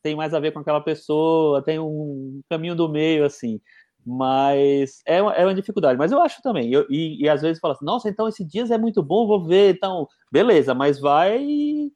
tem 0.00 0.14
mais 0.14 0.32
a 0.32 0.38
ver 0.38 0.52
com 0.52 0.60
aquela 0.60 0.80
pessoa, 0.80 1.62
tem 1.62 1.80
um 1.80 2.40
caminho 2.48 2.76
do 2.76 2.88
meio, 2.88 3.24
assim. 3.24 3.60
Mas 4.04 5.02
é 5.06 5.20
uma, 5.20 5.32
é 5.34 5.44
uma 5.44 5.54
dificuldade. 5.54 5.98
Mas 5.98 6.12
eu 6.12 6.20
acho 6.20 6.42
também. 6.42 6.72
Eu, 6.72 6.86
e, 6.88 7.22
e 7.22 7.28
às 7.28 7.42
vezes 7.42 7.60
fala 7.60 7.74
assim, 7.74 7.84
nossa, 7.84 8.08
então 8.08 8.26
esse 8.28 8.44
dias 8.44 8.70
é 8.70 8.78
muito 8.78 9.02
bom, 9.02 9.26
vou 9.26 9.44
ver. 9.44 9.74
Então, 9.74 10.08
beleza, 10.32 10.74
mas 10.74 10.98
vai 10.98 11.46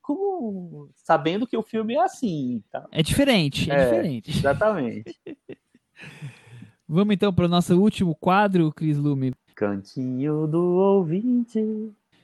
com, 0.03 0.89
sabendo 0.97 1.47
que 1.47 1.57
o 1.57 1.63
filme 1.63 1.95
é 1.95 2.03
assim. 2.03 2.63
Tá? 2.71 2.87
É 2.93 3.03
diferente, 3.03 3.71
é, 3.71 3.75
é 3.75 3.85
diferente. 3.85 4.31
Exatamente. 4.31 5.17
Vamos 6.87 7.15
então 7.15 7.33
para 7.33 7.47
o 7.47 7.49
nosso 7.49 7.81
último 7.81 8.15
quadro, 8.15 8.71
Cris 8.71 8.99
Lume. 8.99 9.33
Cantinho 9.57 10.47
do 10.47 10.63
ouvinte. 10.63 11.61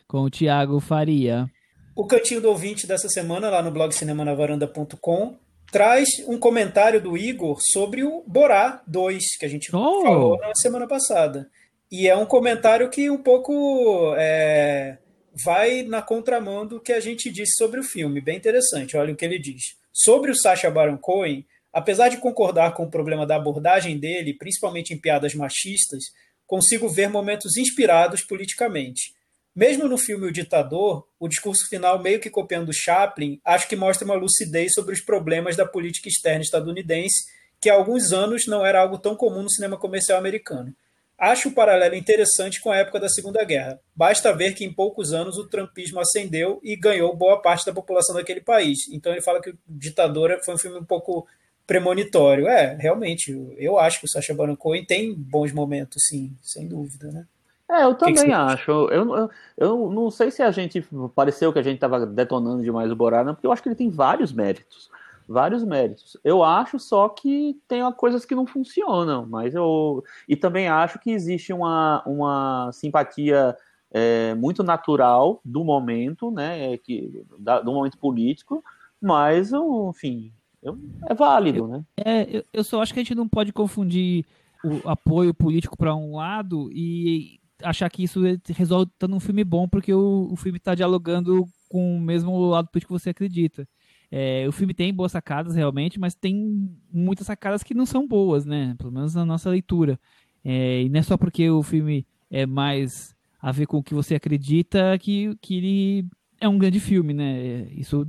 Com 0.07 0.22
o 0.22 0.31
Tiago 0.31 0.81
Faria. 0.81 1.51
O 1.95 2.07
Cantinho 2.07 2.41
do 2.41 2.49
Ouvinte 2.49 2.87
dessa 2.87 3.09
semana, 3.09 3.51
lá 3.51 3.62
no 3.62 3.70
blog 3.70 3.93
cinemanavaranda.com, 3.93 5.37
traz 5.70 6.08
um 6.26 6.38
comentário 6.38 7.00
do 7.00 7.16
Igor 7.16 7.58
sobre 7.60 8.02
o 8.02 8.22
Borá 8.26 8.82
2, 8.86 9.36
que 9.38 9.46
a 9.46 9.48
gente 9.48 9.74
oh. 9.74 10.02
falou 10.02 10.38
na 10.38 10.54
semana 10.54 10.86
passada. 10.86 11.50
E 11.90 12.08
é 12.08 12.16
um 12.16 12.26
comentário 12.26 12.88
que 12.88 13.10
um 13.10 13.18
pouco 13.18 14.14
é, 14.16 14.98
vai 15.44 15.82
na 15.82 16.02
contramão 16.02 16.66
do 16.66 16.80
que 16.80 16.92
a 16.92 17.00
gente 17.00 17.30
disse 17.30 17.54
sobre 17.54 17.80
o 17.80 17.84
filme. 17.84 18.20
Bem 18.20 18.36
interessante, 18.36 18.96
olha 18.96 19.12
o 19.12 19.16
que 19.16 19.24
ele 19.24 19.38
diz. 19.38 19.76
Sobre 19.92 20.30
o 20.30 20.36
Sacha 20.36 20.70
Baron 20.70 20.98
Cohen, 20.98 21.44
apesar 21.72 22.08
de 22.08 22.18
concordar 22.18 22.74
com 22.74 22.84
o 22.84 22.90
problema 22.90 23.26
da 23.26 23.36
abordagem 23.36 23.98
dele, 23.98 24.34
principalmente 24.34 24.94
em 24.94 25.00
piadas 25.00 25.34
machistas, 25.34 26.04
consigo 26.46 26.88
ver 26.88 27.08
momentos 27.08 27.56
inspirados 27.56 28.22
politicamente. 28.22 29.14
Mesmo 29.55 29.88
no 29.88 29.98
filme 29.98 30.26
O 30.26 30.32
Ditador, 30.32 31.07
o 31.18 31.28
discurso 31.28 31.68
final, 31.68 32.01
meio 32.01 32.20
que 32.20 32.30
copiando 32.30 32.72
Chaplin, 32.72 33.40
acho 33.44 33.68
que 33.68 33.76
mostra 33.76 34.05
uma 34.05 34.14
lucidez 34.14 34.72
sobre 34.74 34.94
os 34.94 35.01
problemas 35.01 35.57
da 35.57 35.66
política 35.66 36.09
externa 36.09 36.42
estadunidense, 36.42 37.24
que 37.61 37.68
há 37.68 37.74
alguns 37.74 38.12
anos 38.12 38.46
não 38.46 38.64
era 38.64 38.80
algo 38.80 38.98
tão 38.98 39.16
comum 39.16 39.42
no 39.42 39.51
cinema 39.51 39.76
comercial 39.76 40.18
americano. 40.18 40.74
Acho 41.18 41.51
o 41.51 41.53
paralelo 41.53 41.94
interessante 41.94 42.61
com 42.62 42.70
a 42.70 42.78
época 42.78 42.98
da 42.98 43.09
Segunda 43.09 43.44
Guerra. 43.44 43.78
Basta 43.94 44.32
ver 44.32 44.55
que 44.55 44.64
em 44.64 44.72
poucos 44.72 45.12
anos 45.12 45.36
o 45.36 45.46
trumpismo 45.46 46.01
ascendeu 46.01 46.59
e 46.62 46.74
ganhou 46.74 47.14
boa 47.14 47.42
parte 47.42 47.66
da 47.66 47.74
população 47.74 48.14
daquele 48.14 48.40
país. 48.40 48.88
Então 48.90 49.12
ele 49.12 49.20
fala 49.20 49.42
que 49.42 49.51
o 49.51 49.59
Ditador 49.68 50.40
foi 50.42 50.55
um 50.55 50.59
filme 50.59 50.78
um 50.78 50.84
pouco 50.84 51.26
premonitório. 51.66 52.48
É, 52.48 52.74
realmente, 52.74 53.30
eu 53.59 53.78
acho 53.78 54.01
que 54.01 54.07
o 54.07 54.09
Sacha 54.09 54.32
Baron 54.32 54.57
Cohen 54.57 54.86
tem 54.86 55.14
bons 55.14 55.53
momentos, 55.53 56.05
sim, 56.09 56.34
sem 56.42 56.66
dúvida, 56.66 57.12
né? 57.12 57.26
É, 57.70 57.84
eu 57.84 57.94
também 57.94 58.26
que 58.26 58.32
acho. 58.32 58.70
Eu, 58.70 58.88
eu, 58.90 59.30
eu, 59.56 59.90
não 59.90 60.10
sei 60.10 60.30
se 60.30 60.42
a 60.42 60.50
gente 60.50 60.84
pareceu 61.14 61.52
que 61.52 61.58
a 61.58 61.62
gente 61.62 61.76
estava 61.76 62.04
detonando 62.04 62.62
demais 62.62 62.90
o 62.90 62.96
Borá, 62.96 63.24
porque 63.24 63.46
eu 63.46 63.52
acho 63.52 63.62
que 63.62 63.68
ele 63.68 63.76
tem 63.76 63.88
vários 63.88 64.32
méritos. 64.32 64.90
Vários 65.28 65.62
méritos. 65.62 66.16
Eu 66.24 66.42
acho 66.42 66.80
só 66.80 67.08
que 67.08 67.56
tem 67.68 67.80
coisas 67.92 68.24
que 68.24 68.34
não 68.34 68.44
funcionam, 68.44 69.24
mas 69.24 69.54
eu. 69.54 70.02
E 70.28 70.34
também 70.34 70.68
acho 70.68 70.98
que 70.98 71.12
existe 71.12 71.52
uma, 71.52 72.02
uma 72.04 72.70
simpatia 72.72 73.56
é, 73.92 74.34
muito 74.34 74.64
natural 74.64 75.40
do 75.44 75.62
momento, 75.62 76.32
né? 76.32 76.72
É, 76.72 76.76
que, 76.76 77.24
da, 77.38 77.60
do 77.60 77.72
momento 77.72 77.96
político, 77.96 78.64
mas, 79.00 79.52
enfim, 79.52 80.32
eu, 80.60 80.76
é 81.06 81.14
válido, 81.14 81.68
né? 81.68 81.84
É, 81.96 82.38
eu, 82.38 82.44
eu 82.52 82.64
só 82.64 82.82
acho 82.82 82.92
que 82.92 82.98
a 82.98 83.02
gente 83.02 83.14
não 83.14 83.28
pode 83.28 83.52
confundir 83.52 84.24
o 84.64 84.88
apoio 84.88 85.32
político 85.32 85.76
para 85.76 85.94
um 85.94 86.16
lado 86.16 86.70
e 86.72 87.39
achar 87.62 87.88
que 87.90 88.02
isso 88.02 88.20
resolve 88.48 88.90
estando 88.92 89.14
um 89.14 89.20
filme 89.20 89.44
bom 89.44 89.68
porque 89.68 89.92
o, 89.92 90.28
o 90.30 90.36
filme 90.36 90.58
está 90.58 90.74
dialogando 90.74 91.46
com 91.68 91.96
o 91.96 92.00
mesmo 92.00 92.48
lado 92.48 92.68
político 92.68 92.94
que 92.94 93.00
você 93.00 93.11
acredita. 93.11 93.66
É, 94.11 94.44
o 94.48 94.52
filme 94.52 94.74
tem 94.74 94.92
boas 94.92 95.12
sacadas 95.12 95.54
realmente, 95.54 95.98
mas 96.00 96.14
tem 96.14 96.68
muitas 96.92 97.26
sacadas 97.26 97.62
que 97.62 97.74
não 97.74 97.86
são 97.86 98.08
boas, 98.08 98.44
né? 98.44 98.74
Pelo 98.76 98.90
menos 98.90 99.14
na 99.14 99.24
nossa 99.24 99.48
leitura. 99.48 99.98
É, 100.44 100.82
e 100.82 100.88
não 100.88 100.98
é 100.98 101.02
só 101.02 101.16
porque 101.16 101.48
o 101.48 101.62
filme 101.62 102.04
é 102.30 102.44
mais 102.44 103.14
a 103.40 103.52
ver 103.52 103.66
com 103.66 103.78
o 103.78 103.82
que 103.82 103.94
você 103.94 104.14
acredita 104.14 104.98
que, 104.98 105.36
que 105.40 105.56
ele 105.56 106.06
é 106.40 106.48
um 106.48 106.58
grande 106.58 106.80
filme, 106.80 107.14
né? 107.14 107.68
Isso 107.70 108.06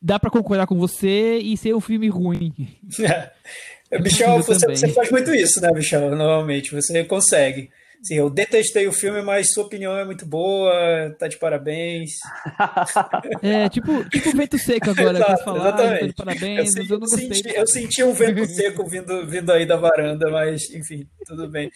dá 0.00 0.18
para 0.20 0.30
concordar 0.30 0.66
com 0.66 0.76
você 0.76 1.38
e 1.38 1.56
ser 1.56 1.74
um 1.74 1.80
filme 1.80 2.08
ruim. 2.08 2.52
É. 3.94 4.00
Michel, 4.00 4.40
você, 4.42 4.66
você, 4.66 4.88
faz 4.88 5.10
muito 5.10 5.34
isso, 5.34 5.60
né, 5.60 5.70
Michel? 5.70 6.16
Normalmente, 6.16 6.74
você 6.74 7.04
consegue. 7.04 7.68
Sim, 8.02 8.16
eu 8.16 8.28
detestei 8.28 8.88
o 8.88 8.92
filme, 8.92 9.22
mas 9.22 9.52
sua 9.52 9.64
opinião 9.64 9.96
é 9.96 10.04
muito 10.04 10.26
boa, 10.26 11.14
tá 11.18 11.28
de 11.28 11.38
parabéns. 11.38 12.10
É, 13.42 13.68
tipo, 13.68 14.08
tipo 14.08 14.36
vento 14.36 14.58
seco 14.58 14.90
agora, 14.90 15.18
Exato, 15.18 15.44
falar, 15.44 15.68
exatamente. 15.68 16.14
parabéns, 16.14 16.76
eu, 16.76 16.82
eu 16.84 16.88
não 16.90 16.98
gostei. 17.00 17.34
Senti, 17.34 17.56
eu 17.56 17.66
senti 17.66 18.04
um 18.04 18.12
vento 18.12 18.46
seco 18.46 18.88
vindo, 18.88 19.26
vindo 19.26 19.52
aí 19.52 19.66
da 19.66 19.76
varanda, 19.76 20.30
mas 20.30 20.70
enfim, 20.70 21.06
tudo 21.26 21.48
bem. 21.48 21.70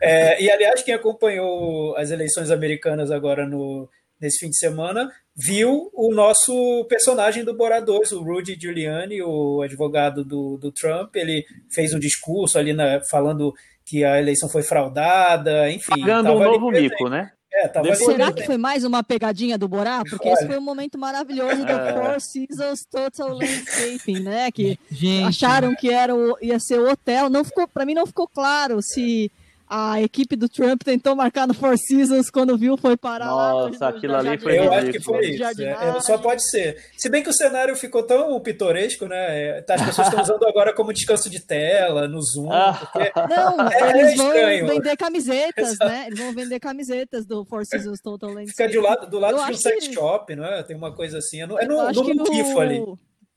É, 0.00 0.42
e 0.42 0.50
aliás, 0.50 0.82
quem 0.82 0.94
acompanhou 0.94 1.96
as 1.96 2.10
eleições 2.10 2.50
americanas 2.50 3.10
agora 3.10 3.46
no, 3.46 3.88
nesse 4.20 4.38
fim 4.38 4.50
de 4.50 4.58
semana, 4.58 5.10
viu 5.34 5.90
o 5.92 6.12
nosso 6.12 6.84
personagem 6.88 7.44
do 7.44 7.54
Bora 7.54 7.80
2, 7.80 8.12
o 8.12 8.22
Rudy 8.22 8.56
Giuliani, 8.60 9.22
o 9.22 9.62
advogado 9.62 10.24
do, 10.24 10.56
do 10.56 10.72
Trump. 10.72 11.14
Ele 11.16 11.44
fez 11.72 11.94
um 11.94 11.98
discurso 11.98 12.58
ali 12.58 12.72
na, 12.72 13.00
falando 13.10 13.52
que 13.88 14.04
a 14.04 14.18
eleição 14.18 14.48
foi 14.48 14.62
fraudada, 14.62 15.70
enfim. 15.70 16.00
Pagando 16.00 16.32
um 16.32 16.38
novo 16.38 16.70
mico, 16.70 17.08
né? 17.08 17.30
É, 17.50 17.94
Será 17.94 18.30
que 18.30 18.44
foi 18.44 18.58
mais 18.58 18.84
uma 18.84 19.02
pegadinha 19.02 19.56
do 19.56 19.66
Borá? 19.66 20.02
Porque 20.08 20.28
Olha. 20.28 20.34
esse 20.34 20.46
foi 20.46 20.58
um 20.58 20.62
momento 20.62 20.98
maravilhoso 20.98 21.64
do 21.64 21.72
é... 21.72 21.92
Four 21.92 22.20
Seasons 22.20 22.84
Total 22.84 23.30
Landscaping, 23.30 24.20
né? 24.20 24.52
Que 24.52 24.78
Gente. 24.90 25.24
acharam 25.24 25.74
que 25.74 25.90
era 25.90 26.14
o, 26.14 26.36
ia 26.42 26.60
ser 26.60 26.78
o 26.78 26.88
hotel. 26.88 27.30
Não 27.30 27.42
ficou, 27.42 27.66
para 27.66 27.86
mim 27.86 27.94
não 27.94 28.06
ficou 28.06 28.28
claro 28.28 28.82
se 28.82 29.32
a 29.68 30.00
equipe 30.00 30.34
do 30.34 30.48
Trump 30.48 30.82
tentou 30.82 31.14
marcar 31.14 31.46
no 31.46 31.54
Four 31.54 31.76
Seasons 31.76 32.30
quando 32.30 32.56
viu 32.56 32.76
foi 32.76 32.96
parar 32.96 33.26
Nossa, 33.26 33.84
lá. 33.84 33.90
aquilo 33.90 34.16
ali 34.16 34.38
foi 34.38 34.58
Eu 34.58 34.72
acho 34.72 34.90
que 34.90 35.00
foi 35.00 35.26
isso. 35.26 35.62
É, 35.62 36.00
só 36.00 36.16
pode 36.18 36.48
ser. 36.48 36.76
Se 36.96 37.08
bem 37.10 37.22
que 37.22 37.28
o 37.28 37.34
cenário 37.34 37.76
ficou 37.76 38.02
tão 38.02 38.38
pitoresco, 38.40 39.06
né? 39.06 39.58
É, 39.58 39.62
tá, 39.62 39.74
as 39.74 39.84
pessoas 39.84 40.08
estão 40.08 40.22
usando 40.22 40.46
agora 40.46 40.72
como 40.74 40.92
descanso 40.92 41.28
de 41.28 41.40
tela, 41.40 42.08
no 42.08 42.22
Zoom. 42.22 42.48
Porque 42.92 43.12
Não, 43.28 43.60
é, 43.68 43.90
eles 43.90 44.16
vão 44.16 44.32
vender 44.66 44.96
camisetas, 44.96 45.72
Exato. 45.72 45.90
né? 45.90 46.04
Eles 46.06 46.18
vão 46.18 46.32
vender 46.32 46.58
camisetas 46.60 47.26
do 47.26 47.44
Four 47.44 47.64
Seasons 47.66 48.00
Total 48.00 48.30
Landscape. 48.30 48.70
Fica 48.70 48.80
do 48.80 48.80
lado, 48.80 49.10
do 49.10 49.18
lado 49.18 49.38
eu 49.38 49.44
de 49.44 49.52
um 49.52 49.56
sex 49.56 49.86
que... 49.86 49.94
shop, 49.94 50.34
não 50.34 50.44
é? 50.44 50.62
Tem 50.62 50.76
uma 50.76 50.94
coisa 50.94 51.18
assim. 51.18 51.42
É 51.42 51.46
no, 51.46 51.58
é 51.58 51.66
no, 51.66 51.92
no, 51.92 52.14
no 52.14 52.60
ali. 52.60 52.84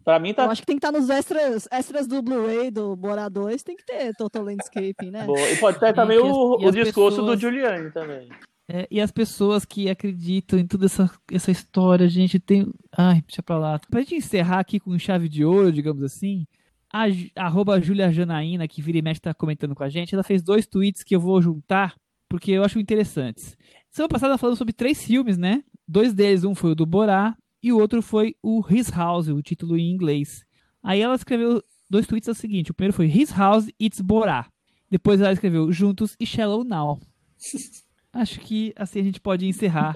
Pra 0.04 0.20
mim 0.20 0.34
tá. 0.34 0.46
Eu 0.46 0.52
acho 0.52 0.62
que 0.62 0.66
tem 0.66 0.78
que 0.78 0.86
estar 0.86 0.92
tá 0.92 1.00
nos 1.00 1.10
extras, 1.10 1.68
extras 1.72 2.08
do 2.08 2.22
Blu-ray 2.22 2.72
do 2.72 2.96
Bora 2.96 3.30
2, 3.30 3.62
tem 3.64 3.76
que 3.76 3.86
ter 3.86 4.14
Total 4.16 4.44
Landscaping, 4.44 5.12
né? 5.12 5.26
Boa. 5.26 5.52
E 5.52 5.58
pode 5.58 5.80
ter 5.80 5.94
também 5.94 6.18
o, 6.18 6.54
o 6.56 6.72
discurso 6.72 7.18
pessoas... 7.18 7.38
do 7.38 7.42
Giuliani 7.42 7.92
também. 7.92 8.30
É, 8.68 8.88
e 8.90 9.02
as 9.02 9.12
pessoas 9.12 9.66
que 9.66 9.90
acreditam 9.90 10.58
em 10.58 10.66
toda 10.66 10.86
essa, 10.86 11.12
essa 11.32 11.52
história, 11.52 12.08
gente, 12.08 12.40
tem. 12.40 12.72
Ai, 12.98 13.22
deixa 13.22 13.44
pra 13.44 13.58
lá. 13.58 13.80
Pra 13.90 14.00
gente 14.00 14.16
encerrar 14.16 14.60
aqui 14.60 14.80
com 14.80 14.98
chave 14.98 15.28
de 15.28 15.44
ouro, 15.44 15.72
digamos 15.72 16.04
assim, 16.04 16.46
a 16.92 17.06
arroba 17.36 17.82
Julia 17.82 18.12
Janaína, 18.12 18.68
que 18.68 18.82
vira 18.82 18.98
e 18.98 19.02
mexe 19.02 19.20
tá 19.20 19.34
comentando 19.34 19.76
com 19.76 19.84
a 19.84 19.90
gente, 19.90 20.14
ela 20.14 20.24
fez 20.24 20.42
dois 20.42 20.66
tweets 20.66 21.04
que 21.04 21.16
eu 21.16 21.20
vou 21.20 21.42
juntar, 21.42 21.96
porque 22.30 22.52
eu 22.52 22.64
acho 22.64 22.80
interessantes. 22.80 23.58
Semana 23.90 24.10
passada 24.10 24.38
falando 24.38 24.58
sobre 24.58 24.74
três 24.74 25.04
filmes, 25.04 25.38
né? 25.38 25.64
Dois 25.88 26.14
deles, 26.14 26.44
um 26.44 26.56
foi 26.56 26.72
o 26.72 26.76
do 26.76 26.86
Borá 26.86 27.36
e 27.62 27.72
o 27.72 27.80
outro 27.80 28.02
foi 28.02 28.36
o 28.42 28.64
His 28.70 28.90
House, 28.90 29.28
o 29.28 29.42
título 29.42 29.78
em 29.78 29.92
inglês. 29.92 30.44
Aí 30.84 31.02
ela 31.02 31.16
escreveu 31.16 31.64
dois 31.90 32.08
tweets 32.08 32.28
é 32.28 32.32
o 32.32 32.36
seguinte: 32.36 32.72
o 32.72 32.74
primeiro 32.74 32.96
foi 32.96 33.08
His 33.08 33.32
House, 33.32 33.68
It's 33.80 34.02
Borá. 34.02 34.48
Depois 34.90 35.22
ela 35.22 35.32
escreveu 35.32 35.72
Juntos 35.72 36.16
e 36.20 36.26
Shallow 36.26 36.64
Now. 36.64 37.00
Acho 38.14 38.40
que 38.40 38.74
assim 38.76 39.00
a 39.00 39.04
gente 39.04 39.22
pode 39.22 39.46
encerrar 39.46 39.96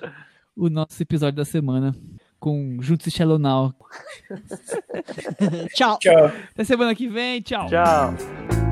o 0.55 0.69
nosso 0.69 1.01
episódio 1.01 1.35
da 1.35 1.45
semana 1.45 1.93
com 2.39 2.77
Juntos 2.81 3.07
e 3.07 3.11
Shallow 3.11 3.39
Now. 3.39 3.73
tchau. 5.75 5.97
Tchau. 5.99 6.25
Até 6.51 6.63
semana 6.63 6.95
que 6.95 7.07
vem. 7.07 7.41
Tchau. 7.41 7.67
Tchau. 7.67 8.64